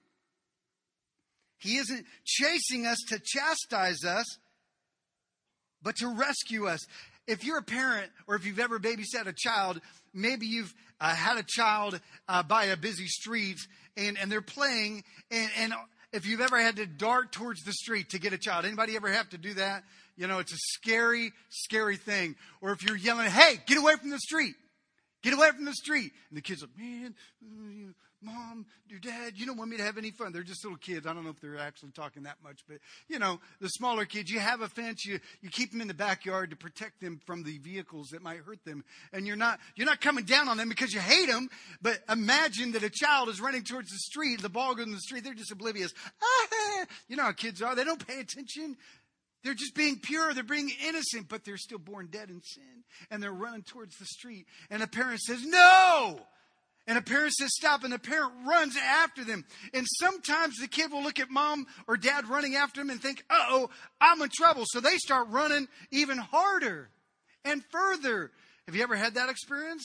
He 1.59 1.77
isn't 1.77 2.07
chasing 2.25 2.87
us 2.87 2.99
to 3.09 3.19
chastise 3.19 4.05
us, 4.05 4.27
but 5.83 5.97
to 5.97 6.09
rescue 6.09 6.67
us. 6.67 6.81
If 7.27 7.45
you're 7.45 7.59
a 7.59 7.63
parent 7.63 8.11
or 8.27 8.37
if 8.37 8.47
you've 8.47 8.61
ever 8.61 8.79
babysat 8.79 9.27
a 9.27 9.35
child, 9.37 9.81
maybe 10.15 10.47
you've 10.47 10.73
uh, 11.01 11.15
had 11.15 11.39
a 11.39 11.45
child 11.47 12.01
uh, 12.29 12.43
by 12.43 12.67
a 12.67 12.77
busy 12.77 13.07
street 13.07 13.59
and, 13.97 14.17
and 14.19 14.31
they're 14.31 14.41
playing 14.41 15.03
and, 15.31 15.51
and 15.59 15.75
if 16.13 16.27
you've 16.27 16.41
ever 16.41 16.59
had 16.59 16.77
to 16.77 16.87
dart 16.87 17.33
towards 17.33 17.63
the 17.63 17.73
street 17.73 18.11
to 18.11 18.19
get 18.19 18.33
a 18.33 18.39
child, 18.39 18.65
anybody 18.65 18.97
ever 18.97 19.11
have 19.11 19.29
to 19.31 19.39
do 19.39 19.55
that? 19.55 19.83
You 20.17 20.27
know, 20.27 20.39
it's 20.39 20.53
a 20.53 20.59
scary, 20.59 21.33
scary 21.51 21.97
thing. 21.97 22.37
Or 22.61 22.73
if 22.73 22.83
you're 22.83 22.97
yelling, 22.97 23.31
hey, 23.31 23.61
get 23.67 23.77
away 23.77 23.97
from 23.97 24.11
the 24.11 24.19
street. 24.19 24.55
Get 25.23 25.35
away 25.35 25.51
from 25.51 25.65
the 25.65 25.75
street. 25.75 26.13
And 26.31 26.37
the 26.39 26.43
kids 26.43 26.63
are, 26.63 26.69
man, 26.79 27.15
Mom, 28.23 28.67
your 28.89 28.99
dad, 28.99 29.35
you 29.37 29.45
don't 29.45 29.59
want 29.59 29.71
me 29.71 29.77
to 29.77 29.83
have 29.83 29.99
any 29.99 30.11
fun. 30.11 30.33
They're 30.33 30.43
just 30.43 30.65
little 30.65 30.79
kids. 30.79 31.07
I 31.07 31.13
don't 31.13 31.25
know 31.25 31.31
if 31.31 31.41
they're 31.41 31.59
actually 31.59 31.91
talking 31.91 32.23
that 32.23 32.37
much, 32.43 32.61
but 32.67 32.79
you 33.09 33.19
know, 33.19 33.41
the 33.61 33.69
smaller 33.69 34.05
kids, 34.05 34.31
you 34.31 34.41
have 34.41 34.63
a 34.63 34.69
fence, 34.69 35.05
you, 35.05 35.21
you 35.43 35.51
keep 35.51 35.71
them 35.71 35.81
in 35.81 35.89
the 35.89 35.95
backyard 35.95 36.51
to 36.51 36.57
protect 36.57 37.01
them 37.01 37.21
from 37.27 37.43
the 37.43 37.59
vehicles 37.59 38.09
that 38.09 38.23
might 38.23 38.39
hurt 38.39 38.65
them. 38.65 38.85
And 39.13 39.27
you're 39.27 39.37
not, 39.37 39.61
you're 39.75 39.87
not 39.87 40.01
coming 40.01 40.25
down 40.25 40.49
on 40.49 40.57
them 40.57 40.69
because 40.69 40.93
you 40.93 41.01
hate 41.01 41.29
them, 41.29 41.49
but 41.83 41.99
imagine 42.09 42.73
that 42.73 42.83
a 42.83 42.91
child 42.91 43.29
is 43.29 43.41
running 43.41 43.65
towards 43.65 43.91
the 43.91 43.99
street, 43.99 44.41
the 44.41 44.49
ball 44.49 44.75
goes 44.75 44.87
in 44.87 44.93
the 44.93 44.99
street, 44.99 45.23
they're 45.23 45.35
just 45.35 45.53
oblivious. 45.53 45.93
Ah, 46.23 46.87
you 47.09 47.17
know 47.17 47.25
how 47.25 47.33
kids 47.33 47.61
are. 47.61 47.75
They 47.75 47.85
don't 47.85 48.05
pay 48.07 48.21
attention. 48.21 48.77
They're 49.45 49.55
just 49.55 49.77
being 49.77 50.01
pure. 50.01 50.35
They're 50.35 50.43
being 50.43 50.73
innocent, 50.85 51.29
but 51.29 51.45
they're 51.45 51.57
still 51.57 51.79
born 51.79 52.09
dead 52.11 52.31
in 52.31 52.43
sin. 52.43 52.85
And 53.11 53.23
they're 53.23 53.31
running 53.31 53.63
towards 53.63 53.97
the 53.97 54.07
street. 54.07 54.47
And 54.71 54.83
a 54.83 54.89
parent 54.89 55.21
says, 55.21 55.45
no! 55.45 56.19
And 56.87 56.97
a 56.97 57.03
parent 57.03 57.33
says 57.33 57.51
stop, 57.53 57.83
and 57.83 57.93
the 57.93 57.99
parent 57.99 58.33
runs 58.47 58.77
after 58.77 59.25
them. 59.25 59.45
And 59.75 59.87
sometimes 59.99 60.57
the 60.57 60.69
kid 60.69 60.93
will 60.93 61.03
look 61.03 61.19
at 61.19 61.31
mom 61.31 61.67
or 61.89 61.97
dad 61.97 62.29
running 62.29 62.55
after 62.55 62.81
them 62.81 62.91
and 62.91 63.01
think, 63.01 63.25
uh 63.29 63.47
oh, 63.51 63.71
I'm 64.01 64.23
in 64.23 64.29
trouble. 64.33 64.65
So 64.67 64.81
they 64.81 64.97
start 64.99 65.29
running 65.31 65.67
even 65.91 66.19
harder 66.19 66.91
and 67.45 67.65
further. 67.73 68.31
Have 68.67 68.77
you 68.77 68.83
ever 68.83 68.95
had 68.95 69.15
that 69.15 69.31
experience? 69.31 69.85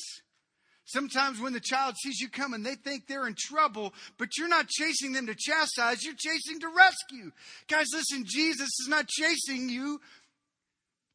Sometimes 0.86 1.40
when 1.40 1.54
the 1.54 1.60
child 1.60 1.96
sees 2.02 2.20
you 2.20 2.30
coming, 2.30 2.64
they 2.64 2.76
think 2.76 3.08
they're 3.08 3.28
in 3.28 3.36
trouble, 3.38 3.94
but 4.18 4.30
you're 4.38 4.48
not 4.48 4.68
chasing 4.68 5.14
them 5.14 5.28
to 5.28 5.36
chastise, 5.36 6.04
you're 6.04 6.16
chasing 6.18 6.60
to 6.60 6.68
rescue. 6.68 7.32
Guys, 7.68 7.86
listen, 7.94 8.26
Jesus 8.28 8.68
is 8.82 8.88
not 8.90 9.08
chasing 9.08 9.70
you 9.70 10.02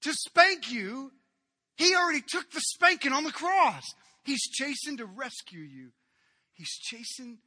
to 0.03 0.13
spank 0.13 0.73
you. 0.73 1.13
He 1.77 1.95
already 1.95 2.23
took 2.27 2.51
the 2.51 2.61
spanking 2.61 3.13
on 3.13 3.25
the 3.25 3.33
cross. 3.33 3.83
He's 4.27 4.43
chasing 4.43 4.97
to 4.97 5.07
rescue 5.07 5.61
you. 5.61 5.91
He's 6.55 6.77
chasing 6.81 7.39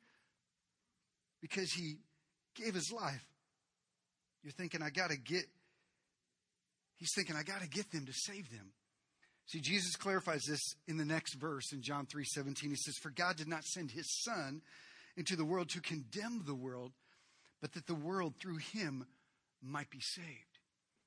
because 1.42 1.72
he 1.74 1.98
gave 2.56 2.74
his 2.74 2.90
life. 2.92 3.26
You're 4.44 4.54
thinking, 4.54 4.82
I 4.82 4.90
got 4.90 5.10
to 5.10 5.18
get, 5.18 5.44
he's 6.96 7.12
thinking, 7.14 7.36
I 7.36 7.44
got 7.44 7.62
to 7.62 7.68
get 7.68 7.92
them 7.92 8.06
to 8.06 8.14
save 8.14 8.50
them. 8.50 8.72
See, 9.48 9.60
Jesus 9.60 9.98
clarifies 9.98 10.44
this 10.48 10.62
in 10.88 10.96
the 10.96 11.04
next 11.04 11.34
verse 11.34 11.74
in 11.74 11.82
John 11.82 12.06
3 12.06 12.24
17. 12.24 12.70
He 12.70 12.76
says, 12.78 12.96
For 13.02 13.10
God 13.10 13.36
did 13.36 13.50
not 13.50 13.66
send 13.66 13.92
his 13.92 14.22
Son 14.24 14.62
into 15.18 15.36
the 15.36 15.44
world 15.44 15.70
to 15.70 15.82
condemn 15.82 16.44
the 16.46 16.56
world, 16.56 16.94
but 17.60 17.74
that 17.74 17.88
the 17.88 17.96
world 17.96 18.36
through 18.40 18.60
him 18.74 19.06
might 19.62 19.90
be 19.90 20.00
saved. 20.00 20.49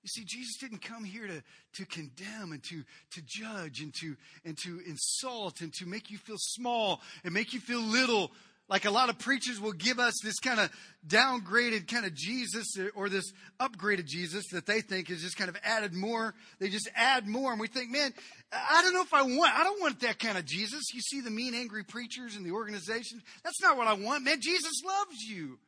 You 0.03 0.09
see, 0.09 0.25
Jesus 0.25 0.57
didn't 0.59 0.83
come 0.83 1.05
here 1.05 1.29
to, 1.29 1.43
to 1.75 1.87
condemn 1.87 2.53
and 2.53 2.63
to, 2.65 2.83
to 3.13 3.23
judge 3.25 3.81
and 3.81 3.95
to, 4.01 4.17
and 4.45 4.59
to 4.59 4.81
insult 4.87 5.61
and 5.61 5.73
to 5.75 5.87
make 5.87 6.11
you 6.11 6.19
feel 6.19 6.39
small 6.39 7.01
and 7.25 7.33
make 7.33 7.53
you 7.53 7.61
feel 7.61 7.81
little. 7.81 8.33
Like 8.69 8.85
a 8.85 8.91
lot 8.91 9.11
of 9.11 9.19
preachers 9.19 9.61
will 9.61 9.73
give 9.73 10.01
us 10.01 10.15
this 10.25 10.41
kind 10.41 10.59
of 10.59 10.71
downgraded 11.07 11.87
kind 11.87 12.05
of 12.05 12.15
Jesus 12.15 12.75
or 12.97 13.09
this 13.09 13.33
upgraded 13.61 14.07
Jesus 14.07 14.45
that 14.53 14.67
they 14.67 14.81
think 14.81 15.09
is 15.09 15.23
just 15.23 15.37
kind 15.37 15.51
of 15.51 15.57
added 15.63 15.93
more. 15.93 16.35
They 16.59 16.69
just 16.69 16.91
add 16.97 17.29
more. 17.29 17.53
And 17.53 17.61
we 17.61 17.69
think, 17.69 17.91
man, 17.91 18.13
I 18.53 18.83
don't 18.83 18.95
know 18.95 19.03
if 19.03 19.15
I 19.15 19.23
want, 19.23 19.55
I 19.55 19.63
don't 19.63 19.81
want 19.81 20.01
that 20.01 20.19
kind 20.19 20.37
of 20.37 20.47
Jesus. 20.47 20.83
You 20.95 21.01
see 21.01 21.21
the 21.21 21.31
mean, 21.31 21.55
angry 21.55 21.85
preachers 21.85 22.35
and 22.35 22.45
the 22.45 22.53
organizations. 22.53 23.23
That's 23.45 23.61
not 23.63 23.77
what 23.77 23.87
I 23.87 23.93
want. 23.93 24.25
Man, 24.25 24.39
Jesus 24.41 24.83
loves 24.85 25.21
you. 25.29 25.59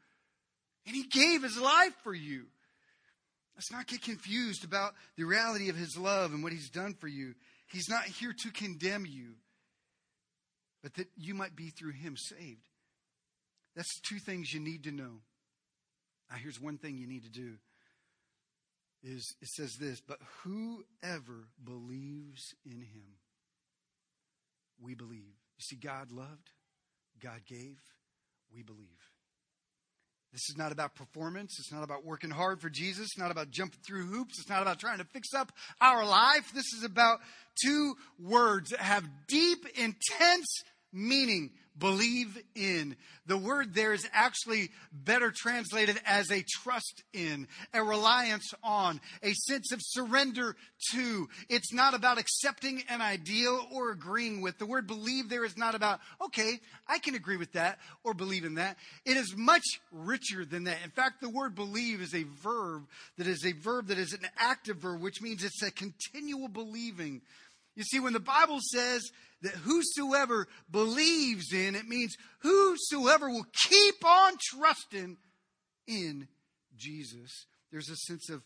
And 0.87 0.97
he 0.97 1.05
gave 1.05 1.43
his 1.43 1.59
life 1.59 1.95
for 2.03 2.14
you. 2.14 2.47
Let's 3.57 3.70
not 3.70 3.86
get 3.86 4.02
confused 4.02 4.64
about 4.64 4.94
the 5.16 5.24
reality 5.24 5.68
of 5.68 5.76
his 5.76 5.96
love 5.96 6.32
and 6.32 6.42
what 6.42 6.52
he's 6.52 6.70
done 6.70 6.94
for 6.94 7.07
you. 7.07 7.34
He's 7.66 7.88
not 7.88 8.05
here 8.05 8.32
to 8.32 8.50
condemn 8.50 9.07
you, 9.07 9.34
but 10.82 10.94
that 10.94 11.09
you 11.16 11.34
might 11.34 11.55
be 11.55 11.70
through 11.70 11.92
him 11.92 12.16
saved. 12.16 12.68
That's 13.76 14.00
two 14.00 14.18
things 14.18 14.52
you 14.52 14.61
need 14.61 14.84
to 14.84 14.92
know. 14.92 15.20
Now, 16.30 16.36
here's 16.36 16.61
one 16.61 16.78
thing 16.78 16.96
you 16.96 17.07
need 17.07 17.24
to 17.24 17.30
do 17.30 17.55
is 19.02 19.34
it 19.42 19.48
says 19.48 19.76
this, 19.78 20.00
but 20.00 20.18
whoever 20.42 21.48
believes 21.62 22.55
in 22.64 22.80
him, 22.80 23.18
we 24.80 24.94
believe. 24.94 25.34
You 25.59 25.61
see, 25.61 25.76
God 25.76 26.11
loved, 26.11 26.50
God 27.22 27.42
gave, 27.46 27.76
we 28.52 28.62
believe. 28.62 29.13
This 30.35 30.51
is 30.51 30.57
not 30.59 30.72
about 30.72 30.97
performance. 30.97 31.61
It's 31.61 31.70
not 31.70 31.85
about 31.85 32.05
working 32.05 32.30
hard 32.30 32.61
for 32.61 32.68
Jesus. 32.68 33.05
It's 33.05 33.18
not 33.18 33.30
about 33.30 33.51
jumping 33.51 33.78
through 33.87 34.07
hoops. 34.07 34.41
It's 34.41 34.49
not 34.49 34.62
about 34.62 34.80
trying 34.80 34.99
to 34.99 35.05
fix 35.05 35.32
up 35.32 35.53
our 35.80 36.05
life. 36.05 36.53
This 36.53 36.72
is 36.76 36.82
about 36.82 37.20
two 37.64 37.95
words 38.18 38.70
that 38.70 38.80
have 38.80 39.05
deep, 39.28 39.64
intense 39.76 40.64
meaning 40.93 41.51
believe 41.78 42.38
in. 42.54 42.96
The 43.26 43.38
word 43.38 43.74
there 43.74 43.92
is 43.92 44.08
actually 44.12 44.70
better 44.92 45.32
translated 45.34 46.00
as 46.04 46.30
a 46.30 46.44
trust 46.62 47.02
in, 47.12 47.48
a 47.72 47.82
reliance 47.82 48.52
on, 48.62 49.00
a 49.22 49.32
sense 49.32 49.72
of 49.72 49.80
surrender 49.82 50.56
to. 50.92 51.28
It's 51.48 51.72
not 51.72 51.94
about 51.94 52.18
accepting 52.18 52.82
an 52.88 53.00
ideal 53.00 53.66
or 53.72 53.90
agreeing 53.90 54.40
with. 54.40 54.58
The 54.58 54.66
word 54.66 54.86
believe 54.86 55.28
there 55.28 55.44
is 55.44 55.56
not 55.56 55.74
about, 55.74 56.00
okay, 56.20 56.60
I 56.86 56.98
can 56.98 57.14
agree 57.14 57.36
with 57.38 57.52
that 57.52 57.78
or 58.02 58.14
believe 58.14 58.44
in 58.44 58.54
that. 58.54 58.76
It 59.04 59.16
is 59.16 59.34
much 59.36 59.64
richer 59.90 60.44
than 60.44 60.64
that. 60.64 60.78
In 60.84 60.90
fact, 60.90 61.20
the 61.20 61.30
word 61.30 61.54
believe 61.54 62.00
is 62.00 62.14
a 62.14 62.24
verb 62.42 62.86
that 63.16 63.26
is 63.26 63.44
a 63.44 63.52
verb 63.52 63.88
that 63.88 63.98
is 63.98 64.12
an 64.12 64.26
active 64.36 64.78
verb, 64.78 65.00
which 65.00 65.22
means 65.22 65.42
it's 65.42 65.62
a 65.62 65.70
continual 65.70 66.48
believing. 66.48 67.22
You 67.76 67.82
see, 67.82 68.00
when 68.00 68.12
the 68.12 68.20
Bible 68.20 68.58
says 68.60 69.02
that 69.42 69.52
whosoever 69.52 70.46
believes 70.70 71.52
in, 71.52 71.74
it 71.74 71.86
means 71.86 72.16
whosoever 72.40 73.28
will 73.28 73.46
keep 73.52 74.04
on 74.04 74.34
trusting 74.40 75.16
in 75.86 76.28
Jesus. 76.76 77.46
There's 77.70 77.90
a 77.90 77.96
sense 77.96 78.30
of 78.30 78.42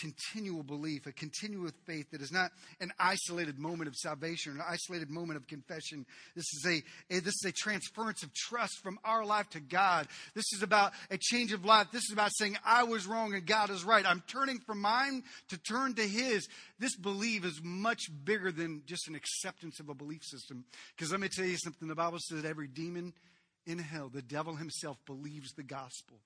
continual 0.00 0.62
belief, 0.62 1.06
a 1.06 1.12
continual 1.12 1.70
faith 1.86 2.10
that 2.10 2.22
is 2.22 2.32
not 2.32 2.50
an 2.80 2.92
isolated 2.98 3.58
moment 3.58 3.88
of 3.88 3.94
salvation, 3.94 4.52
an 4.52 4.62
isolated 4.66 5.10
moment 5.10 5.36
of 5.36 5.46
confession. 5.46 6.06
This 6.34 6.46
is 6.54 6.66
a, 6.66 7.16
a, 7.16 7.20
this 7.20 7.34
is 7.34 7.44
a 7.44 7.52
transference 7.52 8.22
of 8.22 8.32
trust 8.32 8.80
from 8.82 8.98
our 9.04 9.24
life 9.24 9.48
to 9.50 9.60
God. 9.60 10.08
This 10.34 10.52
is 10.54 10.62
about 10.62 10.92
a 11.10 11.18
change 11.18 11.52
of 11.52 11.64
life. 11.64 11.88
This 11.92 12.04
is 12.04 12.12
about 12.12 12.30
saying 12.34 12.56
I 12.64 12.84
was 12.84 13.06
wrong 13.06 13.34
and 13.34 13.46
God 13.46 13.70
is 13.70 13.84
right. 13.84 14.04
I'm 14.06 14.22
turning 14.26 14.60
from 14.60 14.80
mine 14.80 15.22
to 15.48 15.58
turn 15.58 15.94
to 15.94 16.02
His. 16.02 16.48
This 16.78 16.96
belief 16.96 17.44
is 17.44 17.60
much 17.62 18.02
bigger 18.24 18.50
than 18.50 18.82
just 18.86 19.08
an 19.08 19.14
acceptance 19.14 19.80
of 19.80 19.88
a 19.88 19.94
belief 19.94 20.22
system. 20.24 20.64
Because 20.96 21.10
let 21.10 21.20
me 21.20 21.28
tell 21.28 21.44
you 21.44 21.58
something. 21.58 21.88
The 21.88 21.94
Bible 21.94 22.18
says 22.20 22.42
that 22.42 22.48
every 22.48 22.68
demon 22.68 23.12
in 23.66 23.78
hell, 23.78 24.08
the 24.08 24.22
devil 24.22 24.56
himself 24.56 24.96
believes 25.06 25.52
the 25.52 25.62
gospel. 25.62 26.18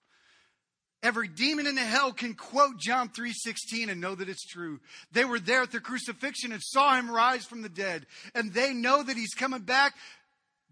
Every 1.05 1.29
demon 1.29 1.67
in 1.67 1.75
the 1.75 1.83
hell 1.83 2.15
can 2.15 2.33
quote 2.33 2.79
John 2.79 3.11
3:16 3.11 3.91
and 3.91 4.01
know 4.01 4.15
that 4.15 4.31
it's 4.31 4.47
true. 4.47 4.81
They 5.13 5.27
were 5.27 5.39
there 5.39 5.61
at 5.61 5.71
the 5.71 5.79
crucifixion 5.79 6.51
and 6.51 6.63
saw 6.63 6.97
him 6.97 7.11
rise 7.11 7.45
from 7.45 7.61
the 7.61 7.69
dead, 7.69 8.07
and 8.35 8.55
they 8.55 8.73
know 8.73 9.03
that 9.03 9.17
he's 9.17 9.35
coming 9.35 9.61
back. 9.61 9.95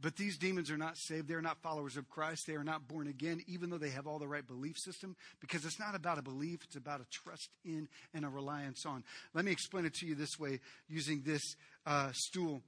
But 0.01 0.17
these 0.17 0.39
demons 0.39 0.71
are 0.71 0.79
not 0.79 0.97
saved. 0.97 1.29
They're 1.29 1.43
not 1.43 1.63
followers 1.63 1.99
of 1.99 2.09
Christ. 2.09 2.47
They 2.47 2.55
are 2.55 2.65
not 2.65 2.89
born 2.89 3.09
again, 3.09 3.43
even 3.47 3.69
though 3.69 3.79
they 3.79 3.91
have 3.91 4.07
all 4.07 4.19
the 4.19 4.27
right 4.27 4.45
belief 4.45 4.77
system, 4.79 5.17
because 5.39 5.65
it's 5.67 5.79
not 5.79 5.95
about 5.95 6.19
a 6.19 6.23
belief, 6.23 6.65
it's 6.65 6.77
about 6.77 7.03
a 7.03 7.07
trust 7.13 7.51
in 7.63 7.87
and 8.15 8.25
a 8.25 8.29
reliance 8.29 8.87
on. 8.87 9.05
Let 9.35 9.45
me 9.45 9.53
explain 9.53 9.85
it 9.85 9.95
to 9.97 10.07
you 10.07 10.15
this 10.15 10.39
way 10.41 10.61
using 10.89 11.23
this 11.23 11.43
uh, 11.85 12.11
stool. 12.15 12.63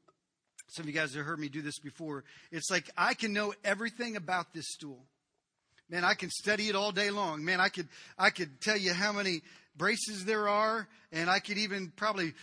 Some 0.68 0.84
of 0.84 0.88
you 0.88 0.94
guys 0.94 1.14
have 1.14 1.24
heard 1.24 1.40
me 1.40 1.48
do 1.48 1.62
this 1.62 1.78
before. 1.78 2.24
It's 2.52 2.70
like 2.70 2.90
I 2.96 3.14
can 3.14 3.32
know 3.32 3.54
everything 3.64 4.16
about 4.16 4.52
this 4.52 4.66
stool. 4.68 5.06
Man, 5.94 6.02
I 6.02 6.14
can 6.14 6.28
study 6.28 6.68
it 6.68 6.74
all 6.74 6.90
day 6.90 7.10
long. 7.10 7.44
Man, 7.44 7.60
I 7.60 7.68
could 7.68 7.86
I 8.18 8.30
could 8.30 8.60
tell 8.60 8.76
you 8.76 8.92
how 8.92 9.12
many 9.12 9.42
braces 9.76 10.24
there 10.24 10.48
are, 10.48 10.88
and 11.12 11.30
I 11.30 11.38
could 11.38 11.56
even 11.56 11.92
probably 11.94 12.34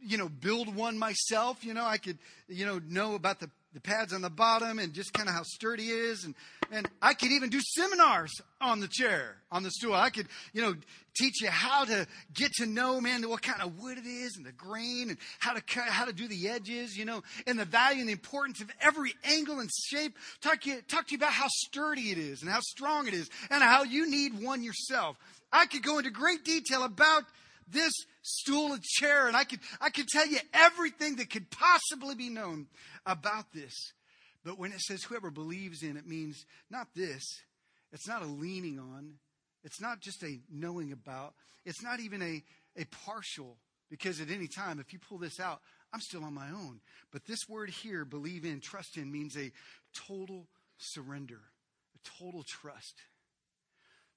you 0.00 0.16
know 0.16 0.30
build 0.30 0.74
one 0.74 0.98
myself. 0.98 1.66
You 1.66 1.74
know, 1.74 1.84
I 1.84 1.98
could 1.98 2.16
you 2.48 2.64
know 2.64 2.80
know 2.88 3.14
about 3.14 3.40
the 3.40 3.50
the 3.74 3.80
pads 3.80 4.12
on 4.12 4.22
the 4.22 4.30
bottom 4.30 4.78
and 4.78 4.92
just 4.92 5.12
kind 5.12 5.28
of 5.28 5.34
how 5.34 5.42
sturdy 5.42 5.90
it 5.90 5.98
is. 5.98 6.24
And, 6.24 6.34
and 6.70 6.88
I 7.02 7.12
could 7.12 7.32
even 7.32 7.50
do 7.50 7.60
seminars 7.60 8.30
on 8.60 8.78
the 8.78 8.88
chair, 8.88 9.36
on 9.50 9.64
the 9.64 9.70
stool. 9.70 9.94
I 9.94 10.10
could, 10.10 10.28
you 10.52 10.62
know, 10.62 10.74
teach 11.16 11.42
you 11.42 11.48
how 11.48 11.84
to 11.84 12.06
get 12.32 12.52
to 12.54 12.66
know, 12.66 13.00
man, 13.00 13.28
what 13.28 13.42
kind 13.42 13.60
of 13.60 13.80
wood 13.80 13.98
it 13.98 14.06
is 14.06 14.36
and 14.36 14.46
the 14.46 14.52
grain 14.52 15.10
and 15.10 15.18
how 15.40 15.54
to 15.54 15.60
cut, 15.60 15.84
how 15.84 16.04
to 16.04 16.12
do 16.12 16.28
the 16.28 16.48
edges, 16.48 16.96
you 16.96 17.04
know, 17.04 17.22
and 17.48 17.58
the 17.58 17.64
value 17.64 17.98
and 17.98 18.08
the 18.08 18.12
importance 18.12 18.60
of 18.60 18.70
every 18.80 19.12
angle 19.24 19.58
and 19.58 19.70
shape. 19.72 20.16
Talk 20.40 20.60
to 20.62 20.70
you, 20.70 20.80
talk 20.82 21.08
to 21.08 21.12
you 21.12 21.18
about 21.18 21.32
how 21.32 21.48
sturdy 21.48 22.12
it 22.12 22.18
is 22.18 22.42
and 22.42 22.50
how 22.50 22.60
strong 22.60 23.08
it 23.08 23.14
is 23.14 23.28
and 23.50 23.62
how 23.62 23.82
you 23.82 24.08
need 24.08 24.40
one 24.40 24.62
yourself. 24.62 25.16
I 25.52 25.66
could 25.66 25.82
go 25.82 25.98
into 25.98 26.10
great 26.10 26.44
detail 26.44 26.84
about 26.84 27.24
this 27.68 27.92
stool 28.22 28.72
and 28.72 28.82
chair, 28.82 29.26
and 29.28 29.36
I 29.36 29.44
could, 29.44 29.60
I 29.80 29.90
could 29.90 30.08
tell 30.08 30.26
you 30.26 30.38
everything 30.52 31.16
that 31.16 31.30
could 31.30 31.50
possibly 31.50 32.14
be 32.14 32.28
known 32.28 32.66
about 33.06 33.52
this. 33.52 33.92
But 34.44 34.58
when 34.58 34.72
it 34.72 34.80
says 34.80 35.02
whoever 35.02 35.30
believes 35.30 35.82
in, 35.82 35.96
it 35.96 36.06
means 36.06 36.44
not 36.70 36.88
this. 36.94 37.22
It's 37.92 38.08
not 38.08 38.22
a 38.22 38.26
leaning 38.26 38.78
on. 38.78 39.14
It's 39.62 39.80
not 39.80 40.00
just 40.00 40.22
a 40.22 40.40
knowing 40.50 40.92
about. 40.92 41.34
It's 41.64 41.82
not 41.82 42.00
even 42.00 42.20
a, 42.22 42.42
a 42.80 42.84
partial, 43.06 43.56
because 43.90 44.20
at 44.20 44.30
any 44.30 44.48
time, 44.48 44.78
if 44.78 44.92
you 44.92 44.98
pull 44.98 45.18
this 45.18 45.40
out, 45.40 45.60
I'm 45.92 46.00
still 46.00 46.24
on 46.24 46.34
my 46.34 46.50
own. 46.50 46.80
But 47.12 47.24
this 47.24 47.48
word 47.48 47.70
here, 47.70 48.04
believe 48.04 48.44
in, 48.44 48.60
trust 48.60 48.96
in, 48.96 49.10
means 49.10 49.36
a 49.36 49.52
total 49.94 50.46
surrender, 50.76 51.40
a 51.94 52.20
total 52.20 52.42
trust. 52.42 52.94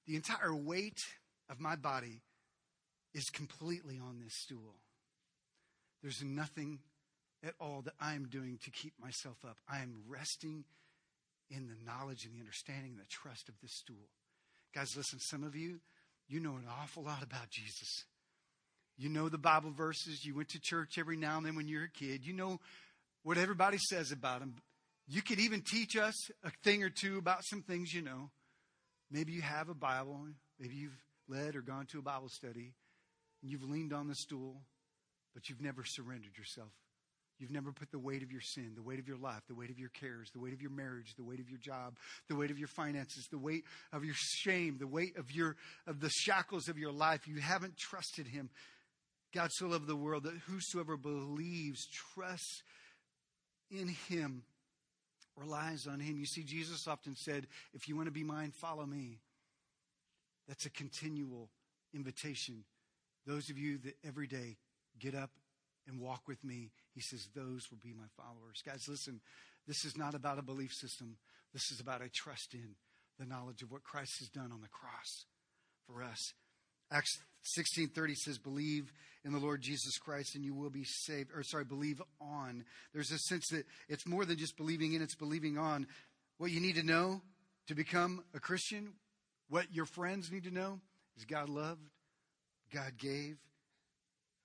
The 0.06 0.16
entire 0.16 0.54
weight 0.54 1.00
of 1.48 1.60
my 1.60 1.76
body 1.76 2.20
is 3.14 3.24
completely 3.30 3.98
on 3.98 4.20
this 4.22 4.34
stool. 4.34 4.76
There's 6.02 6.22
nothing 6.22 6.80
at 7.44 7.54
all 7.60 7.82
that 7.82 7.94
I 8.00 8.14
am 8.14 8.28
doing 8.28 8.58
to 8.64 8.70
keep 8.70 8.94
myself 9.00 9.36
up. 9.44 9.56
I 9.68 9.78
am 9.78 10.02
resting 10.08 10.64
in 11.50 11.66
the 11.66 11.76
knowledge 11.84 12.24
and 12.24 12.34
the 12.34 12.40
understanding 12.40 12.92
and 12.92 13.00
the 13.00 13.08
trust 13.08 13.48
of 13.48 13.54
this 13.62 13.74
stool. 13.74 14.08
Guys, 14.74 14.96
listen, 14.96 15.18
some 15.20 15.44
of 15.44 15.56
you, 15.56 15.80
you 16.28 16.40
know 16.40 16.56
an 16.56 16.66
awful 16.80 17.04
lot 17.04 17.22
about 17.22 17.50
Jesus. 17.50 18.04
You 18.96 19.08
know 19.08 19.28
the 19.28 19.38
Bible 19.38 19.70
verses. 19.70 20.24
You 20.24 20.34
went 20.34 20.50
to 20.50 20.60
church 20.60 20.98
every 20.98 21.16
now 21.16 21.38
and 21.38 21.46
then 21.46 21.54
when 21.54 21.68
you're 21.68 21.84
a 21.84 21.88
kid. 21.88 22.26
You 22.26 22.34
know 22.34 22.60
what 23.22 23.38
everybody 23.38 23.78
says 23.78 24.12
about 24.12 24.42
him. 24.42 24.56
You 25.06 25.22
could 25.22 25.38
even 25.38 25.62
teach 25.62 25.96
us 25.96 26.14
a 26.44 26.50
thing 26.64 26.82
or 26.82 26.90
two 26.90 27.16
about 27.16 27.44
some 27.44 27.62
things 27.62 27.94
you 27.94 28.02
know. 28.02 28.30
Maybe 29.10 29.32
you 29.32 29.40
have 29.40 29.70
a 29.70 29.74
Bible. 29.74 30.20
Maybe 30.60 30.74
you've 30.74 31.00
led 31.28 31.56
or 31.56 31.62
gone 31.62 31.86
to 31.92 32.00
a 32.00 32.02
Bible 32.02 32.28
study. 32.28 32.74
And 33.42 33.50
you've 33.50 33.68
leaned 33.68 33.92
on 33.92 34.08
the 34.08 34.14
stool, 34.14 34.62
but 35.34 35.48
you've 35.48 35.60
never 35.60 35.84
surrendered 35.84 36.36
yourself. 36.36 36.72
You've 37.38 37.52
never 37.52 37.70
put 37.70 37.92
the 37.92 38.00
weight 38.00 38.24
of 38.24 38.32
your 38.32 38.40
sin, 38.40 38.72
the 38.74 38.82
weight 38.82 38.98
of 38.98 39.06
your 39.06 39.16
life, 39.16 39.42
the 39.46 39.54
weight 39.54 39.70
of 39.70 39.78
your 39.78 39.90
cares, 39.90 40.30
the 40.32 40.40
weight 40.40 40.52
of 40.52 40.60
your 40.60 40.72
marriage, 40.72 41.14
the 41.16 41.22
weight 41.22 41.38
of 41.38 41.48
your 41.48 41.60
job, 41.60 41.96
the 42.28 42.34
weight 42.34 42.50
of 42.50 42.58
your 42.58 42.68
finances, 42.68 43.28
the 43.30 43.38
weight 43.38 43.62
of 43.92 44.04
your 44.04 44.16
shame, 44.16 44.76
the 44.78 44.88
weight 44.88 45.16
of 45.16 45.30
your 45.30 45.54
of 45.86 46.00
the 46.00 46.10
shackles 46.10 46.68
of 46.68 46.78
your 46.78 46.90
life. 46.90 47.28
You 47.28 47.40
haven't 47.40 47.76
trusted 47.76 48.26
him. 48.26 48.50
God 49.32 49.50
so 49.52 49.68
loved 49.68 49.86
the 49.86 49.94
world 49.94 50.24
that 50.24 50.34
whosoever 50.48 50.96
believes, 50.96 51.86
trusts 52.14 52.62
in 53.70 53.94
him, 54.08 54.42
relies 55.36 55.86
on 55.86 56.00
him. 56.00 56.18
You 56.18 56.26
see, 56.26 56.42
Jesus 56.42 56.88
often 56.88 57.14
said, 57.14 57.46
if 57.72 57.88
you 57.88 57.94
want 57.94 58.06
to 58.06 58.12
be 58.12 58.24
mine, 58.24 58.50
follow 58.50 58.84
me. 58.84 59.20
That's 60.48 60.66
a 60.66 60.70
continual 60.70 61.50
invitation 61.94 62.64
those 63.28 63.50
of 63.50 63.58
you 63.58 63.78
that 63.84 63.94
every 64.04 64.26
day 64.26 64.56
get 64.98 65.14
up 65.14 65.30
and 65.86 66.00
walk 66.00 66.22
with 66.26 66.42
me, 66.42 66.70
he 66.94 67.00
says, 67.00 67.28
those 67.34 67.62
will 67.70 67.78
be 67.82 67.92
my 67.92 68.08
followers. 68.16 68.62
Guys, 68.64 68.86
listen, 68.88 69.20
this 69.66 69.84
is 69.84 69.96
not 69.96 70.14
about 70.14 70.38
a 70.38 70.42
belief 70.42 70.72
system. 70.72 71.18
This 71.52 71.70
is 71.70 71.78
about 71.78 72.00
a 72.00 72.08
trust 72.08 72.54
in 72.54 72.74
the 73.18 73.26
knowledge 73.26 73.62
of 73.62 73.70
what 73.70 73.84
Christ 73.84 74.12
has 74.20 74.28
done 74.28 74.50
on 74.50 74.62
the 74.62 74.68
cross 74.68 75.26
for 75.86 76.02
us. 76.02 76.32
Acts 76.90 77.18
16:30 77.58 78.14
says 78.14 78.38
believe 78.38 78.92
in 79.24 79.32
the 79.32 79.38
Lord 79.38 79.60
Jesus 79.60 79.98
Christ 79.98 80.34
and 80.34 80.44
you 80.44 80.54
will 80.54 80.70
be 80.70 80.84
saved 80.84 81.30
or 81.34 81.42
sorry 81.42 81.64
believe 81.64 82.00
on. 82.20 82.64
There's 82.94 83.10
a 83.10 83.18
sense 83.18 83.48
that 83.48 83.66
it's 83.88 84.06
more 84.06 84.24
than 84.24 84.38
just 84.38 84.56
believing 84.56 84.94
in 84.94 85.02
it's 85.02 85.14
believing 85.14 85.58
on. 85.58 85.86
What 86.38 86.50
you 86.50 86.60
need 86.60 86.76
to 86.76 86.82
know 86.82 87.20
to 87.66 87.74
become 87.74 88.24
a 88.34 88.40
Christian, 88.40 88.94
what 89.48 89.66
your 89.72 89.86
friends 89.86 90.30
need 90.32 90.44
to 90.44 90.50
know 90.50 90.80
is 91.16 91.24
God 91.24 91.48
loved, 91.48 91.88
God 92.72 92.92
gave. 92.98 93.36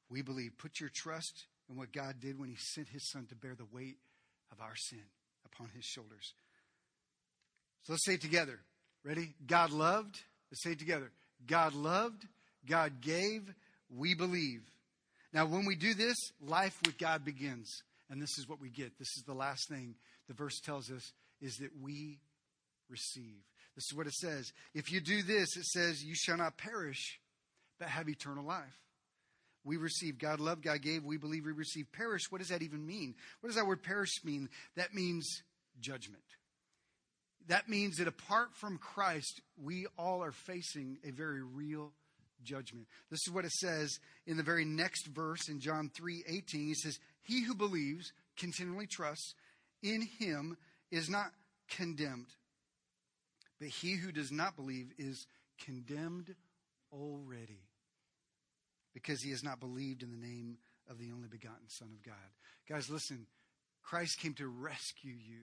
We 0.10 0.22
believe. 0.22 0.52
Put 0.58 0.80
your 0.80 0.90
trust 0.94 1.46
in 1.70 1.76
what 1.76 1.92
God 1.92 2.16
did 2.20 2.40
when 2.40 2.50
He 2.50 2.56
sent 2.58 2.90
His 2.90 3.10
Son 3.10 3.26
to 3.28 3.36
bear 3.36 3.56
the 3.56 3.66
weight 3.72 3.98
of 4.52 4.62
our 4.62 4.76
sin 4.76 5.04
upon 5.46 5.70
His 5.76 5.86
shoulders. 5.86 6.34
So 7.84 7.94
let's 7.94 8.06
say 8.06 8.14
it 8.14 8.22
together. 8.22 8.60
Ready? 9.04 9.34
God 9.46 9.72
loved. 9.72 10.20
Let's 10.52 10.64
say 10.64 10.72
it 10.72 10.80
together. 10.80 11.12
God 11.46 11.74
loved. 11.74 12.26
God 12.68 13.02
gave. 13.02 13.54
We 13.90 14.16
believe. 14.16 14.62
Now, 15.34 15.46
when 15.46 15.66
we 15.66 15.76
do 15.76 15.94
this, 15.94 16.16
life 16.42 16.78
with 16.86 16.98
God 16.98 17.26
begins. 17.26 17.82
And 18.10 18.22
this 18.22 18.38
is 18.38 18.48
what 18.48 18.62
we 18.62 18.70
get. 18.70 18.98
This 19.00 19.18
is 19.18 19.24
the 19.26 19.34
last 19.34 19.68
thing 19.68 19.96
the 20.28 20.34
verse 20.34 20.60
tells 20.60 20.92
us 20.92 21.12
is 21.42 21.58
that 21.58 21.72
we 21.82 22.20
receive. 22.90 23.42
This 23.76 23.86
is 23.92 23.98
what 23.98 24.08
it 24.08 24.14
says. 24.14 24.54
If 24.74 24.92
you 24.92 25.02
do 25.02 25.24
this, 25.24 25.58
it 25.58 25.66
says, 25.66 26.04
You 26.04 26.16
shall 26.16 26.38
not 26.38 26.58
perish, 26.58 27.20
but 27.80 27.90
have 27.90 28.10
eternal 28.10 28.46
life. 28.46 28.80
We 29.66 29.78
receive, 29.78 30.18
God 30.18 30.40
loved, 30.40 30.64
God 30.64 30.82
gave, 30.82 31.06
we 31.06 31.18
believe 31.18 31.46
we 31.46 31.54
receive. 31.54 31.86
Perish, 31.94 32.24
what 32.30 32.40
does 32.40 32.50
that 32.50 32.62
even 32.62 32.86
mean? 32.86 33.16
What 33.40 33.48
does 33.48 33.56
that 33.56 33.66
word 33.66 33.82
perish 33.82 34.24
mean? 34.24 34.50
That 34.76 34.94
means 34.94 35.26
judgment. 35.80 36.24
that 37.48 37.68
means 37.68 37.98
that 37.98 38.08
apart 38.08 38.56
from 38.56 38.78
Christ, 38.78 39.42
we 39.62 39.86
all 39.98 40.24
are 40.24 40.32
facing 40.32 40.98
a 41.06 41.12
very 41.12 41.42
real 41.42 41.92
judgment. 42.44 42.88
This 43.10 43.20
is 43.28 43.34
what 43.34 43.46
it 43.46 43.52
says 43.52 43.98
in 44.28 44.38
the 44.38 44.44
very 44.44 44.66
next 44.66 45.08
verse 45.08 45.50
in 45.50 45.60
John 45.60 45.90
3 45.94 46.24
18. 46.28 46.68
He 46.68 46.74
says, 46.74 46.98
He 47.24 47.44
who 47.44 47.56
believes, 47.56 48.12
continually 48.38 48.88
trusts 48.88 49.34
in 49.82 50.08
him, 50.20 50.58
is 50.92 51.10
not 51.10 51.32
condemned. 51.70 52.28
But 53.60 53.70
he 53.70 53.96
who 53.96 54.12
does 54.12 54.32
not 54.32 54.56
believe 54.56 54.92
is 54.98 55.26
condemned 55.66 56.36
already 56.94 57.62
because 58.94 59.22
he 59.22 59.32
has 59.32 59.44
not 59.44 59.60
believed 59.60 60.04
in 60.04 60.12
the 60.12 60.18
name 60.18 60.58
of 60.90 61.00
the 61.00 61.12
only 61.12 61.28
begotten 61.28 61.68
Son 61.68 61.90
of 61.92 62.04
God. 62.04 62.16
Guys, 62.70 62.90
listen, 62.90 63.26
Christ 63.82 64.20
came 64.20 64.34
to 64.36 64.48
rescue 64.48 65.14
you. 65.14 65.42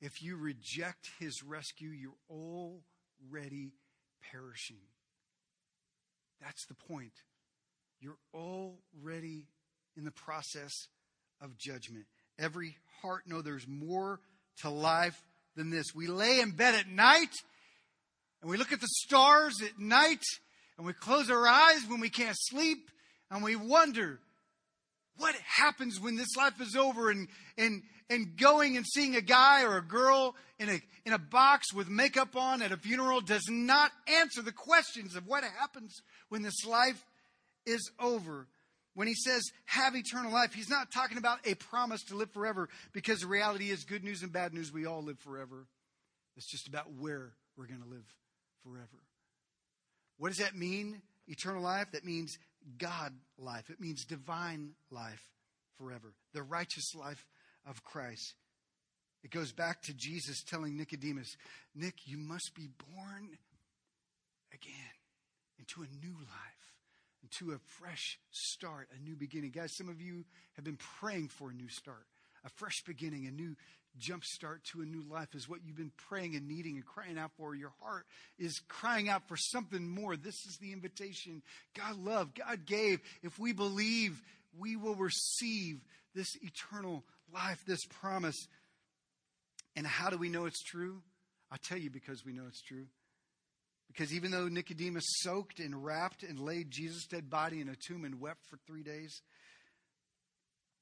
If 0.00 0.22
you 0.22 0.36
reject 0.36 1.10
his 1.18 1.42
rescue, 1.42 1.90
you're 1.90 2.12
already 2.28 3.72
perishing. 4.30 4.80
That's 6.40 6.66
the 6.66 6.74
point. 6.74 7.12
You're 8.00 8.18
already 8.34 9.46
in 9.96 10.04
the 10.04 10.10
process 10.10 10.88
of 11.40 11.56
judgment. 11.56 12.06
Every 12.38 12.76
heart 13.00 13.22
know 13.26 13.42
there's 13.42 13.68
more 13.68 14.20
to 14.62 14.70
life 14.70 15.22
than 15.56 15.70
this. 15.70 15.94
We 15.94 16.08
lay 16.08 16.40
in 16.40 16.50
bed 16.52 16.74
at 16.74 16.88
night 16.88 17.34
and 18.40 18.50
we 18.50 18.56
look 18.56 18.72
at 18.72 18.80
the 18.80 18.88
stars 18.88 19.62
at 19.62 19.78
night 19.78 20.24
and 20.82 20.86
we 20.88 20.94
close 20.94 21.30
our 21.30 21.46
eyes 21.46 21.86
when 21.86 22.00
we 22.00 22.08
can't 22.08 22.36
sleep 22.36 22.90
and 23.30 23.44
we 23.44 23.54
wonder 23.54 24.18
what 25.16 25.32
happens 25.46 26.00
when 26.00 26.16
this 26.16 26.34
life 26.36 26.60
is 26.60 26.74
over 26.74 27.08
and, 27.08 27.28
and, 27.56 27.84
and 28.10 28.36
going 28.36 28.76
and 28.76 28.84
seeing 28.84 29.14
a 29.14 29.20
guy 29.20 29.62
or 29.62 29.76
a 29.76 29.80
girl 29.80 30.34
in 30.58 30.68
a, 30.68 30.80
in 31.06 31.12
a 31.12 31.20
box 31.20 31.72
with 31.72 31.88
makeup 31.88 32.34
on 32.34 32.62
at 32.62 32.72
a 32.72 32.76
funeral 32.76 33.20
does 33.20 33.44
not 33.48 33.92
answer 34.08 34.42
the 34.42 34.50
questions 34.50 35.14
of 35.14 35.24
what 35.24 35.44
happens 35.44 36.02
when 36.30 36.42
this 36.42 36.66
life 36.66 37.00
is 37.64 37.88
over. 38.00 38.48
When 38.94 39.06
he 39.06 39.14
says 39.14 39.40
have 39.66 39.94
eternal 39.94 40.32
life, 40.32 40.52
he's 40.52 40.68
not 40.68 40.90
talking 40.90 41.16
about 41.16 41.46
a 41.46 41.54
promise 41.54 42.02
to 42.08 42.16
live 42.16 42.32
forever 42.32 42.68
because 42.92 43.20
the 43.20 43.28
reality 43.28 43.70
is 43.70 43.84
good 43.84 44.02
news 44.02 44.24
and 44.24 44.32
bad 44.32 44.52
news, 44.52 44.72
we 44.72 44.84
all 44.84 45.04
live 45.04 45.20
forever. 45.20 45.68
It's 46.36 46.50
just 46.50 46.66
about 46.66 46.92
where 46.98 47.34
we're 47.56 47.68
going 47.68 47.82
to 47.82 47.88
live 47.88 48.12
forever. 48.64 48.98
What 50.22 50.28
does 50.28 50.38
that 50.38 50.54
mean, 50.54 51.02
eternal 51.26 51.64
life? 51.64 51.88
That 51.90 52.04
means 52.04 52.38
God 52.78 53.12
life, 53.36 53.70
it 53.70 53.80
means 53.80 54.04
divine 54.04 54.74
life 54.88 55.20
forever, 55.76 56.14
the 56.32 56.44
righteous 56.44 56.94
life 56.94 57.26
of 57.66 57.82
Christ. 57.82 58.36
It 59.24 59.32
goes 59.32 59.50
back 59.50 59.82
to 59.82 59.92
Jesus 59.92 60.44
telling 60.44 60.76
Nicodemus, 60.76 61.36
Nick, 61.74 62.06
you 62.06 62.18
must 62.18 62.54
be 62.54 62.68
born 62.94 63.30
again 64.54 64.94
into 65.58 65.82
a 65.82 66.06
new 66.06 66.14
life, 66.14 66.72
into 67.24 67.52
a 67.52 67.58
fresh 67.80 68.20
start, 68.30 68.90
a 68.96 69.02
new 69.02 69.16
beginning. 69.16 69.50
Guys, 69.50 69.76
some 69.76 69.88
of 69.88 70.00
you 70.00 70.24
have 70.54 70.64
been 70.64 70.78
praying 71.00 71.30
for 71.30 71.50
a 71.50 71.52
new 71.52 71.68
start, 71.68 72.06
a 72.44 72.48
fresh 72.48 72.84
beginning, 72.86 73.26
a 73.26 73.32
new 73.32 73.56
jump 73.98 74.24
start 74.24 74.62
to 74.72 74.80
a 74.80 74.84
new 74.84 75.02
life 75.02 75.34
is 75.34 75.48
what 75.48 75.60
you've 75.64 75.76
been 75.76 75.92
praying 76.08 76.34
and 76.34 76.48
needing 76.48 76.76
and 76.76 76.84
crying 76.84 77.18
out 77.18 77.32
for. 77.36 77.54
Your 77.54 77.72
heart 77.82 78.06
is 78.38 78.60
crying 78.68 79.08
out 79.08 79.28
for 79.28 79.36
something 79.36 79.86
more. 79.86 80.16
This 80.16 80.46
is 80.46 80.58
the 80.60 80.72
invitation 80.72 81.42
God 81.74 81.96
loved, 81.98 82.38
God 82.38 82.64
gave. 82.66 83.00
If 83.22 83.38
we 83.38 83.52
believe, 83.52 84.20
we 84.58 84.76
will 84.76 84.94
receive 84.94 85.80
this 86.14 86.28
eternal 86.42 87.04
life, 87.32 87.62
this 87.66 87.84
promise. 88.00 88.46
And 89.76 89.86
how 89.86 90.10
do 90.10 90.18
we 90.18 90.28
know 90.28 90.46
it's 90.46 90.62
true? 90.62 91.02
I'll 91.50 91.58
tell 91.58 91.78
you 91.78 91.90
because 91.90 92.24
we 92.24 92.32
know 92.32 92.44
it's 92.48 92.62
true. 92.62 92.86
Because 93.88 94.14
even 94.14 94.30
though 94.30 94.48
Nicodemus 94.48 95.04
soaked 95.06 95.60
and 95.60 95.84
wrapped 95.84 96.22
and 96.22 96.38
laid 96.38 96.70
Jesus' 96.70 97.06
dead 97.06 97.28
body 97.28 97.60
in 97.60 97.68
a 97.68 97.76
tomb 97.76 98.04
and 98.04 98.20
wept 98.20 98.46
for 98.48 98.58
three 98.66 98.82
days, 98.82 99.20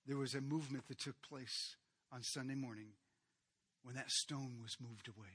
there 0.06 0.16
was 0.16 0.34
a 0.34 0.40
movement 0.40 0.86
that 0.88 1.00
took 1.00 1.20
place 1.22 1.76
on 2.12 2.22
Sunday 2.22 2.54
morning 2.54 2.88
when 3.82 3.94
that 3.94 4.10
stone 4.10 4.58
was 4.60 4.76
moved 4.80 5.08
away. 5.08 5.28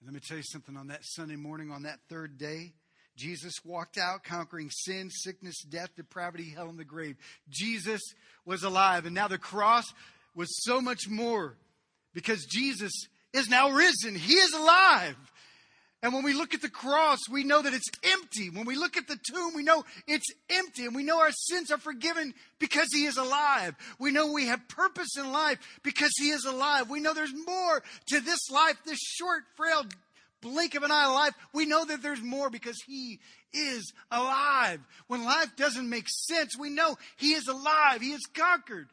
And 0.00 0.06
let 0.06 0.14
me 0.14 0.20
tell 0.26 0.36
you 0.36 0.42
something 0.42 0.76
on 0.76 0.88
that 0.88 1.00
Sunday 1.02 1.36
morning, 1.36 1.70
on 1.70 1.82
that 1.82 1.98
third 2.08 2.38
day, 2.38 2.72
Jesus 3.16 3.54
walked 3.64 3.96
out 3.96 4.24
conquering 4.24 4.68
sin, 4.70 5.08
sickness, 5.10 5.62
death, 5.62 5.88
depravity, 5.96 6.52
hell, 6.54 6.68
and 6.68 6.78
the 6.78 6.84
grave. 6.84 7.16
Jesus 7.48 8.02
was 8.44 8.62
alive. 8.62 9.06
And 9.06 9.14
now 9.14 9.28
the 9.28 9.38
cross 9.38 9.86
was 10.34 10.48
so 10.64 10.80
much 10.82 11.08
more 11.08 11.56
because 12.12 12.44
Jesus 12.44 12.92
is 13.32 13.48
now 13.48 13.70
risen. 13.70 14.14
He 14.14 14.34
is 14.34 14.52
alive. 14.52 15.16
And 16.02 16.12
when 16.12 16.24
we 16.24 16.34
look 16.34 16.54
at 16.54 16.60
the 16.60 16.68
cross, 16.68 17.20
we 17.30 17.42
know 17.42 17.62
that 17.62 17.72
it's 17.72 17.90
empty. 18.04 18.50
When 18.50 18.66
we 18.66 18.76
look 18.76 18.96
at 18.96 19.08
the 19.08 19.18
tomb, 19.30 19.54
we 19.54 19.62
know 19.62 19.84
it's 20.06 20.30
empty. 20.50 20.84
And 20.84 20.94
we 20.94 21.02
know 21.02 21.18
our 21.18 21.32
sins 21.32 21.70
are 21.70 21.78
forgiven 21.78 22.34
because 22.58 22.88
He 22.92 23.06
is 23.06 23.16
alive. 23.16 23.74
We 23.98 24.10
know 24.10 24.30
we 24.30 24.46
have 24.46 24.68
purpose 24.68 25.16
in 25.16 25.32
life 25.32 25.58
because 25.82 26.12
He 26.18 26.28
is 26.30 26.44
alive. 26.44 26.90
We 26.90 27.00
know 27.00 27.14
there's 27.14 27.34
more 27.34 27.82
to 28.08 28.20
this 28.20 28.50
life, 28.50 28.76
this 28.84 29.00
short, 29.00 29.44
frail 29.56 29.84
blink 30.42 30.74
of 30.74 30.82
an 30.82 30.90
eye 30.92 31.08
life. 31.08 31.34
We 31.52 31.66
know 31.66 31.84
that 31.84 32.02
there's 32.02 32.22
more 32.22 32.50
because 32.50 32.76
He 32.86 33.18
is 33.52 33.92
alive. 34.10 34.80
When 35.08 35.24
life 35.24 35.56
doesn't 35.56 35.88
make 35.88 36.08
sense, 36.08 36.56
we 36.58 36.70
know 36.70 36.96
He 37.16 37.32
is 37.32 37.48
alive. 37.48 38.00
He 38.00 38.12
has 38.12 38.22
conquered 38.34 38.88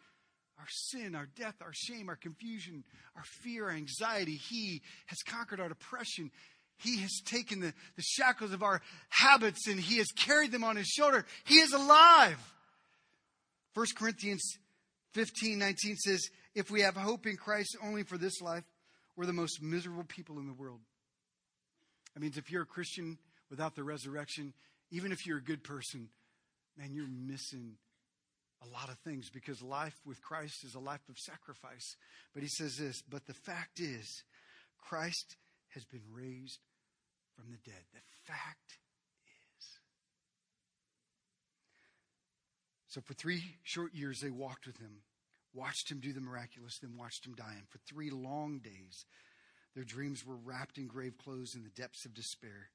our 0.58 0.68
sin, 0.70 1.16
our 1.16 1.28
death, 1.38 1.56
our 1.62 1.74
shame, 1.74 2.08
our 2.08 2.16
confusion, 2.16 2.86
our 3.16 3.24
fear, 3.41 3.66
our 3.66 3.72
anxiety. 3.72 4.39
He 4.49 4.82
has 5.08 5.20
conquered 5.22 5.60
our 5.60 5.68
depression. 5.68 6.32
He 6.84 7.00
has 7.02 7.22
taken 7.26 7.62
the, 7.62 7.74
the 7.96 8.02
shackles 8.02 8.52
of 8.52 8.62
our 8.62 8.82
habits 9.10 9.68
and 9.68 9.80
he 9.80 9.98
has 9.98 10.08
carried 10.12 10.52
them 10.52 10.64
on 10.64 10.76
his 10.76 10.88
shoulder. 10.88 11.26
He 11.46 11.56
is 11.56 11.72
alive. 11.72 12.38
1 13.74 13.86
Corinthians 13.98 14.58
15 15.14 15.58
19 15.58 15.96
says, 15.96 16.30
If 16.54 16.70
we 16.70 16.82
have 16.82 16.96
hope 16.96 17.26
in 17.26 17.38
Christ 17.38 17.78
only 17.82 18.04
for 18.04 18.18
this 18.18 18.42
life, 18.42 18.66
we're 19.16 19.26
the 19.26 19.34
most 19.34 19.62
miserable 19.62 20.04
people 20.04 20.40
in 20.40 20.48
the 20.48 20.54
world. 20.54 20.80
That 22.14 22.20
means 22.20 22.38
if 22.38 22.52
you're 22.52 22.64
a 22.64 22.68
Christian 22.68 23.18
without 23.50 23.76
the 23.76 23.84
resurrection, 23.84 24.54
even 24.92 25.12
if 25.12 25.26
you're 25.26 25.38
a 25.38 25.44
good 25.44 25.64
person, 25.64 26.10
man, 26.78 26.92
you're 26.92 27.08
missing 27.08 27.78
a 28.62 28.74
lot 28.74 28.90
of 28.90 28.98
things 29.00 29.30
because 29.30 29.62
life 29.62 29.96
with 30.06 30.22
Christ 30.22 30.64
is 30.64 30.76
a 30.76 30.80
life 30.80 31.02
of 31.10 31.18
sacrifice. 31.18 31.96
But 32.34 32.44
he 32.44 32.50
says 32.50 32.78
this, 32.78 33.02
but 33.10 33.26
the 33.26 33.34
fact 33.34 33.80
is, 33.80 34.24
Christ 34.78 35.36
has 35.74 35.86
been 35.86 36.04
raised 36.12 36.60
from 37.36 37.52
the 37.52 37.58
dead. 37.70 37.84
The 37.94 38.00
fact 38.32 38.78
is. 39.58 39.66
So 42.88 43.02
for 43.02 43.14
three 43.14 43.44
short 43.64 43.94
years, 43.94 44.22
they 44.22 44.30
walked 44.30 44.68
with 44.68 44.78
him, 44.78 45.02
watched 45.54 45.90
him 45.92 46.00
do 46.00 46.14
the 46.14 46.22
miraculous, 46.22 46.80
then 46.80 46.98
watched 46.98 47.26
him 47.26 47.34
die. 47.34 47.56
And 47.58 47.68
for 47.68 47.80
three 47.80 48.10
long 48.10 48.60
days, 48.60 49.06
their 49.76 49.84
dreams 49.84 50.26
were 50.26 50.36
wrapped 50.36 50.78
in 50.78 50.88
grave 50.88 51.18
clothes 51.18 51.56
in 51.56 51.64
the 51.64 51.70
depths 51.70 52.06
of 52.06 52.14
despair, 52.14 52.70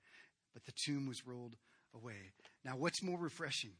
but 0.52 0.64
the 0.64 0.72
tomb 0.72 1.06
was 1.06 1.26
rolled 1.26 1.56
away. 1.94 2.32
Now, 2.64 2.76
what's 2.76 3.02
more 3.02 3.18
refreshing? 3.18 3.72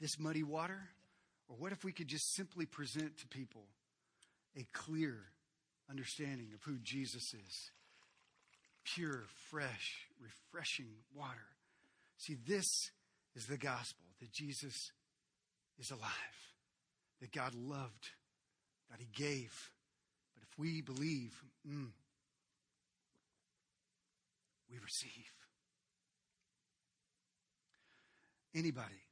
This 0.00 0.18
muddy 0.18 0.42
water? 0.42 0.90
Or 1.48 1.56
what 1.56 1.72
if 1.72 1.84
we 1.84 1.92
could 1.92 2.08
just 2.08 2.34
simply 2.34 2.66
present 2.66 3.18
to 3.18 3.28
people 3.28 3.68
a 4.56 4.66
clear 4.72 5.16
understanding 5.88 6.48
of 6.54 6.62
who 6.64 6.78
Jesus 6.78 7.34
is? 7.34 7.70
Pure, 8.94 9.24
fresh, 9.50 10.06
refreshing 10.20 10.88
water. 11.14 11.46
See, 12.18 12.36
this 12.46 12.90
is 13.34 13.46
the 13.46 13.58
gospel 13.58 14.06
that 14.20 14.32
Jesus 14.32 14.92
is 15.78 15.90
alive, 15.90 16.10
that 17.20 17.32
God 17.32 17.54
loved, 17.54 18.10
that 18.90 19.00
He 19.00 19.08
gave. 19.14 19.52
But 20.34 20.42
if 20.42 20.58
we 20.58 20.80
believe, 20.80 21.34
mm, 21.68 21.88
we 24.70 24.78
receive. 24.78 25.10
Anybody 28.54 29.02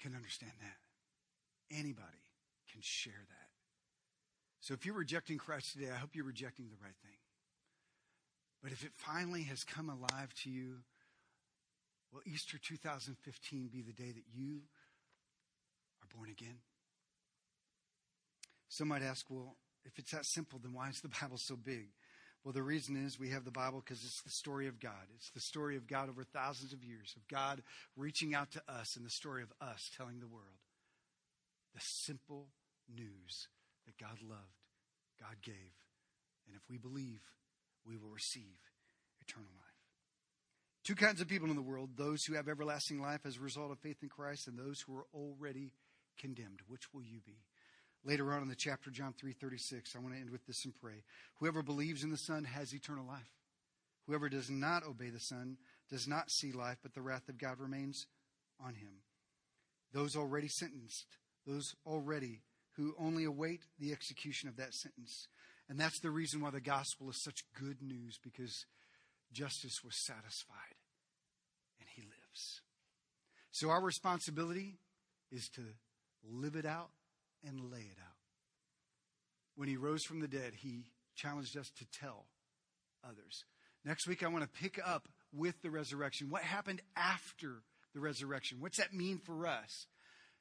can 0.00 0.14
understand 0.14 0.52
that. 0.60 1.76
Anybody 1.76 2.22
can 2.70 2.80
share 2.80 3.12
that. 3.28 3.48
So 4.60 4.74
if 4.74 4.86
you're 4.86 4.94
rejecting 4.94 5.38
Christ 5.38 5.72
today, 5.72 5.90
I 5.92 5.96
hope 5.96 6.10
you're 6.14 6.24
rejecting 6.24 6.66
the 6.68 6.76
right 6.82 6.94
thing. 7.02 7.18
But 8.62 8.72
if 8.72 8.84
it 8.84 8.92
finally 8.94 9.42
has 9.44 9.64
come 9.64 9.88
alive 9.88 10.32
to 10.42 10.50
you, 10.50 10.78
will 12.12 12.22
Easter 12.26 12.58
2015 12.58 13.68
be 13.68 13.82
the 13.82 13.92
day 13.92 14.12
that 14.12 14.24
you 14.34 14.62
are 16.02 16.16
born 16.16 16.30
again? 16.30 16.58
Some 18.68 18.88
might 18.88 19.02
ask, 19.02 19.26
well, 19.30 19.56
if 19.84 19.98
it's 19.98 20.10
that 20.10 20.26
simple, 20.26 20.58
then 20.58 20.72
why 20.72 20.88
is 20.88 21.00
the 21.00 21.08
Bible 21.20 21.38
so 21.38 21.56
big? 21.56 21.88
Well, 22.44 22.52
the 22.52 22.62
reason 22.62 22.96
is 22.96 23.18
we 23.18 23.30
have 23.30 23.44
the 23.44 23.50
Bible 23.50 23.82
because 23.84 24.04
it's 24.04 24.22
the 24.22 24.30
story 24.30 24.68
of 24.68 24.78
God. 24.78 24.92
It's 25.16 25.30
the 25.30 25.40
story 25.40 25.76
of 25.76 25.88
God 25.88 26.08
over 26.08 26.22
thousands 26.22 26.72
of 26.72 26.84
years, 26.84 27.14
of 27.16 27.26
God 27.26 27.60
reaching 27.96 28.34
out 28.34 28.52
to 28.52 28.62
us, 28.68 28.94
and 28.94 29.04
the 29.04 29.10
story 29.10 29.42
of 29.42 29.52
us 29.60 29.90
telling 29.96 30.20
the 30.20 30.28
world 30.28 30.62
the 31.74 31.80
simple 31.80 32.48
news 32.88 33.48
that 33.84 33.98
God 33.98 34.18
loved, 34.22 34.62
God 35.20 35.36
gave, 35.42 35.74
And 36.46 36.54
if 36.54 36.62
we 36.70 36.78
believe, 36.78 37.20
we 37.86 37.96
will 37.96 38.10
receive 38.10 38.58
eternal 39.20 39.50
life. 39.54 39.66
Two 40.84 40.94
kinds 40.94 41.20
of 41.20 41.28
people 41.28 41.50
in 41.50 41.56
the 41.56 41.62
world 41.62 41.90
those 41.96 42.24
who 42.24 42.34
have 42.34 42.48
everlasting 42.48 43.00
life 43.00 43.20
as 43.24 43.36
a 43.36 43.40
result 43.40 43.72
of 43.72 43.78
faith 43.78 44.02
in 44.02 44.08
Christ, 44.08 44.46
and 44.46 44.58
those 44.58 44.80
who 44.80 44.96
are 44.96 45.06
already 45.12 45.72
condemned. 46.18 46.60
Which 46.68 46.92
will 46.92 47.02
you 47.02 47.20
be? 47.24 47.44
Later 48.04 48.32
on 48.32 48.42
in 48.42 48.48
the 48.48 48.54
chapter, 48.54 48.90
John 48.90 49.12
3:36, 49.12 49.96
I 49.96 49.98
want 49.98 50.14
to 50.14 50.20
end 50.20 50.30
with 50.30 50.46
this 50.46 50.64
and 50.64 50.74
pray. 50.74 51.02
Whoever 51.40 51.62
believes 51.62 52.04
in 52.04 52.10
the 52.10 52.16
Son 52.16 52.44
has 52.44 52.72
eternal 52.72 53.04
life. 53.04 53.34
Whoever 54.06 54.28
does 54.28 54.48
not 54.48 54.84
obey 54.84 55.10
the 55.10 55.18
Son 55.18 55.58
does 55.88 56.06
not 56.06 56.30
see 56.30 56.52
life, 56.52 56.78
but 56.82 56.94
the 56.94 57.02
wrath 57.02 57.28
of 57.28 57.38
God 57.38 57.58
remains 57.58 58.06
on 58.60 58.74
him. 58.74 59.02
Those 59.92 60.14
already 60.14 60.48
sentenced, 60.48 61.18
those 61.44 61.74
already 61.84 62.42
who 62.76 62.94
only 62.98 63.24
await 63.24 63.62
the 63.78 63.92
execution 63.92 64.48
of 64.48 64.56
that 64.56 64.74
sentence. 64.74 65.26
And 65.68 65.80
that's 65.80 66.00
the 66.00 66.10
reason 66.10 66.40
why 66.40 66.50
the 66.50 66.60
gospel 66.60 67.10
is 67.10 67.22
such 67.22 67.44
good 67.60 67.82
news, 67.82 68.18
because 68.22 68.66
justice 69.32 69.82
was 69.84 69.96
satisfied 69.96 70.76
and 71.80 71.88
he 71.94 72.02
lives. 72.02 72.60
So 73.50 73.70
our 73.70 73.82
responsibility 73.82 74.78
is 75.32 75.48
to 75.50 75.62
live 76.22 76.54
it 76.54 76.66
out 76.66 76.90
and 77.44 77.72
lay 77.72 77.80
it 77.80 77.98
out. 78.00 78.14
When 79.56 79.68
he 79.68 79.76
rose 79.76 80.04
from 80.04 80.20
the 80.20 80.28
dead, 80.28 80.52
he 80.56 80.92
challenged 81.16 81.56
us 81.56 81.70
to 81.78 81.86
tell 81.98 82.26
others. 83.02 83.44
Next 83.84 84.06
week, 84.06 84.22
I 84.22 84.28
want 84.28 84.44
to 84.44 84.60
pick 84.60 84.78
up 84.84 85.08
with 85.32 85.60
the 85.62 85.70
resurrection. 85.70 86.30
What 86.30 86.42
happened 86.42 86.82
after 86.96 87.62
the 87.94 88.00
resurrection? 88.00 88.58
What's 88.60 88.78
that 88.78 88.94
mean 88.94 89.18
for 89.18 89.46
us? 89.46 89.86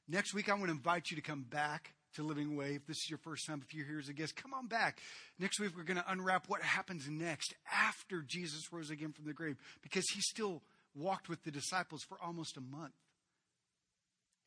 Next 0.08 0.34
week, 0.34 0.50
I 0.50 0.54
want 0.54 0.66
to 0.66 0.72
invite 0.72 1.10
you 1.10 1.16
to 1.16 1.24
come 1.24 1.44
back 1.44 1.95
to 2.16 2.24
Living 2.24 2.56
Way. 2.56 2.76
If 2.76 2.86
this 2.88 2.98
is 2.98 3.10
your 3.10 3.20
first 3.20 3.46
time, 3.46 3.62
if 3.66 3.74
you're 3.74 3.86
here 3.86 4.00
as 4.00 4.10
a 4.10 4.14
guest, 4.14 4.36
come 4.36 4.54
on 4.54 4.68
back. 4.68 5.00
Next 5.40 5.60
week, 5.60 5.72
we're 5.76 5.84
going 5.84 5.98
to 5.98 6.12
unwrap 6.12 6.46
what 6.48 6.62
happens 6.62 7.08
next 7.08 7.54
after 7.72 8.24
Jesus 8.26 8.62
rose 8.72 8.90
again 8.90 9.12
from 9.12 9.26
the 9.26 9.34
grave 9.34 9.58
because 9.82 10.06
he 10.14 10.22
still 10.22 10.62
walked 10.96 11.30
with 11.30 11.44
the 11.44 11.52
disciples 11.52 12.02
for 12.08 12.18
almost 12.24 12.58
a 12.58 12.62
month. 12.62 12.94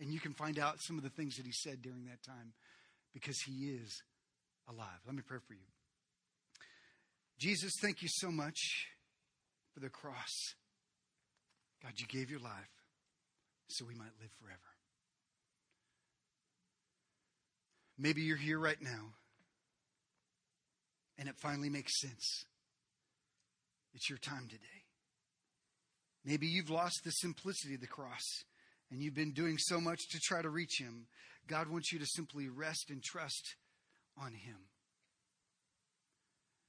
And 0.00 0.12
you 0.12 0.20
can 0.20 0.32
find 0.32 0.58
out 0.58 0.76
some 0.80 0.96
of 0.96 1.04
the 1.04 1.10
things 1.10 1.36
that 1.36 1.46
he 1.46 1.52
said 1.52 1.82
during 1.82 2.04
that 2.06 2.22
time 2.22 2.52
because 3.12 3.40
he 3.42 3.70
is 3.70 4.02
alive. 4.68 5.00
Let 5.06 5.14
me 5.14 5.22
pray 5.26 5.38
for 5.46 5.54
you. 5.54 5.60
Jesus, 7.38 7.72
thank 7.80 8.02
you 8.02 8.08
so 8.10 8.30
much 8.30 8.58
for 9.72 9.80
the 9.80 9.88
cross. 9.88 10.54
God, 11.82 11.92
you 11.96 12.06
gave 12.06 12.30
your 12.30 12.40
life 12.40 12.70
so 13.68 13.84
we 13.84 13.94
might 13.94 14.12
live 14.20 14.30
forever. 14.40 14.67
Maybe 17.98 18.22
you're 18.22 18.36
here 18.36 18.58
right 18.58 18.80
now 18.80 19.14
and 21.18 21.28
it 21.28 21.36
finally 21.36 21.68
makes 21.68 22.00
sense. 22.00 22.44
It's 23.94 24.08
your 24.08 24.18
time 24.18 24.46
today. 24.48 24.84
Maybe 26.24 26.46
you've 26.46 26.70
lost 26.70 27.00
the 27.04 27.10
simplicity 27.10 27.74
of 27.74 27.80
the 27.80 27.86
cross 27.86 28.44
and 28.90 29.02
you've 29.02 29.14
been 29.14 29.32
doing 29.32 29.56
so 29.58 29.80
much 29.80 30.08
to 30.10 30.20
try 30.20 30.42
to 30.42 30.48
reach 30.48 30.78
Him. 30.78 31.06
God 31.48 31.68
wants 31.68 31.92
you 31.92 31.98
to 31.98 32.06
simply 32.06 32.48
rest 32.48 32.90
and 32.90 33.02
trust 33.02 33.56
on 34.20 34.32
Him. 34.32 34.56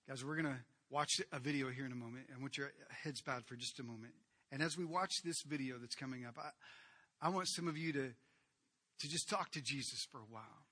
Guys, 0.07 0.25
we're 0.25 0.36
going 0.36 0.53
to 0.53 0.59
watch 0.89 1.21
a 1.32 1.39
video 1.39 1.69
here 1.69 1.86
in 1.86 1.91
a 1.91 1.95
moment. 1.95 2.25
I 2.36 2.41
want 2.41 2.57
your 2.57 2.71
heads 3.03 3.21
bowed 3.21 3.45
for 3.45 3.55
just 3.55 3.80
a 3.80 3.84
moment. 3.84 4.13
And 4.51 4.63
as 4.63 4.77
we 4.77 4.86
watch 4.86 5.13
this 5.23 5.43
video 5.45 5.77
that's 5.77 5.95
coming 5.95 6.25
up, 6.25 6.36
I, 6.39 7.27
I 7.27 7.30
want 7.30 7.47
some 7.49 7.67
of 7.67 7.77
you 7.77 7.93
to, 7.93 8.07
to 8.07 9.07
just 9.07 9.30
talk 9.30 9.51
to 9.51 9.61
Jesus 9.61 10.07
for 10.11 10.17
a 10.17 10.32
while. 10.32 10.65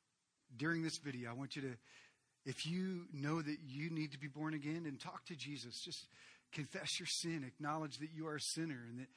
During 0.56 0.84
this 0.84 0.98
video, 0.98 1.30
I 1.30 1.34
want 1.34 1.56
you 1.56 1.62
to, 1.64 1.78
if 2.46 2.66
you 2.66 3.06
know 3.14 3.42
that 3.42 3.58
you 3.68 3.90
need 3.90 4.14
to 4.14 4.20
be 4.20 4.28
born 4.28 4.54
again, 4.54 4.86
and 4.88 5.00
talk 5.00 5.26
to 5.26 5.36
Jesus. 5.36 5.82
Just 5.82 6.08
confess 6.54 7.00
your 7.00 7.08
sin, 7.08 7.44
acknowledge 7.46 7.98
that 7.98 8.10
you 8.16 8.28
are 8.28 8.36
a 8.36 8.42
sinner, 8.42 8.86
and 8.90 9.00
that 9.00 9.10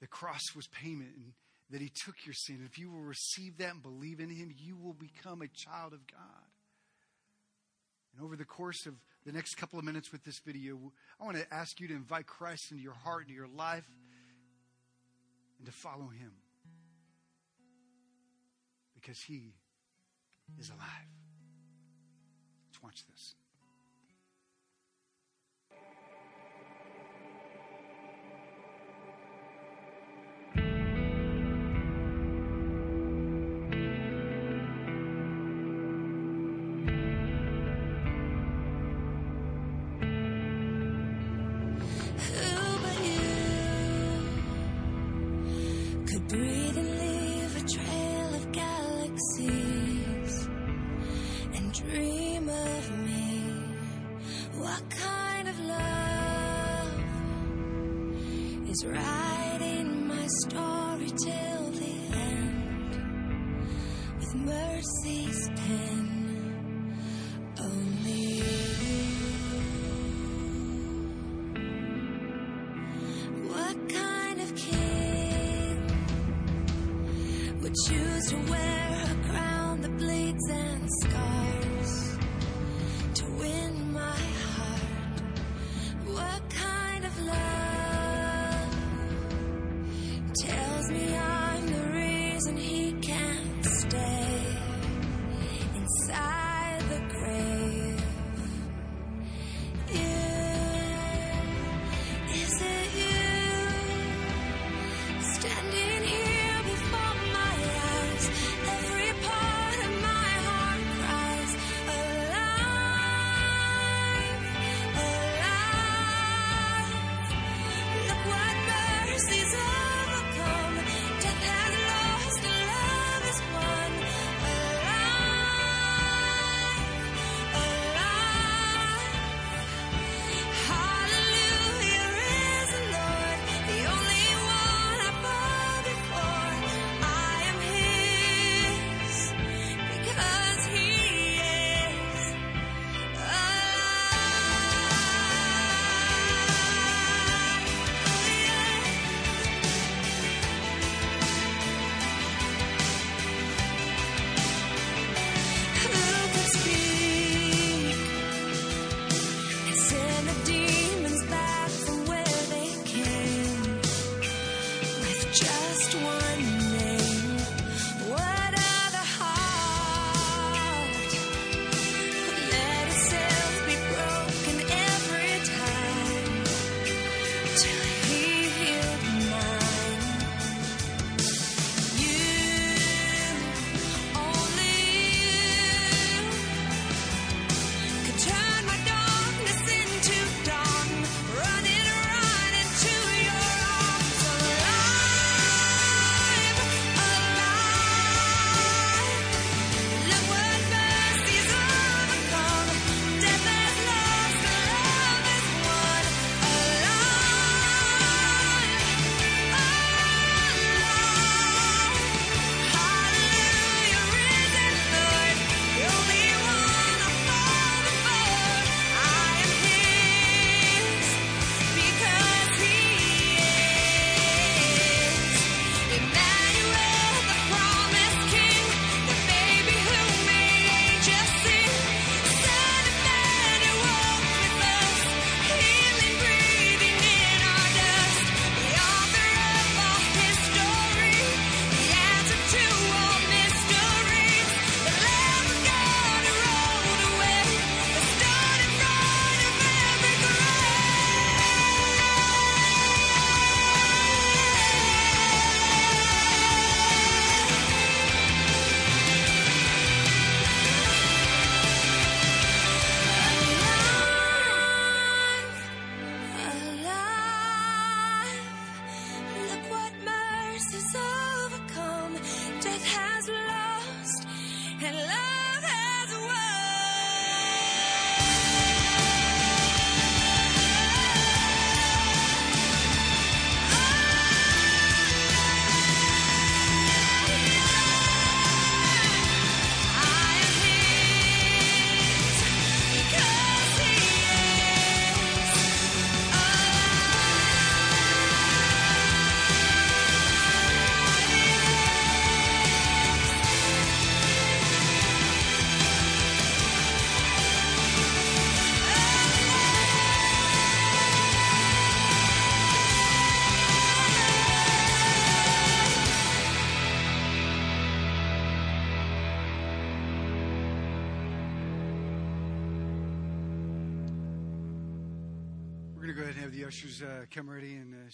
the 0.00 0.06
cross 0.06 0.54
was 0.54 0.66
payment, 0.68 1.10
and 1.16 1.32
that 1.70 1.80
He 1.80 1.88
took 1.88 2.14
your 2.24 2.34
sin. 2.34 2.62
If 2.64 2.78
you 2.78 2.90
will 2.90 3.00
receive 3.00 3.58
that 3.58 3.72
and 3.72 3.82
believe 3.82 4.20
in 4.20 4.30
Him, 4.30 4.52
you 4.56 4.76
will 4.76 4.94
become 4.94 5.42
a 5.42 5.48
child 5.48 5.92
of 5.92 6.06
God. 6.06 6.46
And 8.14 8.24
over 8.24 8.36
the 8.36 8.44
course 8.44 8.86
of 8.86 8.94
the 9.24 9.32
next 9.32 9.54
couple 9.56 9.78
of 9.78 9.84
minutes 9.84 10.12
with 10.12 10.24
this 10.24 10.40
video, 10.40 10.92
I 11.20 11.24
want 11.24 11.36
to 11.36 11.54
ask 11.54 11.80
you 11.80 11.88
to 11.88 11.94
invite 11.94 12.26
Christ 12.26 12.70
into 12.70 12.82
your 12.82 12.94
heart, 12.94 13.22
into 13.22 13.34
your 13.34 13.48
life, 13.48 13.86
and 15.58 15.66
to 15.66 15.72
follow 15.72 16.08
Him. 16.08 16.32
Because 18.94 19.20
He 19.20 19.54
is 20.58 20.70
alive. 20.70 21.08
Let's 22.68 22.82
watch 22.82 23.04
this. 23.10 23.34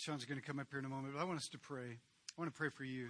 Sean's 0.05 0.27
going 0.27 0.39
to 0.39 0.47
come 0.47 0.59
up 0.59 0.67
here 0.71 0.79
in 0.79 0.85
a 0.85 0.89
moment. 0.89 1.15
But 1.15 1.23
I 1.23 1.25
want 1.25 1.39
us 1.39 1.49
to 1.49 1.59
pray. 1.59 1.97
I 1.97 2.37
want 2.37 2.53
to 2.53 2.57
pray 2.57 2.69
for 2.69 2.85
you. 2.85 3.09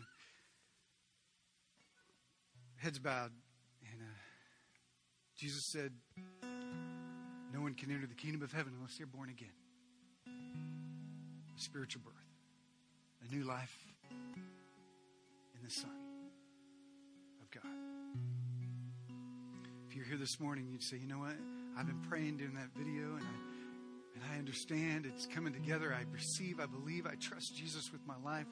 Heads 2.76 3.00
bowed. 3.00 3.32
And 3.90 4.00
uh, 4.00 4.14
Jesus 5.36 5.64
said, 5.64 5.90
No 7.52 7.62
one 7.62 7.74
can 7.74 7.90
enter 7.90 8.06
the 8.06 8.14
kingdom 8.14 8.42
of 8.42 8.52
heaven 8.52 8.74
unless 8.76 8.96
they're 8.96 9.08
born 9.08 9.28
again. 9.28 9.50
A 10.28 11.60
spiritual 11.60 12.02
birth, 12.04 12.14
a 13.28 13.34
new 13.34 13.42
life 13.42 13.76
in 14.12 15.64
the 15.64 15.70
Son 15.70 15.90
of 17.42 17.50
God. 17.50 17.72
If 19.88 19.96
you're 19.96 20.04
here 20.04 20.16
this 20.16 20.38
morning, 20.38 20.68
you'd 20.70 20.84
say, 20.84 20.96
You 20.96 21.08
know 21.08 21.18
what? 21.18 21.34
I've 21.76 21.88
been 21.88 22.02
praying 22.08 22.36
during 22.36 22.54
that 22.54 22.68
video, 22.76 23.16
and 23.16 23.24
I 23.24 23.53
I 24.32 24.38
understand 24.38 25.06
it's 25.06 25.26
coming 25.26 25.52
together. 25.52 25.94
I 25.98 26.04
perceive, 26.04 26.60
I 26.60 26.66
believe, 26.66 27.06
I 27.06 27.14
trust 27.16 27.56
Jesus 27.56 27.92
with 27.92 28.00
my 28.06 28.14
life. 28.24 28.46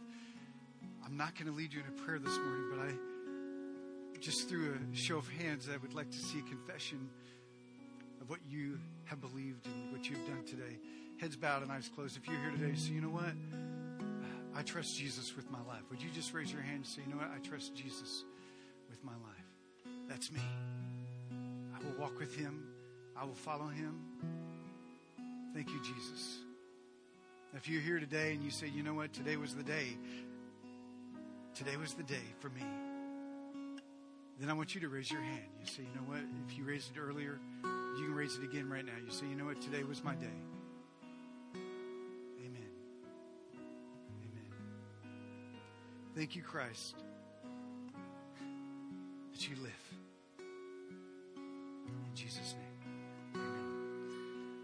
I'm 1.04 1.16
not 1.16 1.34
going 1.34 1.46
to 1.46 1.52
lead 1.52 1.72
you 1.72 1.80
in 1.80 1.86
a 1.86 2.02
prayer 2.02 2.18
this 2.18 2.36
morning, 2.38 2.64
but 2.70 2.80
I, 2.80 4.18
just 4.20 4.48
through 4.48 4.74
a 4.74 4.96
show 4.96 5.16
of 5.18 5.28
hands, 5.28 5.68
I 5.72 5.76
would 5.78 5.94
like 5.94 6.10
to 6.10 6.18
see 6.18 6.38
a 6.38 6.42
confession 6.42 7.08
of 8.20 8.30
what 8.30 8.40
you 8.48 8.78
have 9.04 9.20
believed 9.20 9.66
and 9.66 9.92
what 9.92 10.08
you've 10.08 10.24
done 10.26 10.44
today. 10.46 10.78
Heads 11.20 11.36
bowed 11.36 11.62
and 11.62 11.72
eyes 11.72 11.90
closed. 11.94 12.16
If 12.16 12.26
you're 12.26 12.38
here 12.38 12.52
today, 12.52 12.74
so 12.76 12.92
you 12.92 13.00
know 13.00 13.08
what? 13.08 13.32
I 14.54 14.62
trust 14.62 14.96
Jesus 14.96 15.34
with 15.34 15.50
my 15.50 15.60
life. 15.66 15.82
Would 15.90 16.02
you 16.02 16.10
just 16.10 16.32
raise 16.34 16.52
your 16.52 16.62
hand 16.62 16.76
and 16.76 16.86
say, 16.86 17.02
you 17.06 17.12
know 17.12 17.18
what? 17.18 17.30
I 17.34 17.38
trust 17.38 17.74
Jesus 17.74 18.24
with 18.88 19.02
my 19.02 19.12
life. 19.12 19.96
That's 20.08 20.30
me. 20.30 20.40
I 21.74 21.84
will 21.84 21.98
walk 21.98 22.18
with 22.18 22.34
him. 22.36 22.64
I 23.16 23.24
will 23.24 23.34
follow 23.34 23.66
him. 23.66 24.51
Thank 25.54 25.68
you, 25.68 25.80
Jesus. 25.82 26.38
If 27.54 27.68
you're 27.68 27.82
here 27.82 28.00
today 28.00 28.32
and 28.32 28.42
you 28.42 28.50
say, 28.50 28.68
you 28.68 28.82
know 28.82 28.94
what, 28.94 29.12
today 29.12 29.36
was 29.36 29.54
the 29.54 29.62
day, 29.62 29.98
today 31.54 31.76
was 31.76 31.92
the 31.92 32.02
day 32.02 32.24
for 32.40 32.48
me, 32.48 32.62
then 34.40 34.48
I 34.48 34.54
want 34.54 34.74
you 34.74 34.80
to 34.80 34.88
raise 34.88 35.10
your 35.10 35.20
hand. 35.20 35.44
You 35.60 35.66
say, 35.66 35.82
you 35.82 35.94
know 35.94 36.06
what, 36.06 36.20
if 36.48 36.56
you 36.56 36.64
raised 36.64 36.96
it 36.96 36.98
earlier, 36.98 37.38
you 37.62 38.06
can 38.06 38.14
raise 38.14 38.36
it 38.36 38.42
again 38.42 38.70
right 38.70 38.84
now. 38.84 38.92
You 39.04 39.10
say, 39.12 39.26
you 39.26 39.34
know 39.34 39.44
what, 39.44 39.60
today 39.60 39.84
was 39.84 40.02
my 40.02 40.14
day. 40.14 40.26
Amen. 41.54 42.70
Amen. 44.22 44.52
Thank 46.16 46.34
you, 46.34 46.42
Christ, 46.42 46.94
that 49.32 49.48
you 49.48 49.56
live. 49.62 49.72
In 51.86 52.14
Jesus' 52.14 52.54
name. 52.54 53.61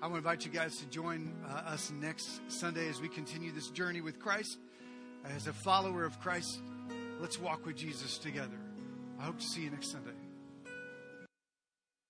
I 0.00 0.06
want 0.06 0.14
to 0.14 0.18
invite 0.18 0.44
you 0.44 0.52
guys 0.52 0.76
to 0.76 0.86
join 0.86 1.34
uh, 1.44 1.72
us 1.72 1.90
next 1.90 2.40
Sunday 2.46 2.88
as 2.88 3.00
we 3.00 3.08
continue 3.08 3.50
this 3.50 3.68
journey 3.70 4.00
with 4.00 4.20
Christ. 4.20 4.56
As 5.24 5.48
a 5.48 5.52
follower 5.52 6.04
of 6.04 6.20
Christ, 6.20 6.60
let's 7.20 7.40
walk 7.40 7.66
with 7.66 7.76
Jesus 7.76 8.16
together. 8.16 8.60
I 9.18 9.24
hope 9.24 9.40
to 9.40 9.44
see 9.44 9.62
you 9.62 9.70
next 9.70 9.90
Sunday. 9.90 10.12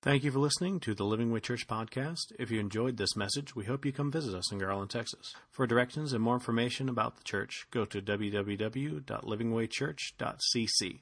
Thank 0.02 0.22
you 0.22 0.30
for 0.30 0.38
listening 0.38 0.80
to 0.80 0.94
the 0.94 1.04
Living 1.04 1.32
Way 1.32 1.40
Church 1.40 1.66
podcast. 1.66 2.30
If 2.38 2.50
you 2.50 2.60
enjoyed 2.60 2.98
this 2.98 3.16
message, 3.16 3.56
we 3.56 3.64
hope 3.64 3.86
you 3.86 3.92
come 3.92 4.12
visit 4.12 4.34
us 4.34 4.52
in 4.52 4.58
Garland, 4.58 4.90
Texas. 4.90 5.34
For 5.50 5.66
directions 5.66 6.12
and 6.12 6.22
more 6.22 6.34
information 6.34 6.90
about 6.90 7.16
the 7.16 7.24
church, 7.24 7.66
go 7.70 7.86
to 7.86 8.02
www.livingwaychurch.cc. 8.02 11.00